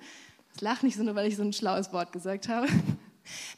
lach 0.60 0.82
nicht 0.82 0.96
so 0.96 1.02
nur, 1.02 1.14
weil 1.14 1.26
ich 1.26 1.36
so 1.36 1.42
ein 1.42 1.52
schlaues 1.52 1.92
Wort 1.92 2.12
gesagt 2.12 2.48
habe. 2.48 2.68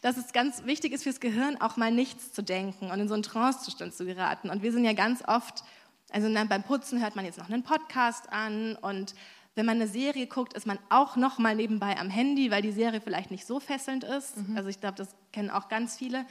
Dass 0.02 0.18
es 0.18 0.34
ganz 0.34 0.66
wichtig 0.66 0.92
ist 0.92 1.04
fürs 1.04 1.20
Gehirn, 1.20 1.58
auch 1.58 1.78
mal 1.78 1.90
nichts 1.90 2.32
zu 2.34 2.42
denken 2.42 2.90
und 2.90 3.00
in 3.00 3.08
so 3.08 3.14
einen 3.14 3.22
Trancezustand 3.22 3.94
zu 3.94 4.04
geraten. 4.04 4.50
Und 4.50 4.62
wir 4.62 4.72
sind 4.72 4.84
ja 4.84 4.92
ganz 4.92 5.22
oft, 5.26 5.64
also 6.10 6.28
beim 6.48 6.62
Putzen 6.62 7.00
hört 7.00 7.16
man 7.16 7.24
jetzt 7.24 7.38
noch 7.38 7.48
einen 7.48 7.62
Podcast 7.62 8.30
an 8.30 8.76
und 8.76 9.14
wenn 9.54 9.66
man 9.66 9.76
eine 9.76 9.88
Serie 9.88 10.26
guckt, 10.26 10.52
ist 10.52 10.66
man 10.66 10.78
auch 10.90 11.16
noch 11.16 11.38
mal 11.38 11.54
nebenbei 11.54 11.96
am 11.96 12.10
Handy, 12.10 12.50
weil 12.50 12.60
die 12.60 12.72
Serie 12.72 13.00
vielleicht 13.00 13.30
nicht 13.30 13.46
so 13.46 13.60
fesselnd 13.60 14.04
ist. 14.04 14.36
Mhm. 14.36 14.56
Also 14.56 14.68
ich 14.68 14.80
glaube, 14.80 14.96
das 14.96 15.14
kennen 15.32 15.48
auch 15.48 15.68
ganz 15.68 15.96
viele. 15.96 16.26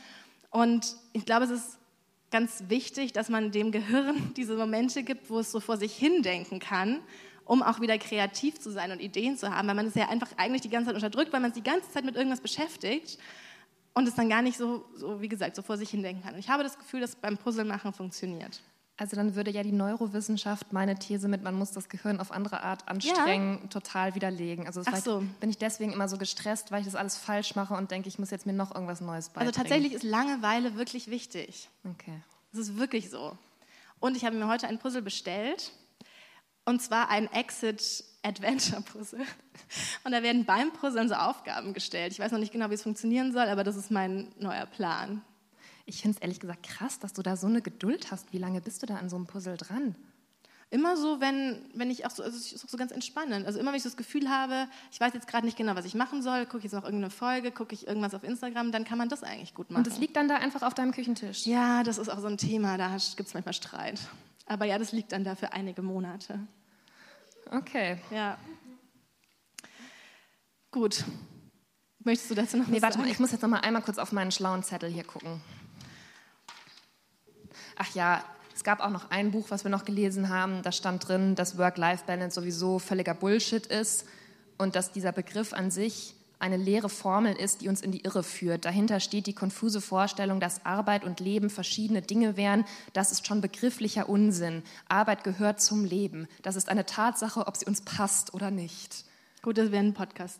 Und 0.49 0.95
ich 1.13 1.25
glaube, 1.25 1.45
es 1.45 1.51
ist 1.51 1.79
ganz 2.33 2.63
wichtig, 2.67 3.13
dass 3.13 3.29
man 3.29 3.51
dem 3.51 3.71
Gehirn 3.71 4.33
diese 4.37 4.55
Momente 4.57 5.03
gibt, 5.03 5.29
wo 5.29 5.39
es 5.39 5.51
so 5.51 5.59
vor 5.59 5.77
sich 5.77 5.95
hindenken 5.95 6.59
kann, 6.59 6.99
um 7.45 7.61
auch 7.61 7.79
wieder 7.79 7.97
kreativ 7.97 8.59
zu 8.59 8.71
sein 8.71 8.91
und 8.91 8.99
Ideen 8.99 9.37
zu 9.37 9.55
haben, 9.55 9.67
weil 9.67 9.75
man 9.75 9.85
es 9.85 9.95
ja 9.95 10.09
einfach 10.09 10.29
eigentlich 10.37 10.63
die 10.63 10.69
ganze 10.69 10.87
Zeit 10.87 10.95
unterdrückt, 10.95 11.31
weil 11.31 11.39
man 11.39 11.51
es 11.51 11.55
die 11.55 11.63
ganze 11.63 11.89
Zeit 11.91 12.03
mit 12.03 12.15
irgendwas 12.15 12.41
beschäftigt 12.41 13.19
und 13.93 14.07
es 14.07 14.15
dann 14.15 14.29
gar 14.29 14.41
nicht 14.41 14.57
so, 14.57 14.83
so 14.95 15.21
wie 15.21 15.29
gesagt, 15.29 15.55
so 15.55 15.61
vor 15.61 15.77
sich 15.77 15.91
hindenken 15.91 16.23
kann. 16.23 16.33
Und 16.33 16.39
ich 16.39 16.49
habe 16.49 16.63
das 16.63 16.77
Gefühl, 16.77 17.01
dass 17.01 17.15
beim 17.15 17.37
Puzzlemachen 17.37 17.93
funktioniert. 17.93 18.61
Also 18.95 19.15
dann 19.15 19.33
würde 19.33 19.49
ja 19.49 19.63
die 19.63 19.71
Neurowissenschaft 19.71 20.71
meine 20.71 20.95
These 20.95 21.27
mit, 21.27 21.41
man 21.41 21.55
muss 21.55 21.71
das 21.71 21.89
Gehirn 21.89 22.19
auf 22.19 22.31
andere 22.31 22.61
Art 22.61 22.87
anstrengen, 22.87 23.59
ja. 23.63 23.67
total 23.67 24.13
widerlegen. 24.13 24.67
Also 24.67 24.83
so. 24.83 25.23
bin 25.39 25.49
ich 25.49 25.57
deswegen 25.57 25.93
immer 25.93 26.07
so 26.07 26.17
gestresst, 26.17 26.71
weil 26.71 26.81
ich 26.81 26.85
das 26.85 26.95
alles 26.95 27.17
falsch 27.17 27.55
mache 27.55 27.73
und 27.73 27.89
denke, 27.89 28.07
ich 28.07 28.19
muss 28.19 28.29
jetzt 28.29 28.45
mir 28.45 28.53
noch 28.53 28.73
irgendwas 28.73 29.01
Neues 29.01 29.29
beibringen. 29.29 29.47
Also 29.47 29.59
tatsächlich 29.59 29.93
ist 29.93 30.03
Langeweile 30.03 30.75
wirklich 30.75 31.07
wichtig. 31.07 31.69
Okay. 31.83 32.21
Das 32.51 32.61
ist 32.61 32.77
wirklich 32.77 33.09
so. 33.09 33.35
Und 33.99 34.15
ich 34.15 34.25
habe 34.25 34.35
mir 34.35 34.47
heute 34.47 34.67
ein 34.67 34.77
Puzzle 34.77 35.01
bestellt. 35.01 35.71
Und 36.65 36.81
zwar 36.81 37.09
ein 37.09 37.31
Exit-Adventure-Puzzle. 37.31 39.25
Und 40.03 40.11
da 40.11 40.23
werden 40.23 40.45
beim 40.45 40.71
Puzzeln 40.71 41.09
so 41.09 41.15
Aufgaben 41.15 41.73
gestellt. 41.73 42.13
Ich 42.13 42.19
weiß 42.19 42.31
noch 42.31 42.39
nicht 42.39 42.53
genau, 42.53 42.69
wie 42.69 42.75
es 42.75 42.83
funktionieren 42.83 43.33
soll, 43.33 43.49
aber 43.49 43.63
das 43.63 43.75
ist 43.75 43.91
mein 43.91 44.31
neuer 44.37 44.65
Plan. 44.65 45.21
Ich 45.85 46.01
finde 46.01 46.15
es 46.15 46.21
ehrlich 46.21 46.39
gesagt 46.39 46.63
krass, 46.63 46.99
dass 46.99 47.13
du 47.13 47.21
da 47.21 47.35
so 47.35 47.47
eine 47.47 47.61
Geduld 47.61 48.11
hast. 48.11 48.31
Wie 48.31 48.37
lange 48.37 48.61
bist 48.61 48.81
du 48.81 48.85
da 48.85 48.95
an 48.95 49.09
so 49.09 49.15
einem 49.15 49.25
Puzzle 49.25 49.57
dran? 49.57 49.95
Immer 50.73 50.97
so, 50.97 51.21
wenn, 51.21 51.63
wenn 51.75 51.91
ich 51.91 52.05
auch 52.05 52.09
so, 52.09 52.23
also 52.23 52.35
ist 52.35 52.65
auch 52.65 52.69
so 52.69 52.77
ganz 52.77 52.91
entspannend. 52.91 53.45
Also 53.45 53.59
immer, 53.59 53.69
wenn 53.69 53.77
ich 53.77 53.83
so 53.83 53.89
das 53.89 53.97
Gefühl 53.97 54.27
habe, 54.27 54.67
ich 54.91 54.99
weiß 54.99 55.13
jetzt 55.13 55.27
gerade 55.27 55.45
nicht 55.45 55.55
genau, 55.55 55.75
was 55.75 55.85
ich 55.85 55.93
machen 55.93 56.23
soll, 56.23 56.45
gucke 56.45 56.59
ich 56.59 56.63
jetzt 56.63 56.73
noch 56.73 56.83
irgendeine 56.83 57.11
Folge, 57.11 57.51
gucke 57.51 57.75
ich 57.75 57.85
irgendwas 57.85 58.15
auf 58.15 58.23
Instagram, 58.23 58.71
dann 58.71 58.83
kann 58.83 58.97
man 58.97 59.07
das 59.07 59.21
eigentlich 59.21 59.53
gut 59.53 59.69
machen. 59.69 59.81
Und 59.81 59.87
das 59.87 59.99
liegt 59.99 60.15
dann 60.15 60.27
da 60.27 60.37
einfach 60.37 60.63
auf 60.63 60.73
deinem 60.73 60.91
Küchentisch? 60.91 61.45
Ja, 61.45 61.83
das 61.83 61.99
ist 61.99 62.09
auch 62.09 62.19
so 62.19 62.25
ein 62.25 62.39
Thema, 62.39 62.77
da 62.77 62.89
gibt 63.15 63.27
es 63.27 63.35
manchmal 63.35 63.53
Streit. 63.53 63.99
Aber 64.47 64.65
ja, 64.65 64.79
das 64.79 64.93
liegt 64.93 65.11
dann 65.11 65.23
da 65.23 65.35
für 65.35 65.53
einige 65.53 65.83
Monate. 65.83 66.39
Okay. 67.51 67.99
Ja. 68.09 68.39
Gut. 70.71 71.03
Möchtest 71.99 72.31
du 72.31 72.35
dazu 72.35 72.57
noch 72.57 72.67
nee, 72.67 72.77
was 72.77 72.81
warte 72.81 72.93
sagen? 72.95 73.05
Mal, 73.05 73.11
ich 73.11 73.19
muss 73.19 73.31
jetzt 73.31 73.41
noch 73.41 73.49
mal 73.49 73.59
einmal 73.59 73.83
kurz 73.83 73.99
auf 73.99 74.11
meinen 74.11 74.31
schlauen 74.31 74.63
Zettel 74.63 74.89
hier 74.89 75.03
gucken. 75.03 75.39
Ach 77.77 77.93
ja, 77.95 78.23
es 78.55 78.63
gab 78.63 78.81
auch 78.81 78.89
noch 78.89 79.09
ein 79.09 79.31
Buch, 79.31 79.47
was 79.49 79.63
wir 79.63 79.71
noch 79.71 79.85
gelesen 79.85 80.29
haben. 80.29 80.61
Da 80.61 80.71
stand 80.71 81.07
drin, 81.07 81.35
dass 81.35 81.57
Work-Life-Balance 81.57 82.39
sowieso 82.39 82.79
völliger 82.79 83.13
Bullshit 83.13 83.65
ist 83.65 84.05
und 84.57 84.75
dass 84.75 84.91
dieser 84.91 85.11
Begriff 85.11 85.53
an 85.53 85.71
sich 85.71 86.15
eine 86.39 86.57
leere 86.57 86.89
Formel 86.89 87.35
ist, 87.35 87.61
die 87.61 87.69
uns 87.69 87.81
in 87.81 87.91
die 87.91 88.01
Irre 88.03 88.21
führt. 88.21 88.65
Dahinter 88.65 88.99
steht 88.99 89.27
die 89.27 89.33
konfuse 89.33 89.79
Vorstellung, 89.79 90.41
dass 90.41 90.65
Arbeit 90.65 91.05
und 91.05 91.21
Leben 91.21 91.49
verschiedene 91.49 92.01
Dinge 92.01 92.35
wären. 92.35 92.65
Das 92.91 93.13
ist 93.13 93.25
schon 93.25 93.39
begrifflicher 93.39 94.09
Unsinn. 94.09 94.61
Arbeit 94.89 95.23
gehört 95.23 95.61
zum 95.61 95.85
Leben. 95.85 96.27
Das 96.41 96.57
ist 96.57 96.67
eine 96.67 96.85
Tatsache, 96.85 97.47
ob 97.47 97.55
sie 97.55 97.65
uns 97.65 97.81
passt 97.81 98.33
oder 98.33 98.51
nicht. 98.51 99.05
Gut, 99.41 99.57
dass 99.57 99.71
wir 99.71 99.79
einen 99.79 99.93
Podcast 99.93 100.39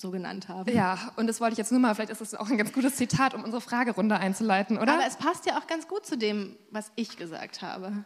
so 0.00 0.10
genannt 0.10 0.48
haben. 0.48 0.72
Ja, 0.74 1.12
und 1.16 1.26
das 1.26 1.40
wollte 1.40 1.52
ich 1.52 1.58
jetzt 1.58 1.70
nur 1.70 1.80
mal, 1.80 1.94
vielleicht 1.94 2.10
ist 2.10 2.20
das 2.20 2.34
auch 2.34 2.50
ein 2.50 2.58
ganz 2.58 2.72
gutes 2.72 2.96
Zitat, 2.96 3.34
um 3.34 3.44
unsere 3.44 3.60
Fragerunde 3.60 4.16
einzuleiten, 4.16 4.78
oder? 4.78 4.94
Aber 4.94 5.06
es 5.06 5.16
passt 5.16 5.46
ja 5.46 5.58
auch 5.58 5.66
ganz 5.66 5.88
gut 5.88 6.04
zu 6.04 6.18
dem, 6.18 6.56
was 6.70 6.90
ich 6.96 7.16
gesagt 7.16 7.62
habe. 7.62 8.04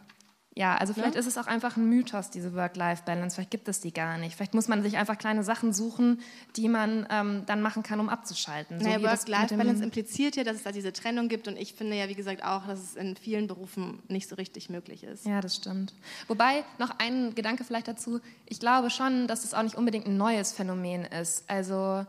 Ja, 0.57 0.75
also 0.75 0.95
vielleicht 0.95 1.13
ja? 1.13 1.19
ist 1.19 1.27
es 1.27 1.37
auch 1.37 1.45
einfach 1.45 1.77
ein 1.77 1.87
Mythos, 1.87 2.31
diese 2.31 2.55
Work-Life-Balance. 2.55 3.35
Vielleicht 3.35 3.51
gibt 3.51 3.67
es 3.67 3.79
die 3.79 3.93
gar 3.93 4.17
nicht. 4.17 4.35
Vielleicht 4.35 4.55
muss 4.55 4.67
man 4.67 4.81
sich 4.81 4.97
einfach 4.97 5.19
kleine 5.19 5.43
Sachen 5.43 5.71
suchen, 5.71 6.19
die 6.55 6.67
man 6.67 7.05
ähm, 7.11 7.43
dann 7.45 7.61
machen 7.61 7.83
kann, 7.83 7.99
um 7.99 8.09
abzuschalten. 8.09 8.79
Naja, 8.79 8.97
so 8.97 9.05
Work-Life-Balance 9.05 9.83
impliziert 9.83 10.35
ja, 10.35 10.43
dass 10.43 10.55
es 10.55 10.63
da 10.63 10.71
diese 10.71 10.91
Trennung 10.93 11.27
gibt. 11.27 11.47
Und 11.47 11.57
ich 11.57 11.75
finde 11.75 11.95
ja, 11.95 12.09
wie 12.09 12.15
gesagt, 12.15 12.43
auch, 12.43 12.65
dass 12.65 12.79
es 12.79 12.95
in 12.95 13.15
vielen 13.15 13.45
Berufen 13.45 14.01
nicht 14.07 14.27
so 14.27 14.33
richtig 14.35 14.71
möglich 14.71 15.03
ist. 15.03 15.27
Ja, 15.27 15.41
das 15.41 15.57
stimmt. 15.57 15.93
Wobei, 16.27 16.63
noch 16.79 16.89
ein 16.97 17.35
Gedanke 17.35 17.63
vielleicht 17.63 17.87
dazu. 17.87 18.19
Ich 18.47 18.59
glaube 18.59 18.89
schon, 18.89 19.27
dass 19.27 19.43
es 19.43 19.53
auch 19.53 19.61
nicht 19.61 19.75
unbedingt 19.75 20.07
ein 20.07 20.17
neues 20.17 20.53
Phänomen 20.53 21.05
ist. 21.05 21.47
Also, 21.47 22.03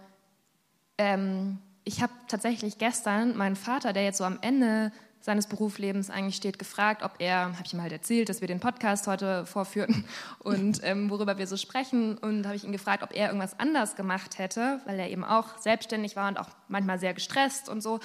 ähm, 0.97 1.59
ich 1.85 2.01
habe 2.03 2.15
tatsächlich 2.29 2.79
gestern 2.79 3.37
meinen 3.37 3.57
Vater, 3.57 3.93
der 3.93 4.05
jetzt 4.05 4.17
so 4.17 4.25
am 4.25 4.39
Ende 4.41 4.91
seines 5.29 5.47
Berufslebens 5.47 6.09
eigentlich 6.09 6.37
steht, 6.37 6.59
gefragt, 6.59 7.03
ob 7.03 7.17
er, 7.19 7.53
habe 7.53 7.63
ich 7.63 7.75
ihm 7.75 7.83
halt 7.83 7.93
erzählt, 7.93 8.31
dass 8.31 8.41
wir 8.41 8.49
den 8.49 8.61
Podcast 8.61 9.07
heute 9.07 9.45
vorführen 9.45 10.07
und 10.39 10.81
ähm, 10.83 11.11
worüber 11.11 11.37
wir 11.37 11.47
so 11.47 11.59
sprechen. 11.59 12.17
Und 12.17 12.47
habe 12.47 12.57
ich 12.57 12.65
ihn 12.65 12.73
gefragt, 12.73 13.03
ob 13.03 13.15
er 13.15 13.27
irgendwas 13.27 13.61
anders 13.61 13.95
gemacht 13.95 14.39
hätte, 14.39 14.81
weil 14.87 14.99
er 14.99 15.11
eben 15.11 15.25
auch 15.25 15.59
selbstständig 15.59 16.17
war 16.17 16.29
und 16.29 16.39
auch 16.39 16.49
manchmal 16.69 16.99
sehr 16.99 17.13
gestresst 17.13 17.69
und 17.69 17.83
so. 17.83 18.01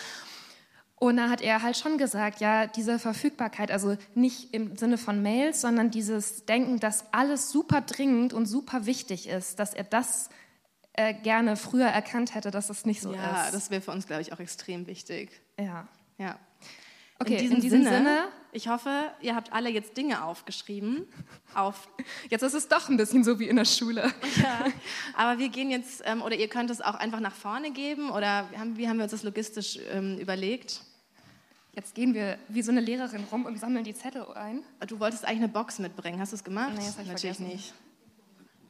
Und 0.95 1.15
da 1.15 1.29
hat 1.29 1.39
er 1.41 1.63
halt 1.63 1.77
schon 1.77 1.97
gesagt, 1.97 2.41
ja, 2.41 2.67
diese 2.67 2.99
Verfügbarkeit, 2.99 3.71
also 3.71 3.95
nicht 4.15 4.53
im 4.53 4.75
Sinne 4.75 4.97
von 4.97 5.21
Mails, 5.21 5.61
sondern 5.61 5.91
dieses 5.91 6.43
Denken, 6.43 6.81
dass 6.81 7.05
alles 7.13 7.51
super 7.51 7.79
dringend 7.79 8.33
und 8.33 8.47
super 8.47 8.85
wichtig 8.85 9.29
ist, 9.29 9.59
dass 9.59 9.73
er 9.73 9.85
das 9.85 10.29
äh, 10.91 11.13
gerne 11.13 11.55
früher 11.55 11.87
erkannt 11.87 12.35
hätte, 12.35 12.51
dass 12.51 12.69
es 12.69 12.85
nicht 12.85 13.01
so 13.01 13.13
ja, 13.13 13.31
ist. 13.31 13.45
Ja, 13.45 13.51
das 13.51 13.71
wäre 13.71 13.79
für 13.79 13.91
uns, 13.91 14.07
glaube 14.07 14.21
ich, 14.23 14.33
auch 14.33 14.39
extrem 14.41 14.87
wichtig. 14.87 15.41
Ja. 15.57 15.87
Ja. 16.17 16.37
Okay, 17.23 17.33
in 17.33 17.39
diesem, 17.39 17.55
in 17.55 17.61
diesem 17.61 17.83
Sinne, 17.83 17.97
Sinne, 17.97 18.19
ich 18.51 18.67
hoffe, 18.67 19.11
ihr 19.21 19.35
habt 19.35 19.51
alle 19.51 19.69
jetzt 19.69 19.97
Dinge 19.97 20.23
aufgeschrieben. 20.23 21.07
Auf 21.55 21.87
jetzt 22.29 22.43
ist 22.43 22.53
es 22.53 22.67
doch 22.67 22.87
ein 22.87 22.97
bisschen 22.97 23.23
so 23.23 23.39
wie 23.39 23.47
in 23.47 23.55
der 23.55 23.65
Schule. 23.65 24.13
Ja, 24.41 24.65
aber 25.15 25.39
wir 25.39 25.49
gehen 25.49 25.71
jetzt, 25.71 26.03
ähm, 26.05 26.21
oder 26.21 26.35
ihr 26.35 26.47
könnt 26.47 26.69
es 26.69 26.79
auch 26.79 26.95
einfach 26.95 27.19
nach 27.19 27.33
vorne 27.33 27.71
geben, 27.71 28.11
oder 28.11 28.47
wie 28.75 28.87
haben, 28.87 28.97
wir 28.97 29.03
uns 29.03 29.11
das 29.11 29.23
logistisch 29.23 29.79
ähm, 29.91 30.19
überlegt? 30.19 30.81
Jetzt 31.75 31.95
gehen 31.95 32.13
wir 32.13 32.37
wie 32.49 32.61
so 32.61 32.71
eine 32.71 32.81
Lehrerin 32.81 33.23
rum 33.31 33.45
und 33.45 33.59
sammeln 33.59 33.83
die 33.83 33.95
Zettel 33.95 34.23
ein. 34.35 34.63
Du 34.87 34.99
wolltest 34.99 35.25
eigentlich 35.25 35.39
eine 35.39 35.47
Box 35.47 35.79
mitbringen. 35.79 36.19
Hast 36.19 36.31
du 36.31 36.35
es 36.35 36.43
gemacht? 36.43 36.73
Nee, 36.73 36.85
das 36.85 36.93
habe 36.93 37.03
ich 37.03 37.07
Natürlich 37.07 37.37
vergessen. 37.37 37.55
nicht. 37.55 37.73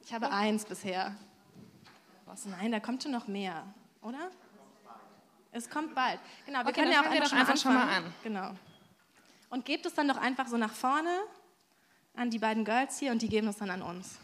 Ich 0.05 0.13
habe 0.13 0.31
eins 0.31 0.63
bisher. 0.63 1.13
Was? 2.25 2.45
Nein, 2.45 2.71
da 2.71 2.79
kommt 2.79 3.03
schon 3.03 3.11
noch 3.11 3.27
mehr, 3.27 3.65
oder? 4.01 4.31
Es 5.53 5.69
kommt 5.69 5.93
bald. 5.93 6.19
Genau, 6.45 6.59
wir 6.59 6.65
okay, 6.65 6.81
können 6.81 6.91
ja 6.91 7.01
auch 7.01 7.05
einfach, 7.05 7.29
schon, 7.29 7.37
einfach 7.37 7.57
schon 7.57 7.73
mal 7.73 7.87
an. 7.87 8.13
Genau. 8.23 8.51
Und 9.49 9.65
gebt 9.65 9.85
es 9.85 9.93
dann 9.93 10.07
doch 10.07 10.17
einfach 10.17 10.47
so 10.47 10.57
nach 10.57 10.73
vorne 10.73 11.15
an 12.15 12.31
die 12.31 12.39
beiden 12.39 12.65
Girls 12.65 12.97
hier 12.97 13.11
und 13.11 13.21
die 13.21 13.29
geben 13.29 13.47
es 13.47 13.57
dann 13.57 13.69
an 13.69 13.83
uns. 13.83 14.17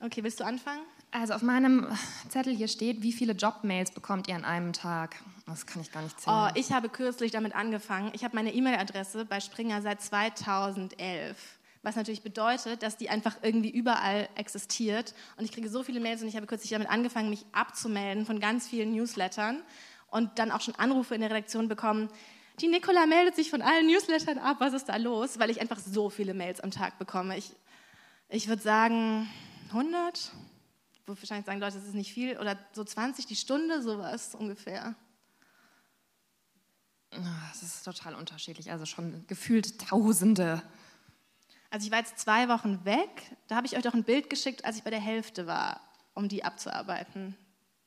Okay, 0.00 0.22
willst 0.22 0.38
du 0.38 0.44
anfangen? 0.44 0.82
Also 1.10 1.34
auf 1.34 1.42
meinem 1.42 1.86
Zettel 2.28 2.54
hier 2.54 2.68
steht, 2.68 3.02
wie 3.02 3.12
viele 3.12 3.32
Jobmails 3.32 3.90
bekommt 3.90 4.28
ihr 4.28 4.36
an 4.36 4.44
einem 4.44 4.72
Tag? 4.72 5.16
Das 5.46 5.66
kann 5.66 5.82
ich 5.82 5.90
gar 5.90 6.02
nicht 6.02 6.20
zählen. 6.20 6.36
Oh, 6.36 6.48
ich 6.54 6.72
habe 6.72 6.88
kürzlich 6.88 7.32
damit 7.32 7.54
angefangen. 7.54 8.10
Ich 8.14 8.22
habe 8.22 8.36
meine 8.36 8.52
E-Mail-Adresse 8.52 9.24
bei 9.24 9.40
Springer 9.40 9.82
seit 9.82 10.02
2011. 10.02 11.57
Was 11.82 11.96
natürlich 11.96 12.22
bedeutet, 12.22 12.82
dass 12.82 12.96
die 12.96 13.08
einfach 13.08 13.36
irgendwie 13.42 13.70
überall 13.70 14.28
existiert. 14.34 15.14
Und 15.36 15.44
ich 15.44 15.52
kriege 15.52 15.68
so 15.68 15.82
viele 15.82 16.00
Mails 16.00 16.22
und 16.22 16.28
ich 16.28 16.36
habe 16.36 16.46
kürzlich 16.46 16.70
damit 16.70 16.88
angefangen, 16.88 17.30
mich 17.30 17.46
abzumelden 17.52 18.26
von 18.26 18.40
ganz 18.40 18.66
vielen 18.66 18.92
Newslettern 18.92 19.62
und 20.10 20.38
dann 20.38 20.50
auch 20.50 20.60
schon 20.60 20.74
Anrufe 20.74 21.14
in 21.14 21.20
der 21.20 21.30
Redaktion 21.30 21.68
bekommen. 21.68 22.08
Die 22.60 22.66
Nicola 22.66 23.06
meldet 23.06 23.36
sich 23.36 23.50
von 23.50 23.62
allen 23.62 23.86
Newslettern 23.86 24.38
ab, 24.38 24.56
was 24.58 24.72
ist 24.72 24.88
da 24.88 24.96
los? 24.96 25.38
Weil 25.38 25.50
ich 25.50 25.60
einfach 25.60 25.78
so 25.78 26.10
viele 26.10 26.34
Mails 26.34 26.60
am 26.60 26.72
Tag 26.72 26.98
bekomme. 26.98 27.38
Ich, 27.38 27.54
ich 28.28 28.48
würde 28.48 28.62
sagen 28.62 29.28
100, 29.68 30.32
wo 31.06 31.16
wahrscheinlich 31.16 31.46
sagen 31.46 31.60
Leute, 31.60 31.76
das 31.76 31.86
ist 31.86 31.94
nicht 31.94 32.12
viel, 32.12 32.36
oder 32.38 32.58
so 32.72 32.82
20 32.82 33.26
die 33.26 33.36
Stunde, 33.36 33.82
sowas 33.82 34.34
ungefähr. 34.34 34.96
Das 37.10 37.62
ist 37.62 37.84
total 37.84 38.14
unterschiedlich, 38.14 38.70
also 38.70 38.84
schon 38.84 39.24
gefühlt 39.26 39.80
Tausende. 39.80 40.62
Also 41.70 41.86
ich 41.86 41.92
war 41.92 41.98
jetzt 41.98 42.18
zwei 42.18 42.48
Wochen 42.48 42.84
weg, 42.84 43.08
da 43.46 43.56
habe 43.56 43.66
ich 43.66 43.76
euch 43.76 43.82
doch 43.82 43.94
ein 43.94 44.04
Bild 44.04 44.30
geschickt, 44.30 44.64
als 44.64 44.76
ich 44.76 44.84
bei 44.84 44.90
der 44.90 45.00
Hälfte 45.00 45.46
war, 45.46 45.80
um 46.14 46.28
die 46.28 46.44
abzuarbeiten. 46.44 47.36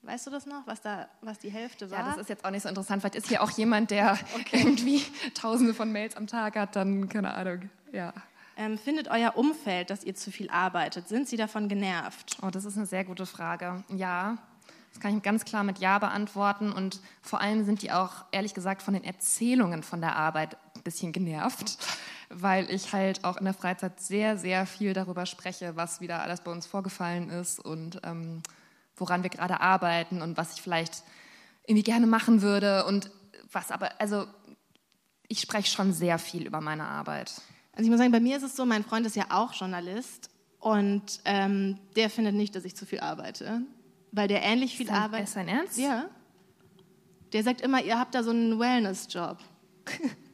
Weißt 0.03 0.25
du 0.25 0.31
das 0.31 0.47
noch, 0.47 0.65
was, 0.65 0.81
da, 0.81 1.07
was 1.21 1.39
die 1.39 1.51
Hälfte 1.51 1.91
war? 1.91 1.99
Ja, 1.99 2.05
das 2.05 2.17
ist 2.17 2.29
jetzt 2.29 2.43
auch 2.43 2.49
nicht 2.49 2.63
so 2.63 2.69
interessant. 2.69 3.01
Vielleicht 3.01 3.15
ist 3.15 3.27
hier 3.27 3.43
auch 3.43 3.51
jemand, 3.51 3.91
der 3.91 4.17
okay. 4.35 4.59
irgendwie 4.59 5.03
tausende 5.35 5.73
von 5.73 5.91
Mails 5.91 6.15
am 6.15 6.27
Tag 6.27 6.55
hat, 6.55 6.75
dann 6.75 7.07
keine 7.07 7.33
Ahnung. 7.33 7.69
Ja. 7.91 8.13
Ähm, 8.57 8.77
findet 8.77 9.09
euer 9.09 9.37
Umfeld, 9.37 9.89
dass 9.89 10.03
ihr 10.03 10.15
zu 10.15 10.31
viel 10.31 10.49
arbeitet? 10.49 11.07
Sind 11.07 11.27
sie 11.27 11.37
davon 11.37 11.69
genervt? 11.69 12.37
Oh, 12.41 12.49
das 12.49 12.65
ist 12.65 12.77
eine 12.77 12.85
sehr 12.85 13.03
gute 13.03 13.25
Frage. 13.25 13.83
Ja, 13.89 14.37
das 14.91 14.99
kann 14.99 15.17
ich 15.17 15.23
ganz 15.23 15.45
klar 15.45 15.63
mit 15.63 15.79
Ja 15.79 15.99
beantworten. 15.99 16.71
Und 16.71 16.99
vor 17.21 17.39
allem 17.39 17.63
sind 17.63 17.81
die 17.81 17.91
auch, 17.91 18.25
ehrlich 18.31 18.53
gesagt, 18.53 18.81
von 18.81 18.93
den 18.93 19.03
Erzählungen 19.03 19.83
von 19.83 20.01
der 20.01 20.15
Arbeit 20.15 20.57
ein 20.75 20.81
bisschen 20.81 21.11
genervt, 21.11 21.77
weil 22.33 22.69
ich 22.69 22.93
halt 22.93 23.23
auch 23.23 23.37
in 23.37 23.45
der 23.45 23.53
Freizeit 23.53 23.99
sehr, 23.99 24.37
sehr 24.37 24.65
viel 24.65 24.93
darüber 24.93 25.25
spreche, 25.25 25.75
was 25.75 26.01
wieder 26.01 26.21
alles 26.21 26.41
bei 26.41 26.51
uns 26.51 26.65
vorgefallen 26.65 27.29
ist 27.29 27.59
und 27.59 27.99
ähm, 28.03 28.41
woran 28.95 29.23
wir 29.23 29.29
gerade 29.29 29.59
arbeiten 29.61 30.21
und 30.21 30.37
was 30.37 30.53
ich 30.53 30.61
vielleicht 30.61 31.03
irgendwie 31.65 31.83
gerne 31.83 32.07
machen 32.07 32.41
würde 32.41 32.85
und 32.85 33.11
was 33.51 33.71
aber, 33.71 33.99
also 33.99 34.25
ich 35.27 35.39
spreche 35.39 35.71
schon 35.71 35.93
sehr 35.93 36.19
viel 36.19 36.45
über 36.45 36.61
meine 36.61 36.83
Arbeit. 36.83 37.33
Also 37.73 37.83
ich 37.83 37.89
muss 37.89 37.99
sagen, 37.99 38.11
bei 38.11 38.19
mir 38.19 38.37
ist 38.37 38.43
es 38.43 38.55
so, 38.55 38.65
mein 38.65 38.83
Freund 38.83 39.05
ist 39.05 39.15
ja 39.15 39.25
auch 39.29 39.53
Journalist 39.53 40.29
und 40.59 41.21
ähm, 41.25 41.79
der 41.95 42.09
findet 42.09 42.35
nicht, 42.35 42.55
dass 42.55 42.65
ich 42.65 42.75
zu 42.75 42.85
viel 42.85 42.99
arbeite, 42.99 43.61
weil 44.11 44.27
der 44.27 44.43
ähnlich 44.43 44.77
viel 44.77 44.89
arbeitet. 44.89 45.27
Ist 45.27 45.35
dein 45.35 45.47
Ernst? 45.47 45.77
Ja. 45.77 46.09
Der 47.33 47.43
sagt 47.43 47.61
immer, 47.61 47.81
ihr 47.81 47.97
habt 47.97 48.13
da 48.13 48.23
so 48.23 48.31
einen 48.31 48.59
Wellness-Job. 48.59 49.37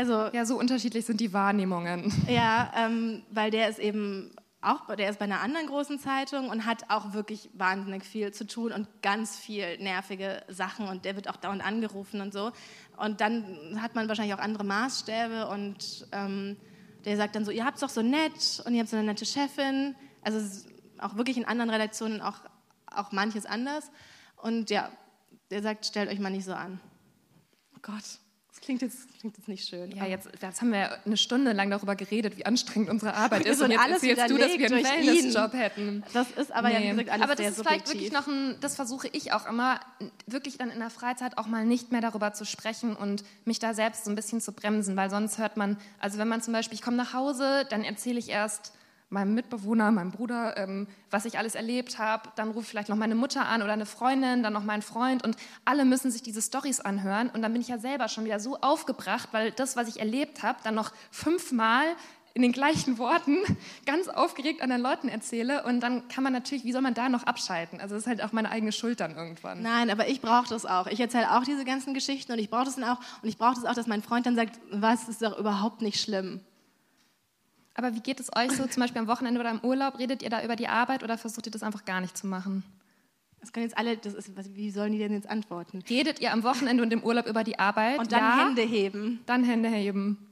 also 0.00 0.34
Ja, 0.34 0.44
so 0.44 0.58
unterschiedlich 0.58 1.04
sind 1.04 1.20
die 1.20 1.32
Wahrnehmungen. 1.32 2.12
ja, 2.28 2.72
ähm, 2.76 3.22
weil 3.30 3.50
der 3.50 3.68
ist 3.68 3.78
eben 3.78 4.34
auch, 4.62 4.94
der 4.94 5.08
ist 5.08 5.18
bei 5.18 5.24
einer 5.24 5.40
anderen 5.40 5.66
großen 5.66 5.98
Zeitung 5.98 6.50
und 6.50 6.66
hat 6.66 6.84
auch 6.90 7.14
wirklich 7.14 7.48
wahnsinnig 7.54 8.04
viel 8.04 8.32
zu 8.32 8.46
tun 8.46 8.72
und 8.72 8.88
ganz 9.02 9.36
viel 9.38 9.78
nervige 9.78 10.42
Sachen 10.48 10.86
und 10.86 11.04
der 11.06 11.16
wird 11.16 11.28
auch 11.30 11.36
dauernd 11.36 11.64
angerufen 11.64 12.20
und 12.20 12.32
so. 12.32 12.52
Und 12.98 13.20
dann 13.22 13.80
hat 13.80 13.94
man 13.94 14.06
wahrscheinlich 14.08 14.34
auch 14.34 14.40
andere 14.40 14.64
Maßstäbe 14.64 15.48
und 15.48 16.06
ähm, 16.12 16.56
der 17.06 17.16
sagt 17.16 17.34
dann 17.34 17.46
so, 17.46 17.50
ihr 17.50 17.64
habt 17.64 17.76
es 17.76 17.80
doch 17.80 17.88
so 17.88 18.02
nett 18.02 18.62
und 18.66 18.74
ihr 18.74 18.80
habt 18.80 18.90
so 18.90 18.96
eine 18.96 19.06
nette 19.06 19.24
Chefin. 19.24 19.94
Also 20.22 20.66
auch 20.98 21.16
wirklich 21.16 21.38
in 21.38 21.46
anderen 21.46 21.70
Redaktionen 21.70 22.20
auch, 22.20 22.36
auch 22.86 23.12
manches 23.12 23.46
anders. 23.46 23.90
Und 24.36 24.68
ja, 24.68 24.90
der 25.50 25.62
sagt, 25.62 25.86
stellt 25.86 26.10
euch 26.10 26.18
mal 26.18 26.28
nicht 26.28 26.44
so 26.44 26.52
an. 26.52 26.78
Oh 27.74 27.78
Gott, 27.80 28.18
das 28.50 28.60
klingt 28.60 28.82
jetzt, 28.82 29.08
klingt 29.20 29.36
jetzt 29.36 29.46
nicht 29.46 29.68
schön. 29.68 29.92
Ja, 29.92 30.06
jetzt, 30.06 30.28
jetzt 30.42 30.60
haben 30.60 30.72
wir 30.72 30.98
eine 31.06 31.16
Stunde 31.16 31.52
lang 31.52 31.70
darüber 31.70 31.94
geredet, 31.94 32.36
wie 32.36 32.44
anstrengend 32.44 32.90
unsere 32.90 33.14
Arbeit 33.14 33.46
ist. 33.46 33.62
Und 33.62 33.70
jetzt 33.70 33.80
alles 33.80 34.02
erzählst 34.02 34.30
du, 34.30 34.38
dass 34.38 34.58
wir 34.58 34.66
einen 34.66 34.84
Wellnessjob 34.84 35.52
hätten. 35.52 36.02
Das 36.12 36.30
ist 36.32 36.50
aber 36.50 36.70
ja, 36.70 36.80
wie 36.80 36.88
gesagt, 36.88 37.10
alles 37.10 37.22
aber 37.22 37.34
das 37.36 37.46
ist 37.46 37.60
vielleicht 37.60 37.86
subjektiv. 37.86 38.12
wirklich 38.12 38.12
noch 38.12 38.26
ein, 38.26 38.56
das 38.60 38.74
versuche 38.74 39.08
ich 39.12 39.32
auch 39.32 39.46
immer, 39.46 39.78
wirklich 40.26 40.58
dann 40.58 40.70
in 40.70 40.80
der 40.80 40.90
Freizeit 40.90 41.38
auch 41.38 41.46
mal 41.46 41.64
nicht 41.64 41.92
mehr 41.92 42.00
darüber 42.00 42.32
zu 42.32 42.44
sprechen 42.44 42.96
und 42.96 43.22
mich 43.44 43.60
da 43.60 43.72
selbst 43.72 44.04
so 44.04 44.10
ein 44.10 44.16
bisschen 44.16 44.40
zu 44.40 44.52
bremsen, 44.52 44.96
weil 44.96 45.10
sonst 45.10 45.38
hört 45.38 45.56
man, 45.56 45.78
also 46.00 46.18
wenn 46.18 46.28
man 46.28 46.42
zum 46.42 46.52
Beispiel, 46.52 46.74
ich 46.74 46.82
komme 46.82 46.96
nach 46.96 47.14
Hause, 47.14 47.66
dann 47.70 47.84
erzähle 47.84 48.18
ich 48.18 48.30
erst 48.30 48.72
meinem 49.10 49.34
Mitbewohner, 49.34 49.90
meinem 49.90 50.12
Bruder, 50.12 50.56
ähm, 50.56 50.86
was 51.10 51.24
ich 51.24 51.36
alles 51.36 51.56
erlebt 51.56 51.98
habe. 51.98 52.30
Dann 52.36 52.50
rufe 52.50 52.62
ich 52.62 52.68
vielleicht 52.68 52.88
noch 52.88 52.96
meine 52.96 53.16
Mutter 53.16 53.46
an 53.46 53.62
oder 53.62 53.72
eine 53.72 53.86
Freundin, 53.86 54.42
dann 54.42 54.52
noch 54.52 54.64
meinen 54.64 54.82
Freund 54.82 55.24
und 55.24 55.36
alle 55.64 55.84
müssen 55.84 56.10
sich 56.10 56.22
diese 56.22 56.40
Stories 56.40 56.80
anhören 56.80 57.28
und 57.28 57.42
dann 57.42 57.52
bin 57.52 57.60
ich 57.60 57.68
ja 57.68 57.78
selber 57.78 58.08
schon 58.08 58.24
wieder 58.24 58.40
so 58.40 58.58
aufgebracht, 58.60 59.28
weil 59.32 59.50
das, 59.50 59.76
was 59.76 59.88
ich 59.88 59.98
erlebt 59.98 60.42
habe, 60.42 60.60
dann 60.62 60.76
noch 60.76 60.92
fünfmal 61.10 61.84
in 62.34 62.42
den 62.42 62.52
gleichen 62.52 62.98
Worten 62.98 63.38
ganz 63.86 64.06
aufgeregt 64.08 64.62
anderen 64.62 64.82
Leuten 64.82 65.08
erzähle 65.08 65.64
und 65.64 65.80
dann 65.80 66.06
kann 66.06 66.22
man 66.22 66.32
natürlich, 66.32 66.64
wie 66.64 66.72
soll 66.72 66.82
man 66.82 66.94
da 66.94 67.08
noch 67.08 67.24
abschalten? 67.24 67.80
Also 67.80 67.96
das 67.96 68.04
ist 68.04 68.08
halt 68.08 68.22
auch 68.22 68.30
meine 68.30 68.50
eigene 68.50 68.70
Schuld 68.70 69.00
dann 69.00 69.16
irgendwann. 69.16 69.62
Nein, 69.62 69.90
aber 69.90 70.08
ich 70.08 70.20
brauche 70.20 70.48
das 70.48 70.64
auch. 70.66 70.86
Ich 70.86 71.00
erzähle 71.00 71.36
auch 71.36 71.42
diese 71.42 71.64
ganzen 71.64 71.94
Geschichten 71.94 72.30
und 72.30 72.38
ich 72.38 72.48
brauche 72.48 72.66
das 72.66 72.76
dann 72.76 72.84
auch. 72.84 72.98
Und 73.22 73.28
ich 73.28 73.38
brauche 73.38 73.56
das 73.56 73.64
auch, 73.64 73.74
dass 73.74 73.88
mein 73.88 74.02
Freund 74.02 74.26
dann 74.26 74.36
sagt, 74.36 74.60
was 74.70 75.08
ist 75.08 75.22
doch 75.22 75.36
überhaupt 75.36 75.82
nicht 75.82 76.00
schlimm. 76.00 76.40
Aber 77.74 77.94
wie 77.94 78.00
geht 78.00 78.20
es 78.20 78.30
euch 78.36 78.50
so 78.52 78.66
zum 78.66 78.80
Beispiel 78.82 79.00
am 79.00 79.06
Wochenende 79.06 79.40
oder 79.40 79.50
im 79.50 79.60
Urlaub? 79.60 79.98
Redet 79.98 80.22
ihr 80.22 80.30
da 80.30 80.42
über 80.42 80.56
die 80.56 80.68
Arbeit 80.68 81.02
oder 81.02 81.16
versucht 81.16 81.46
ihr 81.46 81.52
das 81.52 81.62
einfach 81.62 81.84
gar 81.84 82.00
nicht 82.00 82.16
zu 82.16 82.26
machen? 82.26 82.64
Das 83.40 83.52
können 83.52 83.64
jetzt 83.64 83.78
alle, 83.78 83.96
das 83.96 84.12
ist, 84.14 84.30
wie 84.54 84.70
sollen 84.70 84.92
die 84.92 84.98
denn 84.98 85.12
jetzt 85.14 85.28
antworten? 85.28 85.82
Redet 85.88 86.20
ihr 86.20 86.32
am 86.32 86.42
Wochenende 86.42 86.82
und 86.82 86.92
im 86.92 87.02
Urlaub 87.02 87.26
über 87.26 87.42
die 87.42 87.58
Arbeit? 87.58 87.98
Und 87.98 88.12
dann 88.12 88.18
ja? 88.20 88.44
Hände 88.46 88.62
heben. 88.62 89.20
Dann 89.26 89.44
Hände 89.44 89.68
heben. 89.70 90.26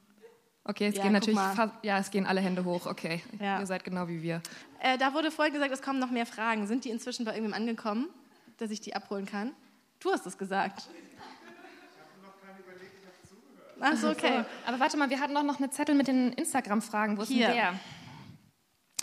Okay, 0.65 0.89
es 0.89 0.97
Ja, 0.97 1.05
gehen 1.05 1.13
natürlich 1.13 1.39
ja, 1.83 1.99
es 1.99 2.11
gehen 2.11 2.27
alle 2.27 2.43
Hände 2.43 2.63
hoch. 2.67 2.85
Okay, 2.85 3.23
Ja. 3.41 3.59
ihr 3.59 3.67
seid 3.67 3.85
genau 3.85 4.07
wie 4.09 4.21
wir. 4.23 4.43
Äh, 4.81 4.99
da 4.99 5.15
wurde 5.15 5.31
vorhin 5.31 5.55
gesagt, 5.55 5.73
es 5.73 5.81
kommen 5.81 5.99
noch 5.99 6.11
mehr 6.11 6.27
Fragen. 6.27 6.67
Sind 6.67 6.85
die 6.85 6.91
inzwischen 6.91 7.25
bei 7.25 7.33
irgendwem 7.33 7.55
angekommen, 7.55 8.09
dass 8.59 8.71
ich 8.71 8.81
die 8.83 8.95
abholen 8.95 9.25
kann? 9.25 9.53
Du 10.01 10.13
hast 10.13 10.27
es 10.27 10.37
gesagt. 10.37 10.89
Ach 13.81 13.97
so, 13.97 14.11
okay. 14.11 14.45
Aber 14.67 14.81
warte 14.81 14.97
mal, 14.97 15.11
wir 15.11 15.21
hatten 15.21 15.35
doch 15.35 15.43
noch 15.43 15.59
eine 15.59 15.71
Zettel 15.71 15.95
mit 15.95 16.09
den 16.09 16.33
Instagram-Fragen. 16.33 17.17
Wo 17.19 17.23
ist 17.23 17.29
Hier. 17.29 17.49
denn 17.49 17.57
der? 17.57 17.75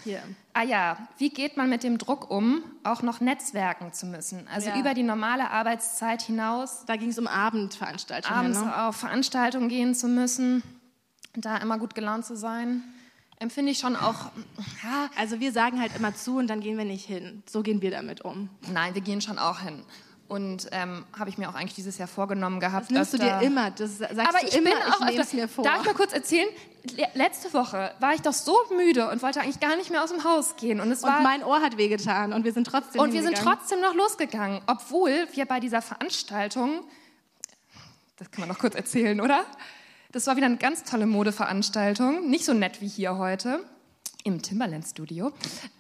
Hier. 0.04 0.22
Ah 0.54 0.62
ja, 0.62 0.98
wie 1.18 1.30
geht 1.30 1.58
man 1.58 1.68
mit 1.70 1.82
dem 1.84 1.98
Druck 1.98 2.30
um, 2.30 2.64
auch 2.84 3.02
noch 3.02 3.22
netzwerken 3.22 3.92
zu 3.92 4.06
müssen? 4.06 4.48
Also 4.48 4.70
Ja. 4.70 4.80
über 4.80 4.94
die 4.94 5.02
normale 5.04 5.50
Arbeitszeit 5.50 6.22
hinaus, 6.22 6.86
Da 6.86 6.96
ging 6.96 7.10
es 7.10 7.18
um 7.18 7.26
Abendveranstaltungen. 7.28 8.38
abends 8.38 8.60
ne? 8.62 8.84
auf 8.84 8.98
Veranstaltungen 8.98 9.68
gehen 9.68 9.96
zu 9.96 10.08
müssen, 10.08 10.62
da 11.34 11.58
immer 11.58 11.80
gut 11.80 11.96
gelaunt 11.96 12.24
zu 12.26 12.36
sein, 12.38 12.84
empfinde 13.40 13.72
ich 13.72 13.80
schon 13.80 13.96
auch, 13.96 14.32
ja, 14.84 15.10
Also 15.18 15.40
wir 15.40 15.52
sagen 15.52 15.82
halt 15.82 15.96
immer 15.96 16.14
zu 16.14 16.38
und 16.38 16.48
dann 16.48 16.60
gehen 16.60 16.78
wir 16.78 16.86
nicht 16.86 17.06
hin. 17.06 17.42
So 17.50 17.64
gehen 17.64 17.82
wir 17.82 17.90
damit 17.92 18.22
um. 18.22 18.50
nein, 18.72 18.94
wir 18.94 19.02
gehen 19.02 19.22
schon 19.22 19.40
auch 19.40 19.60
hin. 19.62 19.84
Und 20.28 20.70
ähm, 20.72 21.06
habe 21.18 21.30
ich 21.30 21.38
mir 21.38 21.48
auch 21.50 21.54
eigentlich 21.54 21.76
dieses 21.76 22.00
Jahr 22.00 22.08
vorgenommen 22.08 22.60
gehabt. 22.60 22.86
Das 22.86 22.92
nimmst 22.92 23.14
du 23.14 23.18
öfter- 23.18 23.40
dir 23.40 23.46
immer. 23.46 23.70
Das 23.70 24.00
sagst 24.00 24.18
Aber 24.20 24.40
du 24.40 24.48
ich 24.48 24.56
immer, 24.56 24.72
bin 24.72 24.80
auch 24.92 25.10
ich 25.10 25.20
öfter- 25.20 25.36
mir 25.36 25.48
vor. 25.48 25.64
Darf 25.64 25.82
ich 25.82 25.86
mal 25.86 25.94
kurz 25.94 26.14
erzählen? 26.14 26.48
Le 26.98 27.08
letzte 27.14 27.54
Woche 27.54 27.92
war 28.00 28.14
ich 28.16 28.22
doch 28.22 28.34
so 28.34 28.56
müde 28.76 29.10
und 29.10 29.22
wollte 29.22 29.42
eigentlich 29.42 29.60
gar 29.60 29.76
nicht 29.76 29.92
mehr 29.92 30.04
aus 30.04 30.12
dem 30.12 30.24
Haus 30.24 30.56
gehen. 30.56 30.80
Und 30.82 30.92
es 30.92 31.04
war 31.04 31.18
und 31.18 31.24
mein 31.24 31.44
Ohr 31.44 31.62
hat 31.62 31.78
wehgetan 31.78 32.34
und 32.34 32.44
wir 32.44 32.54
sind 32.54 32.66
trotzdem 32.66 33.02
und 33.02 33.14
wir 33.14 33.22
sind 33.24 33.38
trotzdem 33.38 33.82
noch 33.82 33.94
losgegangen, 33.94 34.62
obwohl 34.68 35.28
wir 35.34 35.46
bei 35.46 35.60
dieser 35.60 35.82
Veranstaltung, 35.84 36.82
das 38.18 38.32
kann 38.32 38.42
man 38.42 38.50
noch 38.50 38.60
kurz 38.60 38.76
erzählen, 38.76 39.20
oder? 39.22 39.46
Das 40.12 40.26
war 40.28 40.36
wieder 40.38 40.46
eine 40.48 40.58
ganz 40.58 40.84
tolle 40.84 41.06
Modeveranstaltung, 41.06 42.30
nicht 42.30 42.46
so 42.46 42.54
nett 42.54 42.82
wie 42.82 42.88
hier 42.88 43.18
heute 43.18 43.64
im 44.24 44.42
Timberland 44.42 44.86
Studio. 44.88 45.32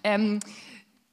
Ähm, 0.04 0.40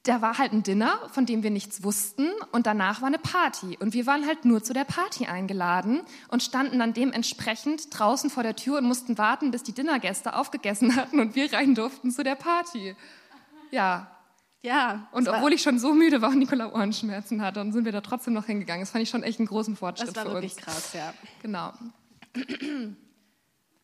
da 0.05 0.21
war 0.21 0.37
halt 0.37 0.51
ein 0.51 0.63
Dinner, 0.63 0.99
von 1.11 1.25
dem 1.25 1.43
wir 1.43 1.49
nichts 1.49 1.81
wussten 1.83 2.27
und 2.51 2.65
danach 2.67 3.01
war 3.01 3.07
eine 3.07 3.19
Party 3.19 3.77
und 3.79 3.93
wir 3.93 4.05
waren 4.05 4.25
halt 4.27 4.43
nur 4.43 4.61
zu 4.61 4.73
der 4.73 4.83
Party 4.83 5.27
eingeladen 5.27 6.01
und 6.27 6.43
standen 6.43 6.79
dann 6.79 6.93
dementsprechend 6.93 7.97
draußen 7.97 8.29
vor 8.29 8.43
der 8.43 8.55
Tür 8.57 8.79
und 8.79 8.83
mussten 8.85 9.17
warten, 9.17 9.51
bis 9.51 9.63
die 9.63 9.71
Dinnergäste 9.71 10.35
aufgegessen 10.35 10.95
hatten 10.97 11.19
und 11.21 11.35
wir 11.35 11.51
rein 11.53 11.73
durften 11.73 12.11
zu 12.11 12.21
der 12.23 12.35
Party. 12.35 12.95
Ja, 13.71 14.07
Ja. 14.61 15.07
und 15.13 15.29
obwohl 15.29 15.53
ich 15.53 15.61
schon 15.63 15.79
so 15.79 15.93
müde 15.93 16.21
war 16.21 16.29
und 16.31 16.39
Nicola 16.39 16.73
Ohrenschmerzen 16.73 17.41
hatte, 17.41 17.59
dann 17.59 17.71
sind 17.71 17.85
wir 17.85 17.91
da 17.93 18.01
trotzdem 18.01 18.33
noch 18.33 18.45
hingegangen. 18.45 18.81
Das 18.81 18.91
fand 18.91 19.03
ich 19.03 19.09
schon 19.09 19.23
echt 19.23 19.39
einen 19.39 19.47
großen 19.47 19.75
Fortschritt 19.77 20.09
Das 20.09 20.15
war 20.17 20.23
für 20.25 20.33
wirklich 20.33 20.55
uns. 20.57 20.61
krass, 20.65 20.93
ja. 20.93 21.13
Genau. 21.41 21.71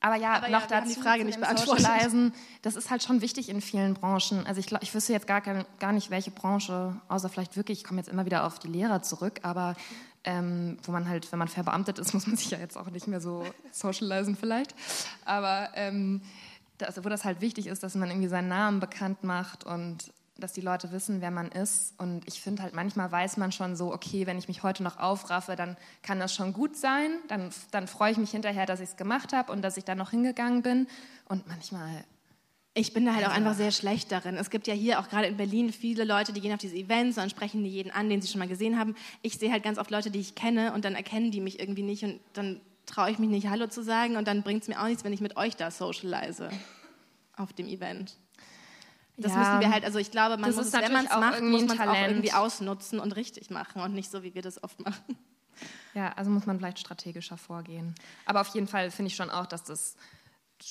Aber 0.02 0.16
ja, 0.16 0.34
Aber 0.34 0.48
ja, 0.48 0.60
noch 0.60 0.62
haben 0.64 0.86
dazu 0.86 0.94
die 0.96 1.02
Frage 1.02 1.26
nicht 1.26 1.40
beantwortet. 1.40 1.86
Socialisen, 1.86 2.34
das 2.62 2.76
ist 2.76 2.90
halt 2.90 3.04
schon 3.04 3.22
wichtig 3.22 3.50
in 3.50 3.62
vielen 3.62 3.96
Branchen. 3.96 4.46
Also 4.48 4.60
ich, 4.60 4.72
ich 4.82 4.94
wüsste 4.94 5.12
jetzt 5.14 5.28
gar, 5.28 5.42
kein, 5.42 5.66
gar 5.80 5.92
nicht, 5.92 6.10
welche 6.10 6.32
Branche, 6.32 6.96
außer 7.10 7.28
vielleicht 7.28 7.58
wirklich, 7.58 7.80
ich 7.80 7.84
komme 7.84 8.00
jetzt 8.00 8.10
immer 8.10 8.26
wieder 8.26 8.46
auf 8.46 8.60
die 8.60 8.68
Lehrer 8.68 9.02
zurück, 9.02 9.40
aber 9.44 9.76
ähm, 10.24 10.78
wo 10.84 10.92
man 10.92 11.08
halt, 11.08 11.32
wenn 11.32 11.40
man 11.40 11.48
verbeamtet 11.48 12.00
ist, 12.00 12.14
muss 12.14 12.28
man 12.28 12.38
sich 12.38 12.52
ja 12.52 12.60
jetzt 12.60 12.78
auch 12.78 12.90
nicht 12.90 13.08
mehr 13.08 13.22
so 13.22 13.46
socialisen 13.72 14.36
vielleicht. 14.38 14.74
Aber 15.26 15.70
ähm, 15.76 16.22
das, 16.78 17.04
wo 17.04 17.10
das 17.10 17.26
halt 17.26 17.42
wichtig 17.42 17.68
ist, 17.68 17.84
dass 17.84 17.96
man 17.96 18.10
irgendwie 18.10 18.30
seinen 18.30 18.48
Namen 18.48 18.80
bekannt 18.80 19.24
macht 19.24 19.66
und 19.66 20.14
dass 20.40 20.54
die 20.54 20.62
Leute 20.62 20.92
wissen, 20.92 21.22
wer 21.22 21.32
man 21.32 21.50
ist. 21.50 21.94
Und 22.00 22.28
ich 22.28 22.42
finde 22.42 22.64
halt, 22.64 22.74
manchmal 22.74 23.12
weiß 23.12 23.38
man 23.38 23.52
schon 23.52 23.76
so, 23.76 23.94
okay, 23.94 24.26
wenn 24.28 24.38
ich 24.38 24.48
mich 24.48 24.64
heute 24.64 24.84
noch 24.84 24.98
aufraffe, 24.98 25.56
dann 25.56 25.78
kann 26.02 26.20
das 26.20 26.34
schon 26.34 26.54
gut 26.54 26.76
sein. 26.76 27.12
Dann, 27.28 27.50
dann 27.72 27.88
freue 27.88 28.12
ich 28.12 28.18
mich 28.18 28.32
hinterher, 28.32 28.66
dass 28.66 28.80
ich 28.80 28.90
es 28.90 28.98
gemacht 28.98 29.34
habe 29.34 29.52
und 29.52 29.62
dass 29.62 29.78
ich 29.78 29.86
da 29.86 29.96
noch 29.96 30.12
hingegangen 30.12 30.62
bin. 30.62 30.88
Und 31.28 31.48
manchmal, 31.48 32.06
Ich 32.76 32.94
bin 32.94 33.06
da 33.06 33.16
halt 33.16 33.26
auch 33.26 33.32
einfach 33.32 33.56
sehr 33.56 33.72
schlecht 33.72 34.12
darin. 34.12 34.36
Es 34.36 34.50
gibt 34.50 34.68
ja 34.68 34.74
hier 34.74 35.00
auch 35.00 35.10
gerade 35.10 35.28
in 35.28 35.38
Berlin 35.38 35.74
viele 35.74 36.04
Leute, 36.06 36.32
die 36.34 36.40
gehen 36.40 36.54
auf 36.54 36.60
diese 36.60 36.76
Events 36.76 37.18
und 37.18 37.24
dann 37.24 37.30
sprechen 37.30 37.64
die 37.64 37.70
jeden 37.70 37.92
an, 37.92 38.10
den 38.10 38.22
sie 38.22 38.28
schon 38.28 38.40
mal 38.40 38.48
gesehen 38.48 38.80
haben. 38.80 38.96
Ich 39.22 39.38
sehe 39.38 39.52
halt 39.52 39.64
ganz 39.64 39.78
oft 39.78 39.92
Leute, 39.92 40.12
die 40.12 40.20
ich 40.20 40.36
kenne 40.36 40.74
und 40.74 40.86
dann 40.86 40.96
erkennen 40.96 41.32
die 41.32 41.42
mich 41.42 41.60
irgendwie 41.60 41.84
nicht 41.84 42.04
und 42.04 42.20
dann 42.34 42.62
traue 42.86 43.12
ich 43.12 43.20
mich 43.20 43.30
nicht 43.30 43.50
Hallo 43.50 43.68
zu 43.68 43.84
sagen 43.84 44.18
und 44.18 44.28
dann 44.28 44.44
bringt 44.44 44.62
es 44.62 44.68
mir 44.68 44.82
auch 44.82 44.88
nichts, 44.88 45.04
wenn 45.04 45.14
ich 45.14 45.22
mit 45.22 45.36
euch 45.36 45.56
da 45.56 45.72
socialize 45.72 46.50
auf 47.36 47.54
dem 47.54 47.68
Event. 47.68 48.18
Das 49.22 49.34
Ja, 49.34 49.38
müssen 49.40 49.60
wir 49.60 49.70
halt, 49.70 49.84
also 49.84 50.00
ich 50.00 50.12
glaube, 50.12 50.38
man 50.38 50.50
das 50.50 50.56
muss 50.56 50.68
es, 50.68 50.74
wenn 50.74 50.94
man 50.94 51.06
es 51.06 51.12
macht, 51.12 51.42
muss 51.42 51.66
man 51.66 51.78
es 51.78 51.88
auch 51.88 52.08
irgendwie 52.08 52.32
ausnutzen 52.32 53.00
und 53.00 53.12
richtig 53.16 53.50
machen 53.50 53.82
und 53.82 53.94
nicht 53.94 54.10
so, 54.10 54.24
wie 54.24 54.34
wir 54.34 54.42
das 54.42 54.64
oft 54.64 54.80
machen. 54.80 55.18
ja, 55.94 56.14
also 56.14 56.32
muss 56.32 56.46
man 56.46 56.58
vielleicht 56.58 56.80
strategischer 56.80 57.38
vorgehen. 57.38 57.96
Aber 58.26 58.40
auf 58.42 58.48
jeden 58.56 58.68
Fall 58.68 58.92
finde 58.92 59.08
ich 59.10 59.16
schon 59.18 59.30
auch, 59.30 59.46
dass 59.46 59.66
das 59.66 59.98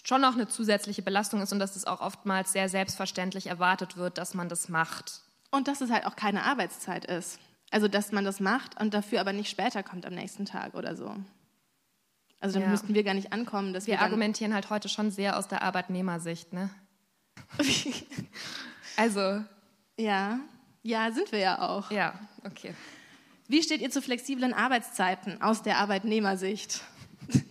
schon 0.04 0.24
auch 0.24 0.32
eine 0.32 0.48
zusätzliche 0.48 1.02
Belastung 1.02 1.42
ist 1.42 1.52
und 1.52 1.58
dass 1.58 1.76
es 1.76 1.86
auch 1.86 2.00
oftmals 2.00 2.52
sehr 2.52 2.68
selbstverständlich 2.70 3.48
erwartet 3.48 3.96
wird, 3.98 4.16
dass 4.18 4.32
man 4.34 4.48
das 4.48 4.68
macht. 4.70 5.22
Und 5.50 5.68
dass 5.68 5.80
es 5.82 5.90
halt 5.90 6.06
auch 6.06 6.16
keine 6.16 6.44
Arbeitszeit 6.44 7.04
ist. 7.04 7.38
Also, 7.70 7.86
dass 7.86 8.12
man 8.12 8.24
das 8.24 8.40
macht 8.40 8.80
und 8.80 8.94
dafür 8.94 9.20
aber 9.20 9.34
nicht 9.34 9.50
später 9.50 9.82
kommt 9.82 10.06
am 10.06 10.14
nächsten 10.14 10.46
Tag 10.46 10.74
oder 10.74 10.96
so. 10.96 11.14
Also, 12.40 12.54
dann 12.54 12.62
Ja. 12.64 12.68
müssten 12.70 12.94
wir 12.94 13.04
gar 13.04 13.14
nicht 13.14 13.32
ankommen, 13.32 13.74
dass 13.74 13.86
wir, 13.86 13.94
Wir 13.94 14.00
argumentieren 14.02 14.54
halt 14.54 14.70
heute 14.70 14.88
schon 14.88 15.10
sehr 15.10 15.36
aus 15.38 15.48
der 15.48 15.62
Arbeitnehmersicht, 15.62 16.52
ne? 16.54 16.70
Also, 18.96 19.44
Ja, 19.96 20.40
ja, 20.82 21.12
sind 21.12 21.30
wir 21.30 21.38
ja 21.38 21.60
auch. 21.68 21.90
ja, 21.90 22.18
okay. 22.44 22.74
Wie 23.46 23.62
steht 23.62 23.80
ihr 23.80 23.90
zu 23.90 24.02
flexiblen 24.02 24.52
Arbeitszeiten 24.52 25.40
aus 25.40 25.62
der 25.62 25.78
Arbeitnehmersicht? 25.78 26.82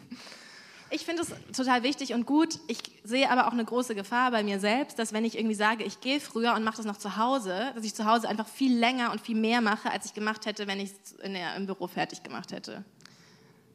Ich 0.89 1.03
finde 1.03 1.23
es 1.23 1.33
total 1.53 1.83
wichtig 1.83 2.13
und 2.13 2.25
gut. 2.25 2.59
Ich 2.69 2.79
sehe 3.03 3.29
aber 3.29 3.47
auch 3.47 3.51
eine 3.51 3.65
große 3.65 3.93
Gefahr 3.93 4.31
bei 4.31 4.41
mir 4.41 4.57
selbst, 4.57 4.97
dass 4.97 5.11
wenn 5.11 5.25
ich 5.25 5.37
irgendwie 5.37 5.53
sage, 5.53 5.83
ich 5.83 5.99
gehe 5.99 6.21
früher 6.21 6.53
und 6.53 6.63
mache 6.63 6.77
das 6.77 6.85
noch 6.85 6.95
zu 6.95 7.17
Hause, 7.17 7.73
dass 7.75 7.83
ich 7.83 7.93
zu 7.93 8.05
Hause 8.05 8.29
einfach 8.29 8.47
viel 8.47 8.73
länger 8.73 9.11
und 9.11 9.19
viel 9.19 9.35
mehr 9.35 9.59
mache, 9.59 9.91
als 9.91 10.05
ich 10.05 10.13
gemacht 10.13 10.45
hätte, 10.45 10.65
wenn 10.65 10.79
ich 10.79 10.91
es 10.91 11.11
im 11.57 11.65
Büro 11.65 11.87
fertig 11.87 12.23
gemacht 12.23 12.53
hätte. 12.53 12.85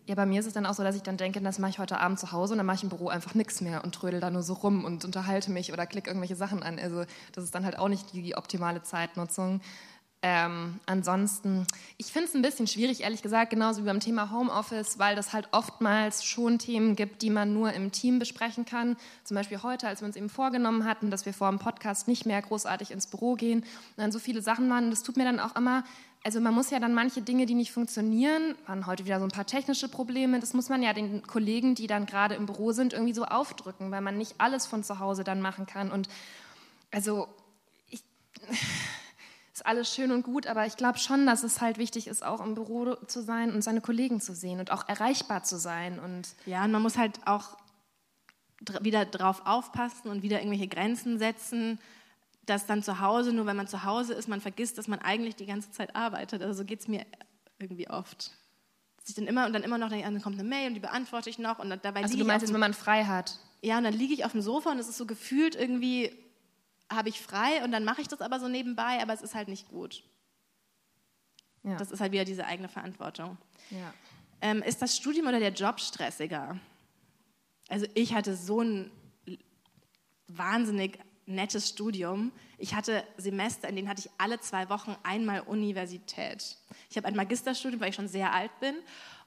Ja, 0.06 0.16
bei 0.16 0.26
mir 0.26 0.40
ist 0.40 0.46
es 0.46 0.52
dann 0.52 0.66
auch 0.66 0.74
so, 0.74 0.82
dass 0.82 0.96
ich 0.96 1.02
dann 1.02 1.16
denke, 1.16 1.40
das 1.40 1.60
mache 1.60 1.70
ich 1.70 1.78
heute 1.78 1.98
Abend 1.98 2.18
zu 2.18 2.32
Hause 2.32 2.54
und 2.54 2.58
dann 2.58 2.66
mache 2.66 2.76
ich 2.76 2.82
im 2.82 2.88
Büro 2.88 3.08
einfach 3.08 3.34
nichts 3.34 3.60
mehr 3.60 3.84
und 3.84 3.94
trödel 3.94 4.18
da 4.18 4.30
nur 4.30 4.42
so 4.42 4.54
rum 4.54 4.84
und 4.84 5.04
unterhalte 5.04 5.52
mich 5.52 5.72
oder 5.72 5.86
klicke 5.86 6.10
irgendwelche 6.10 6.34
Sachen 6.34 6.62
an. 6.64 6.78
Also 6.80 7.04
das 7.32 7.44
ist 7.44 7.54
dann 7.54 7.64
halt 7.64 7.78
auch 7.78 7.88
nicht 7.88 8.12
die 8.12 8.36
optimale 8.36 8.82
Zeitnutzung. 8.82 9.60
Ähm, 10.24 10.78
ansonsten, 10.86 11.66
ich 11.98 12.06
finde 12.06 12.28
es 12.28 12.34
ein 12.34 12.42
bisschen 12.42 12.68
schwierig, 12.68 13.02
ehrlich 13.02 13.22
gesagt, 13.22 13.50
genauso 13.50 13.82
wie 13.82 13.86
beim 13.86 13.98
Thema 13.98 14.30
Homeoffice, 14.30 15.00
weil 15.00 15.16
das 15.16 15.32
halt 15.32 15.48
oftmals 15.50 16.24
schon 16.24 16.60
Themen 16.60 16.94
gibt, 16.94 17.22
die 17.22 17.30
man 17.30 17.52
nur 17.52 17.72
im 17.72 17.90
Team 17.90 18.20
besprechen 18.20 18.64
kann. 18.64 18.96
Zum 19.24 19.36
Beispiel 19.36 19.64
heute, 19.64 19.88
als 19.88 20.00
wir 20.00 20.06
uns 20.06 20.14
eben 20.14 20.28
vorgenommen 20.28 20.84
hatten, 20.84 21.10
dass 21.10 21.26
wir 21.26 21.34
vor 21.34 21.50
dem 21.50 21.58
Podcast 21.58 22.06
nicht 22.06 22.24
mehr 22.24 22.40
großartig 22.40 22.92
ins 22.92 23.08
Büro 23.08 23.34
gehen 23.34 23.60
und 23.60 23.66
dann 23.96 24.12
so 24.12 24.20
viele 24.20 24.42
Sachen 24.42 24.68
machen. 24.68 24.90
Das 24.90 25.02
tut 25.02 25.16
mir 25.16 25.24
dann 25.24 25.40
auch 25.40 25.56
immer, 25.56 25.82
also 26.24 26.40
man 26.40 26.54
muss 26.54 26.70
ja 26.70 26.78
dann 26.78 26.94
manche 26.94 27.20
Dinge, 27.20 27.46
die 27.46 27.54
nicht 27.54 27.72
funktionieren, 27.72 28.54
waren 28.66 28.86
heute 28.86 29.04
wieder 29.04 29.18
so 29.18 29.24
ein 29.24 29.30
paar 29.30 29.46
technische 29.46 29.88
Probleme, 29.88 30.38
das 30.38 30.54
muss 30.54 30.68
man 30.68 30.82
ja 30.82 30.92
den 30.92 31.26
Kollegen, 31.26 31.74
die 31.74 31.88
dann 31.88 32.06
gerade 32.06 32.36
im 32.36 32.46
Büro 32.46 32.72
sind, 32.72 32.92
irgendwie 32.92 33.12
so 33.12 33.24
aufdrücken, 33.24 33.90
weil 33.90 34.02
man 34.02 34.16
nicht 34.18 34.36
alles 34.38 34.66
von 34.66 34.84
zu 34.84 35.00
Hause 35.00 35.24
dann 35.24 35.40
machen 35.40 35.66
kann. 35.66 35.90
Und 35.90 36.08
also 36.92 37.28
ich 37.90 38.04
ist 39.52 39.66
alles 39.66 39.92
schön 39.92 40.12
und 40.12 40.22
gut, 40.22 40.46
aber 40.46 40.64
ich 40.66 40.76
glaube 40.76 40.98
schon, 40.98 41.26
dass 41.26 41.42
es 41.42 41.60
halt 41.60 41.78
wichtig 41.78 42.06
ist, 42.06 42.24
auch 42.24 42.40
im 42.40 42.54
Büro 42.54 42.94
zu 43.06 43.22
sein 43.22 43.52
und 43.52 43.62
seine 43.62 43.80
Kollegen 43.80 44.20
zu 44.20 44.34
sehen 44.34 44.60
und 44.60 44.70
auch 44.70 44.88
erreichbar 44.88 45.42
zu 45.42 45.58
sein. 45.58 45.98
Und 45.98 46.28
ja, 46.46 46.64
und 46.64 46.70
man 46.70 46.82
muss 46.82 46.96
halt 46.96 47.18
auch 47.26 47.56
wieder 48.80 49.04
drauf 49.04 49.42
aufpassen 49.44 50.08
und 50.08 50.22
wieder 50.22 50.38
irgendwelche 50.38 50.68
Grenzen 50.68 51.18
setzen, 51.18 51.80
dass 52.46 52.66
dann 52.66 52.82
zu 52.82 53.00
Hause, 53.00 53.32
nur 53.32 53.46
wenn 53.46 53.56
man 53.56 53.68
zu 53.68 53.84
Hause 53.84 54.14
ist, 54.14 54.28
man 54.28 54.40
vergisst, 54.40 54.78
dass 54.78 54.88
man 54.88 54.98
eigentlich 54.98 55.36
die 55.36 55.46
ganze 55.46 55.70
Zeit 55.70 55.94
arbeitet. 55.94 56.42
Also 56.42 56.54
so 56.54 56.64
geht 56.64 56.80
es 56.80 56.88
mir 56.88 57.06
irgendwie 57.58 57.88
oft. 57.88 58.32
Dass 58.96 59.08
ich 59.08 59.14
dann 59.14 59.26
immer 59.26 59.46
und 59.46 59.52
dann 59.52 59.62
immer 59.62 59.78
noch 59.78 59.88
denke, 59.88 60.04
dann 60.04 60.22
kommt 60.22 60.38
eine 60.38 60.48
Mail 60.48 60.68
und 60.68 60.74
die 60.74 60.80
beantworte 60.80 61.30
ich 61.30 61.38
noch 61.38 61.58
und 61.58 61.70
dabei 61.84 62.02
Also 62.02 62.16
du 62.16 62.24
meinst, 62.24 62.46
dem, 62.46 62.54
wenn 62.54 62.60
man 62.60 62.74
frei 62.74 63.04
hat? 63.04 63.38
Ja, 63.62 63.78
und 63.78 63.84
dann 63.84 63.94
liege 63.94 64.12
ich 64.12 64.24
auf 64.24 64.32
dem 64.32 64.42
Sofa 64.42 64.70
und 64.70 64.78
es 64.78 64.88
ist 64.88 64.98
so 64.98 65.06
gefühlt 65.06 65.54
irgendwie 65.54 66.12
habe 66.90 67.08
ich 67.08 67.20
frei 67.20 67.64
und 67.64 67.72
dann 67.72 67.84
mache 67.84 68.02
ich 68.02 68.08
das 68.08 68.20
aber 68.20 68.38
so 68.38 68.48
nebenbei, 68.48 69.00
aber 69.00 69.12
es 69.12 69.22
ist 69.22 69.34
halt 69.34 69.48
nicht 69.48 69.68
gut. 69.68 70.02
Ja. 71.62 71.76
Das 71.76 71.90
ist 71.90 72.00
halt 72.00 72.12
wieder 72.12 72.24
diese 72.24 72.44
eigene 72.44 72.68
Verantwortung. 72.68 73.38
Ja. 73.70 73.94
Ähm, 74.40 74.62
ist 74.62 74.82
das 74.82 74.96
Studium 74.96 75.28
oder 75.28 75.38
der 75.38 75.52
Job 75.52 75.80
stressiger? 75.80 76.58
Also 77.68 77.86
ich 77.94 78.14
hatte 78.14 78.36
so 78.36 78.60
ein 78.60 78.90
wahnsinnig 80.26 80.98
nettes 81.26 81.68
Studium. 81.68 82.32
Ich 82.58 82.74
hatte 82.74 83.04
Semester, 83.16 83.68
in 83.68 83.76
denen 83.76 83.88
hatte 83.88 84.00
ich 84.00 84.10
alle 84.18 84.40
zwei 84.40 84.68
Wochen 84.68 84.96
einmal 85.02 85.40
Universität. 85.40 86.56
Ich 86.90 86.96
habe 86.96 87.06
ein 87.08 87.16
Magisterstudium, 87.16 87.80
weil 87.80 87.90
ich 87.90 87.94
schon 87.96 88.08
sehr 88.08 88.32
alt 88.32 88.50
bin 88.60 88.74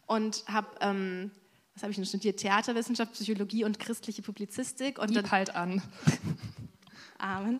und 0.05 0.43
habe 0.47 0.67
ähm, 0.81 1.31
was 1.75 1.83
habe 1.83 1.91
ich 1.91 1.97
denn 1.97 2.05
studiert? 2.05 2.39
Theaterwissenschaft, 2.39 3.11
Psychologie 3.13 3.65
und 3.65 3.79
christliche 3.79 4.21
Publizistik. 4.21 4.97
Und 4.97 5.13
dann, 5.13 5.29
halt 5.29 5.55
an. 5.55 5.81
Amen. 7.17 7.59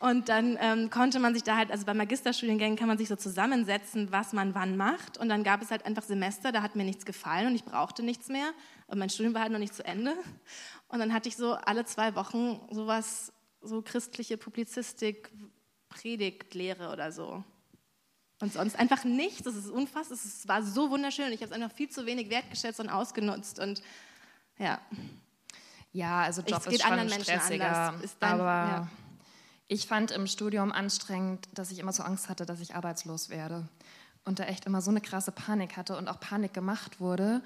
Und 0.00 0.28
dann 0.28 0.58
ähm, 0.60 0.90
konnte 0.90 1.20
man 1.20 1.34
sich 1.34 1.44
da 1.44 1.56
halt, 1.56 1.70
also 1.70 1.86
bei 1.86 1.94
Magisterstudiengängen 1.94 2.76
kann 2.76 2.88
man 2.88 2.98
sich 2.98 3.08
so 3.08 3.16
zusammensetzen, 3.16 4.10
was 4.10 4.32
man 4.32 4.56
wann 4.56 4.76
macht. 4.76 5.18
Und 5.18 5.28
dann 5.28 5.44
gab 5.44 5.62
es 5.62 5.70
halt 5.70 5.86
einfach 5.86 6.02
Semester, 6.02 6.50
da 6.50 6.62
hat 6.62 6.74
mir 6.74 6.84
nichts 6.84 7.04
gefallen 7.04 7.46
und 7.46 7.54
ich 7.54 7.64
brauchte 7.64 8.02
nichts 8.02 8.28
mehr. 8.28 8.50
Und 8.88 8.98
mein 8.98 9.08
Studium 9.08 9.34
war 9.34 9.42
halt 9.42 9.52
noch 9.52 9.60
nicht 9.60 9.74
zu 9.74 9.84
Ende. 9.84 10.14
Und 10.88 10.98
dann 10.98 11.12
hatte 11.12 11.28
ich 11.28 11.36
so 11.36 11.54
alle 11.54 11.84
zwei 11.84 12.16
Wochen 12.16 12.60
sowas, 12.70 13.32
so 13.64 13.82
christliche 13.82 14.36
Publizistik, 14.36 15.30
Predigtlehre 15.88 16.92
oder 16.92 17.12
so. 17.12 17.44
Und 18.40 18.52
sonst 18.52 18.76
einfach 18.76 19.04
nichts. 19.04 19.42
Das 19.42 19.54
ist 19.54 19.70
unfassbar. 19.70 20.18
Es 20.18 20.46
war 20.48 20.62
so 20.62 20.90
wunderschön. 20.90 21.32
Ich 21.32 21.40
habe 21.40 21.46
es 21.46 21.52
einfach 21.52 21.74
viel 21.74 21.88
zu 21.88 22.04
wenig 22.04 22.30
wertgeschätzt 22.30 22.80
und 22.80 22.90
ausgenutzt. 22.90 23.58
Und 23.58 23.82
ja. 24.58 24.80
Ja, 25.92 26.22
also 26.22 26.42
Job 26.42 26.58
es 26.58 26.64
geht 26.64 26.74
ist 26.74 26.82
schon 26.82 26.92
anderen 26.92 27.10
Menschen 27.10 27.38
stressiger. 27.38 27.94
Dein, 28.18 28.32
aber 28.32 28.42
ja. 28.44 28.88
ich 29.68 29.86
fand 29.86 30.10
im 30.10 30.26
Studium 30.26 30.72
anstrengend, 30.72 31.48
dass 31.54 31.70
ich 31.70 31.78
immer 31.78 31.92
so 31.92 32.02
Angst 32.02 32.28
hatte, 32.28 32.44
dass 32.44 32.60
ich 32.60 32.74
arbeitslos 32.74 33.28
werde. 33.28 33.68
Und 34.24 34.40
da 34.40 34.44
echt 34.44 34.66
immer 34.66 34.80
so 34.80 34.90
eine 34.90 35.00
krasse 35.00 35.30
Panik 35.30 35.76
hatte 35.76 35.96
und 35.96 36.08
auch 36.08 36.18
Panik 36.18 36.52
gemacht 36.52 36.98
wurde. 36.98 37.42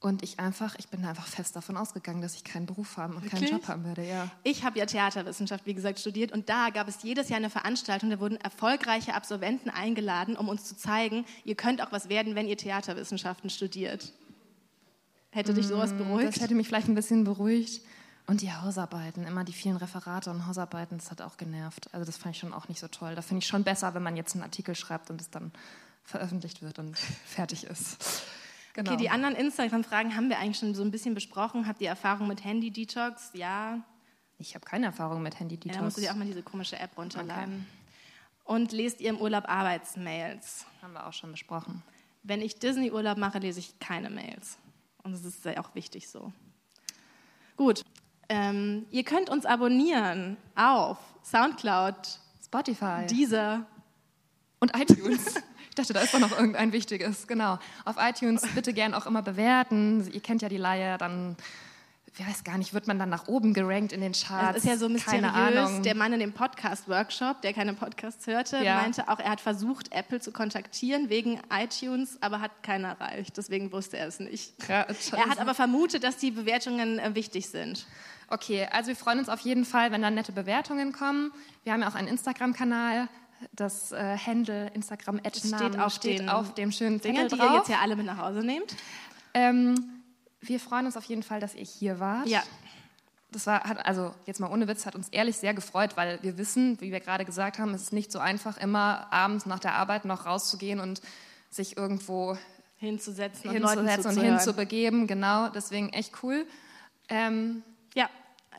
Und 0.00 0.22
ich 0.22 0.38
einfach, 0.38 0.76
ich 0.78 0.88
bin 0.88 1.04
einfach 1.04 1.26
fest 1.26 1.56
davon 1.56 1.76
ausgegangen, 1.76 2.22
dass 2.22 2.36
ich 2.36 2.44
keinen 2.44 2.66
Beruf 2.66 2.96
haben 2.96 3.16
und 3.16 3.24
Wirklich? 3.24 3.50
keinen 3.50 3.58
Job 3.58 3.66
haben 3.66 3.84
werde. 3.84 4.06
Ja. 4.06 4.30
Ich 4.44 4.62
habe 4.62 4.78
ja 4.78 4.86
Theaterwissenschaft, 4.86 5.66
wie 5.66 5.74
gesagt, 5.74 5.98
studiert 5.98 6.30
und 6.30 6.48
da 6.48 6.70
gab 6.70 6.86
es 6.86 7.02
jedes 7.02 7.28
Jahr 7.28 7.38
eine 7.38 7.50
Veranstaltung, 7.50 8.08
da 8.08 8.20
wurden 8.20 8.36
erfolgreiche 8.36 9.14
Absolventen 9.14 9.70
eingeladen, 9.70 10.36
um 10.36 10.48
uns 10.48 10.64
zu 10.66 10.76
zeigen, 10.76 11.24
ihr 11.44 11.56
könnt 11.56 11.82
auch 11.82 11.90
was 11.90 12.08
werden, 12.08 12.36
wenn 12.36 12.46
ihr 12.46 12.56
Theaterwissenschaften 12.56 13.50
studiert. 13.50 14.12
Hätte 15.30 15.52
dich 15.52 15.66
sowas 15.66 15.92
mm, 15.92 15.98
beruhigt? 15.98 16.28
Das 16.28 16.42
hätte 16.42 16.54
mich 16.54 16.68
vielleicht 16.68 16.88
ein 16.88 16.94
bisschen 16.94 17.24
beruhigt. 17.24 17.82
Und 18.28 18.42
die 18.42 18.52
Hausarbeiten, 18.52 19.24
immer 19.24 19.42
die 19.42 19.52
vielen 19.52 19.76
Referate 19.76 20.30
und 20.30 20.46
Hausarbeiten, 20.46 20.98
das 20.98 21.10
hat 21.10 21.22
auch 21.22 21.38
genervt. 21.38 21.92
Also 21.92 22.06
das 22.06 22.18
fand 22.18 22.34
ich 22.34 22.40
schon 22.40 22.52
auch 22.52 22.68
nicht 22.68 22.78
so 22.78 22.86
toll. 22.86 23.14
Da 23.14 23.22
finde 23.22 23.38
ich 23.38 23.46
schon 23.46 23.64
besser, 23.64 23.94
wenn 23.94 24.02
man 24.02 24.16
jetzt 24.16 24.34
einen 24.34 24.44
Artikel 24.44 24.74
schreibt 24.74 25.10
und 25.10 25.20
es 25.20 25.30
dann 25.30 25.50
veröffentlicht 26.04 26.62
wird 26.62 26.78
und 26.78 26.96
fertig 27.26 27.64
ist. 27.64 28.22
Genau. 28.78 28.92
Okay, 28.92 29.02
die 29.02 29.10
anderen 29.10 29.34
Instagram-Fragen 29.34 30.14
haben 30.14 30.28
wir 30.28 30.38
eigentlich 30.38 30.58
schon 30.58 30.72
so 30.72 30.82
ein 30.82 30.92
bisschen 30.92 31.12
besprochen. 31.12 31.66
Habt 31.66 31.80
ihr 31.80 31.88
Erfahrung 31.88 32.28
mit 32.28 32.44
Handy-Detox? 32.44 33.30
Ja. 33.34 33.80
Ich 34.38 34.54
habe 34.54 34.64
keine 34.64 34.86
Erfahrung 34.86 35.20
mit 35.20 35.40
Handy-Detox. 35.40 35.74
Ja, 35.74 35.80
da 35.80 35.84
musst 35.84 35.96
du 35.96 36.00
dir 36.00 36.12
auch 36.12 36.14
mal 36.14 36.26
diese 36.26 36.44
komische 36.44 36.78
App 36.78 36.96
runterladen. 36.96 37.66
Okay. 37.66 38.54
Und 38.54 38.70
lest 38.70 39.00
ihr 39.00 39.10
im 39.10 39.20
Urlaub 39.20 39.48
Arbeitsmails? 39.48 40.64
Haben 40.80 40.92
wir 40.92 41.08
auch 41.08 41.12
schon 41.12 41.32
besprochen. 41.32 41.82
Wenn 42.22 42.40
ich 42.40 42.60
Disney-Urlaub 42.60 43.18
mache, 43.18 43.40
lese 43.40 43.58
ich 43.58 43.76
keine 43.80 44.10
Mails. 44.10 44.58
Und 45.02 45.10
das 45.10 45.24
ist 45.24 45.44
ja 45.44 45.58
auch 45.58 45.74
wichtig 45.74 46.08
so. 46.08 46.32
Gut. 47.56 47.82
Ähm, 48.28 48.86
ihr 48.92 49.02
könnt 49.02 49.28
uns 49.28 49.44
abonnieren 49.44 50.36
auf 50.54 50.98
Soundcloud, 51.24 51.96
Spotify, 52.44 53.06
Deezer 53.10 53.66
und 54.60 54.70
iTunes. 54.76 55.34
ich 55.78 55.86
dachte, 55.86 55.92
da 55.94 56.00
ist 56.00 56.14
doch 56.14 56.20
noch 56.20 56.36
irgendein 56.36 56.72
wichtiges. 56.72 57.26
Genau. 57.26 57.58
Auf 57.84 57.96
iTunes 57.98 58.42
bitte 58.54 58.72
gern 58.72 58.94
auch 58.94 59.06
immer 59.06 59.22
bewerten. 59.22 60.08
Ihr 60.12 60.20
kennt 60.20 60.42
ja 60.42 60.48
die 60.48 60.56
Leier, 60.56 60.98
dann 60.98 61.36
ich 62.18 62.26
weiß 62.26 62.42
gar 62.42 62.58
nicht, 62.58 62.74
wird 62.74 62.88
man 62.88 62.98
dann 62.98 63.10
nach 63.10 63.28
oben 63.28 63.54
gerankt 63.54 63.92
in 63.92 64.00
den 64.00 64.12
Charts? 64.12 64.54
Das 64.54 64.64
ist 64.64 64.68
ja 64.68 64.76
so 64.76 64.88
mysteriös. 64.88 65.82
Der 65.82 65.94
Mann 65.94 66.12
in 66.12 66.18
dem 66.18 66.32
Podcast-Workshop, 66.32 67.42
der 67.42 67.52
keine 67.52 67.74
Podcasts 67.74 68.26
hörte, 68.26 68.58
ja. 68.64 68.76
meinte 68.76 69.08
auch, 69.08 69.20
er 69.20 69.30
hat 69.30 69.40
versucht, 69.40 69.92
Apple 69.92 70.20
zu 70.20 70.32
kontaktieren 70.32 71.10
wegen 71.10 71.40
iTunes, 71.52 72.20
aber 72.20 72.40
hat 72.40 72.62
keiner 72.64 72.96
erreicht. 72.98 73.36
Deswegen 73.36 73.70
wusste 73.70 73.98
er 73.98 74.08
es 74.08 74.18
nicht. 74.18 74.52
Ja, 74.68 74.86
er 75.12 75.28
hat 75.28 75.38
aber 75.38 75.54
vermutet, 75.54 76.02
dass 76.02 76.16
die 76.16 76.32
Bewertungen 76.32 76.98
äh, 76.98 77.14
wichtig 77.14 77.50
sind. 77.50 77.86
Okay, 78.28 78.66
also 78.72 78.88
wir 78.88 78.96
freuen 78.96 79.20
uns 79.20 79.28
auf 79.28 79.40
jeden 79.40 79.64
Fall, 79.64 79.92
wenn 79.92 80.02
da 80.02 80.10
nette 80.10 80.32
Bewertungen 80.32 80.92
kommen. 80.92 81.32
Wir 81.62 81.72
haben 81.72 81.82
ja 81.82 81.88
auch 81.88 81.94
einen 81.94 82.08
Instagram-Kanal. 82.08 83.08
Das 83.52 83.92
äh, 83.92 84.16
Handle 84.16 84.68
Instagram 84.74 85.20
steht, 85.34 85.78
auf, 85.78 85.92
steht 85.92 86.28
auf 86.28 86.54
dem 86.54 86.72
schönen 86.72 87.00
Zettel 87.00 87.28
die 87.28 87.36
ihr 87.36 87.54
jetzt 87.54 87.68
ja 87.68 87.78
alle 87.80 87.96
mit 87.96 88.06
nach 88.06 88.18
Hause 88.18 88.40
nehmt. 88.40 88.74
Ähm, 89.34 90.02
wir 90.40 90.60
freuen 90.60 90.86
uns 90.86 90.96
auf 90.96 91.04
jeden 91.04 91.22
Fall, 91.22 91.40
dass 91.40 91.54
ihr 91.54 91.64
hier 91.64 92.00
wart. 92.00 92.26
Ja. 92.26 92.42
Das 93.30 93.46
war, 93.46 93.62
hat, 93.64 93.84
also 93.84 94.14
jetzt 94.24 94.40
mal 94.40 94.50
ohne 94.50 94.66
Witz, 94.68 94.86
hat 94.86 94.94
uns 94.94 95.08
ehrlich 95.10 95.36
sehr 95.36 95.52
gefreut, 95.52 95.96
weil 95.96 96.18
wir 96.22 96.38
wissen, 96.38 96.80
wie 96.80 96.90
wir 96.90 97.00
gerade 97.00 97.24
gesagt 97.24 97.58
haben, 97.58 97.74
es 97.74 97.82
ist 97.82 97.92
nicht 97.92 98.10
so 98.10 98.18
einfach, 98.18 98.56
immer 98.56 99.12
abends 99.12 99.44
nach 99.44 99.58
der 99.58 99.74
Arbeit 99.74 100.06
noch 100.06 100.24
rauszugehen 100.24 100.80
und 100.80 101.02
sich 101.50 101.76
irgendwo 101.76 102.38
hinzusetzen, 102.76 103.50
hinzusetzen 103.50 104.12
und, 104.12 104.18
und 104.18 104.24
hinzubegeben. 104.24 105.06
Genau, 105.06 105.48
deswegen 105.48 105.90
echt 105.90 106.22
cool. 106.22 106.46
Ähm, 107.08 107.62
ja, 107.94 108.08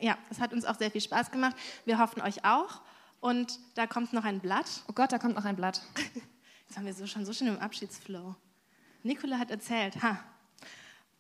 ja, 0.02 0.18
es 0.30 0.40
hat 0.40 0.54
uns 0.54 0.66
auch 0.66 0.78
sehr 0.78 0.92
viel 0.92 1.02
Spaß 1.02 1.32
gemacht. 1.32 1.56
Wir 1.86 1.98
hoffen 1.98 2.22
euch 2.22 2.46
auch. 2.46 2.82
Und 3.20 3.60
da 3.76 3.88
kommt 3.88 4.14
noch 4.14 4.24
ein 4.24 4.40
Blatt. 4.40 4.84
Oh 4.88 4.94
Gott, 4.94 5.12
da 5.12 5.20
kommt 5.20 5.36
noch 5.36 5.46
ein 5.46 5.56
Blatt. 5.56 5.82
Jetzt 6.68 6.78
haben 6.78 6.86
wir 6.86 6.94
so, 6.94 7.06
schon 7.08 7.26
so 7.26 7.34
schön 7.34 7.48
im 7.48 7.60
Abschiedsflow. 7.60 8.36
Nicola 9.04 9.40
hat 9.40 9.52
erzählt, 9.52 10.02
ha, 10.02 10.24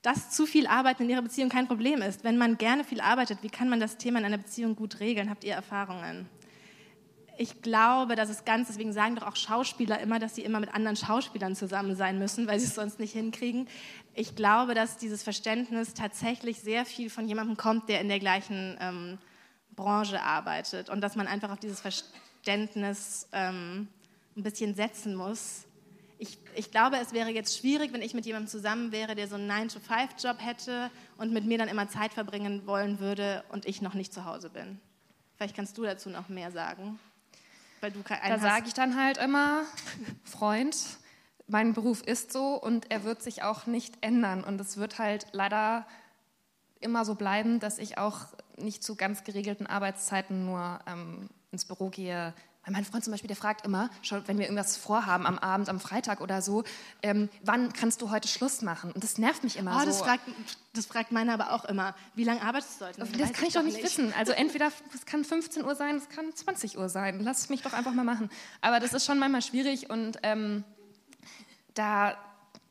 dass 0.01 0.31
zu 0.31 0.45
viel 0.45 0.67
Arbeiten 0.67 1.03
in 1.03 1.09
ihrer 1.09 1.21
Beziehung 1.21 1.49
kein 1.49 1.67
Problem 1.67 2.01
ist. 2.01 2.23
Wenn 2.23 2.37
man 2.37 2.57
gerne 2.57 2.83
viel 2.83 3.01
arbeitet, 3.01 3.39
wie 3.41 3.49
kann 3.49 3.69
man 3.69 3.79
das 3.79 3.97
Thema 3.97 4.19
in 4.19 4.25
einer 4.25 4.37
Beziehung 4.37 4.75
gut 4.75 4.99
regeln? 4.99 5.29
Habt 5.29 5.43
ihr 5.43 5.53
Erfahrungen? 5.53 6.29
Ich 7.37 7.61
glaube, 7.61 8.15
dass 8.15 8.29
es 8.29 8.43
ganz, 8.43 8.67
deswegen 8.67 8.91
sagen 8.91 9.15
doch 9.15 9.25
auch 9.25 9.37
Schauspieler 9.37 9.99
immer, 10.01 10.19
dass 10.19 10.35
sie 10.35 10.41
immer 10.41 10.59
mit 10.59 10.73
anderen 10.73 10.97
Schauspielern 10.97 11.55
zusammen 11.55 11.95
sein 11.95 12.19
müssen, 12.19 12.47
weil 12.47 12.59
sie 12.59 12.65
es 12.65 12.75
sonst 12.75 12.99
nicht 12.99 13.13
hinkriegen. 13.13 13.67
Ich 14.13 14.35
glaube, 14.35 14.73
dass 14.73 14.97
dieses 14.97 15.23
Verständnis 15.23 15.93
tatsächlich 15.93 16.59
sehr 16.59 16.85
viel 16.85 17.09
von 17.09 17.27
jemandem 17.27 17.55
kommt, 17.55 17.87
der 17.87 18.01
in 18.01 18.09
der 18.09 18.19
gleichen 18.19 18.77
ähm, 18.81 19.17
Branche 19.79 20.21
arbeitet 20.21 20.89
und 20.89 21.01
dass 21.01 21.15
man 21.15 21.27
einfach 21.27 21.51
auf 21.51 21.59
dieses 21.59 21.81
Verständnis 21.81 23.27
ähm, 23.31 23.87
ein 24.35 24.43
bisschen 24.43 24.75
setzen 24.75 25.15
muss 25.15 25.65
ich, 26.19 26.37
ich 26.53 26.69
glaube, 26.69 26.97
es 26.97 27.13
wäre 27.13 27.29
jetzt 27.29 27.57
schwierig, 27.57 27.93
wenn 27.93 28.01
ich 28.01 28.13
mit 28.13 28.25
jemandem 28.25 28.49
zusammen 28.49 28.91
wäre, 28.91 29.15
der 29.15 29.27
so 29.29 29.35
einen 29.35 29.49
9-to-5-Job 29.49 30.37
hätte 30.39 30.91
und 31.17 31.31
mit 31.31 31.45
mir 31.45 31.57
dann 31.57 31.69
immer 31.69 31.87
Zeit 31.87 32.13
verbringen 32.13 32.67
wollen 32.67 32.99
würde 32.99 33.43
und 33.49 33.65
ich 33.65 33.81
noch 33.81 33.93
nicht 33.93 34.13
zu 34.13 34.25
Hause 34.25 34.49
bin. 34.49 34.79
Vielleicht 35.37 35.55
kannst 35.55 35.77
du 35.77 35.83
dazu 35.83 36.09
noch 36.09 36.27
mehr 36.27 36.51
sagen. 36.51 36.99
Weil 37.79 37.91
du 37.91 38.03
da 38.03 38.37
sage 38.37 38.67
ich 38.67 38.73
dann 38.73 39.01
halt 39.01 39.17
immer, 39.17 39.63
Freund, 40.25 40.75
mein 41.47 41.73
Beruf 41.73 42.01
ist 42.01 42.33
so 42.33 42.55
und 42.55 42.91
er 42.91 43.05
wird 43.05 43.23
sich 43.23 43.43
auch 43.43 43.65
nicht 43.65 43.95
ändern. 44.01 44.43
Und 44.43 44.59
es 44.59 44.75
wird 44.75 44.99
halt 44.99 45.27
leider 45.31 45.87
immer 46.81 47.05
so 47.05 47.15
bleiben, 47.15 47.61
dass 47.61 47.79
ich 47.79 47.97
auch 47.97 48.27
nicht 48.61 48.83
zu 48.83 48.95
ganz 48.95 49.23
geregelten 49.23 49.67
Arbeitszeiten 49.67 50.45
nur 50.45 50.79
ähm, 50.87 51.29
ins 51.51 51.65
Büro 51.65 51.89
gehe, 51.89 52.33
weil 52.65 52.73
mein 52.73 52.85
Freund 52.85 53.03
zum 53.03 53.11
Beispiel, 53.11 53.27
der 53.27 53.37
fragt 53.37 53.65
immer, 53.65 53.89
schon, 54.01 54.27
wenn 54.27 54.37
wir 54.37 54.45
irgendwas 54.45 54.77
vorhaben 54.77 55.25
am 55.25 55.39
Abend, 55.39 55.69
am 55.69 55.79
Freitag 55.79 56.21
oder 56.21 56.41
so, 56.41 56.63
ähm, 57.01 57.29
wann 57.43 57.73
kannst 57.73 58.01
du 58.01 58.11
heute 58.11 58.27
Schluss 58.27 58.61
machen? 58.61 58.91
Und 58.91 59.03
das 59.03 59.17
nervt 59.17 59.43
mich 59.43 59.57
immer 59.57 59.75
oh, 59.75 59.79
so. 59.79 59.85
Das 59.85 60.01
fragt, 60.01 60.23
das 60.73 60.85
fragt 60.85 61.11
meiner 61.11 61.33
aber 61.33 61.53
auch 61.53 61.65
immer. 61.65 61.95
Wie 62.15 62.25
lange 62.25 62.41
arbeitest 62.41 62.81
du 62.81 62.85
heute? 62.85 62.99
Das, 62.99 63.11
das 63.11 63.33
kann 63.33 63.47
ich 63.47 63.53
doch 63.53 63.63
nicht, 63.63 63.77
nicht 63.77 63.85
wissen. 63.85 64.13
Also 64.17 64.33
entweder, 64.33 64.71
es 64.93 65.05
kann 65.05 65.23
15 65.23 65.63
Uhr 65.63 65.75
sein, 65.75 65.95
es 65.95 66.09
kann 66.09 66.33
20 66.33 66.77
Uhr 66.77 66.89
sein. 66.89 67.21
Lass 67.21 67.49
mich 67.49 67.61
doch 67.61 67.73
einfach 67.73 67.93
mal 67.93 68.03
machen. 68.03 68.29
Aber 68.61 68.79
das 68.79 68.93
ist 68.93 69.05
schon 69.05 69.19
manchmal 69.19 69.41
schwierig 69.41 69.89
und 69.89 70.19
ähm, 70.23 70.63
da 71.73 72.17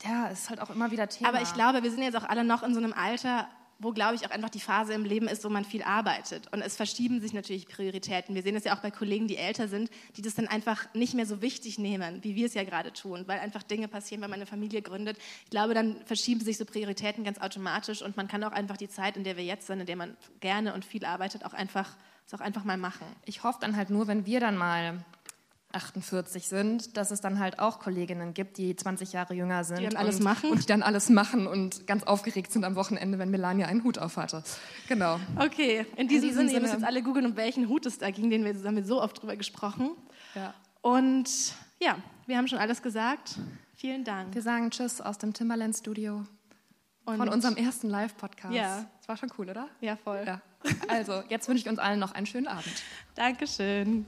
ja, 0.04 0.28
ist 0.28 0.48
halt 0.48 0.60
auch 0.60 0.70
immer 0.70 0.90
wieder 0.90 1.08
Thema. 1.08 1.30
Aber 1.30 1.42
ich 1.42 1.52
glaube, 1.54 1.82
wir 1.82 1.90
sind 1.90 2.02
jetzt 2.02 2.16
auch 2.16 2.28
alle 2.28 2.44
noch 2.44 2.62
in 2.62 2.72
so 2.72 2.78
einem 2.78 2.92
Alter, 2.92 3.48
wo, 3.78 3.92
glaube 3.92 4.16
ich, 4.16 4.26
auch 4.26 4.30
einfach 4.30 4.50
die 4.50 4.60
Phase 4.60 4.92
im 4.92 5.04
Leben 5.04 5.28
ist, 5.28 5.44
wo 5.44 5.48
man 5.48 5.64
viel 5.64 5.82
arbeitet. 5.82 6.52
Und 6.52 6.62
es 6.62 6.76
verschieben 6.76 7.20
sich 7.20 7.32
natürlich 7.32 7.68
Prioritäten. 7.68 8.34
Wir 8.34 8.42
sehen 8.42 8.56
es 8.56 8.64
ja 8.64 8.76
auch 8.76 8.80
bei 8.80 8.90
Kollegen, 8.90 9.28
die 9.28 9.36
älter 9.36 9.68
sind, 9.68 9.90
die 10.16 10.22
das 10.22 10.34
dann 10.34 10.48
einfach 10.48 10.92
nicht 10.94 11.14
mehr 11.14 11.26
so 11.26 11.42
wichtig 11.42 11.78
nehmen, 11.78 12.22
wie 12.24 12.34
wir 12.34 12.46
es 12.46 12.54
ja 12.54 12.64
gerade 12.64 12.92
tun, 12.92 13.24
weil 13.26 13.38
einfach 13.38 13.62
Dinge 13.62 13.86
passieren, 13.86 14.20
wenn 14.22 14.30
man 14.30 14.40
eine 14.40 14.46
Familie 14.46 14.82
gründet. 14.82 15.18
Ich 15.44 15.50
glaube, 15.50 15.74
dann 15.74 16.04
verschieben 16.06 16.40
sich 16.40 16.58
so 16.58 16.64
Prioritäten 16.64 17.22
ganz 17.22 17.38
automatisch 17.38 18.02
und 18.02 18.16
man 18.16 18.26
kann 18.26 18.42
auch 18.42 18.52
einfach 18.52 18.76
die 18.76 18.88
Zeit, 18.88 19.16
in 19.16 19.22
der 19.22 19.36
wir 19.36 19.44
jetzt 19.44 19.68
sind, 19.68 19.80
in 19.80 19.86
der 19.86 19.96
man 19.96 20.16
gerne 20.40 20.74
und 20.74 20.84
viel 20.84 21.04
arbeitet, 21.04 21.44
auch 21.44 21.52
einfach, 21.52 21.96
auch 22.32 22.40
einfach 22.40 22.64
mal 22.64 22.76
machen. 22.76 23.06
Ich 23.26 23.44
hoffe 23.44 23.58
dann 23.60 23.76
halt 23.76 23.90
nur, 23.90 24.08
wenn 24.08 24.26
wir 24.26 24.40
dann 24.40 24.56
mal 24.56 25.04
48 25.72 26.48
sind, 26.48 26.96
dass 26.96 27.10
es 27.10 27.20
dann 27.20 27.38
halt 27.38 27.58
auch 27.58 27.78
Kolleginnen 27.78 28.32
gibt, 28.32 28.56
die 28.56 28.74
20 28.74 29.12
Jahre 29.12 29.34
jünger 29.34 29.64
sind. 29.64 29.80
Die 29.80 29.84
dann 29.84 29.96
alles 29.96 30.16
und, 30.16 30.24
machen? 30.24 30.50
Und 30.50 30.62
die 30.62 30.66
dann 30.66 30.82
alles 30.82 31.10
machen 31.10 31.46
und 31.46 31.86
ganz 31.86 32.04
aufgeregt 32.04 32.52
sind 32.52 32.64
am 32.64 32.74
Wochenende, 32.74 33.18
wenn 33.18 33.30
Melania 33.30 33.66
einen 33.66 33.84
Hut 33.84 33.98
auf 33.98 34.16
hatte. 34.16 34.42
Genau. 34.88 35.20
Okay, 35.36 35.84
in 35.96 36.08
diesem, 36.08 36.08
in 36.08 36.08
diesem 36.08 36.34
Sinne, 36.34 36.52
ihr 36.52 36.60
müsst 36.60 36.72
jetzt 36.72 36.84
alle 36.84 37.02
googeln, 37.02 37.26
um 37.26 37.36
welchen 37.36 37.68
Hut 37.68 37.84
es 37.84 37.98
da 37.98 38.10
ging, 38.10 38.30
den 38.30 38.44
wir 38.44 38.54
zusammen 38.54 38.84
so 38.84 39.02
oft 39.02 39.20
drüber 39.20 39.36
gesprochen. 39.36 39.90
Ja. 40.34 40.54
Und 40.80 41.28
ja, 41.80 41.98
wir 42.26 42.38
haben 42.38 42.48
schon 42.48 42.58
alles 42.58 42.80
gesagt. 42.80 43.38
Vielen 43.74 44.04
Dank. 44.04 44.34
Wir 44.34 44.42
sagen 44.42 44.70
Tschüss 44.70 45.00
aus 45.00 45.18
dem 45.18 45.34
Timberland 45.34 45.76
Studio. 45.76 46.24
Und 47.04 47.16
von 47.16 47.28
unserem 47.28 47.56
ersten 47.56 47.88
Live-Podcast. 47.88 48.54
Ja. 48.54 48.86
Das 48.98 49.08
war 49.08 49.16
schon 49.16 49.30
cool, 49.38 49.50
oder? 49.50 49.68
Ja, 49.80 49.96
voll. 49.96 50.22
Ja. 50.26 50.40
Also, 50.88 51.22
jetzt 51.28 51.48
wünsche 51.48 51.62
ich 51.62 51.68
uns 51.68 51.78
allen 51.78 52.00
noch 52.00 52.12
einen 52.12 52.26
schönen 52.26 52.48
Abend. 52.48 52.82
Dankeschön. 53.14 54.06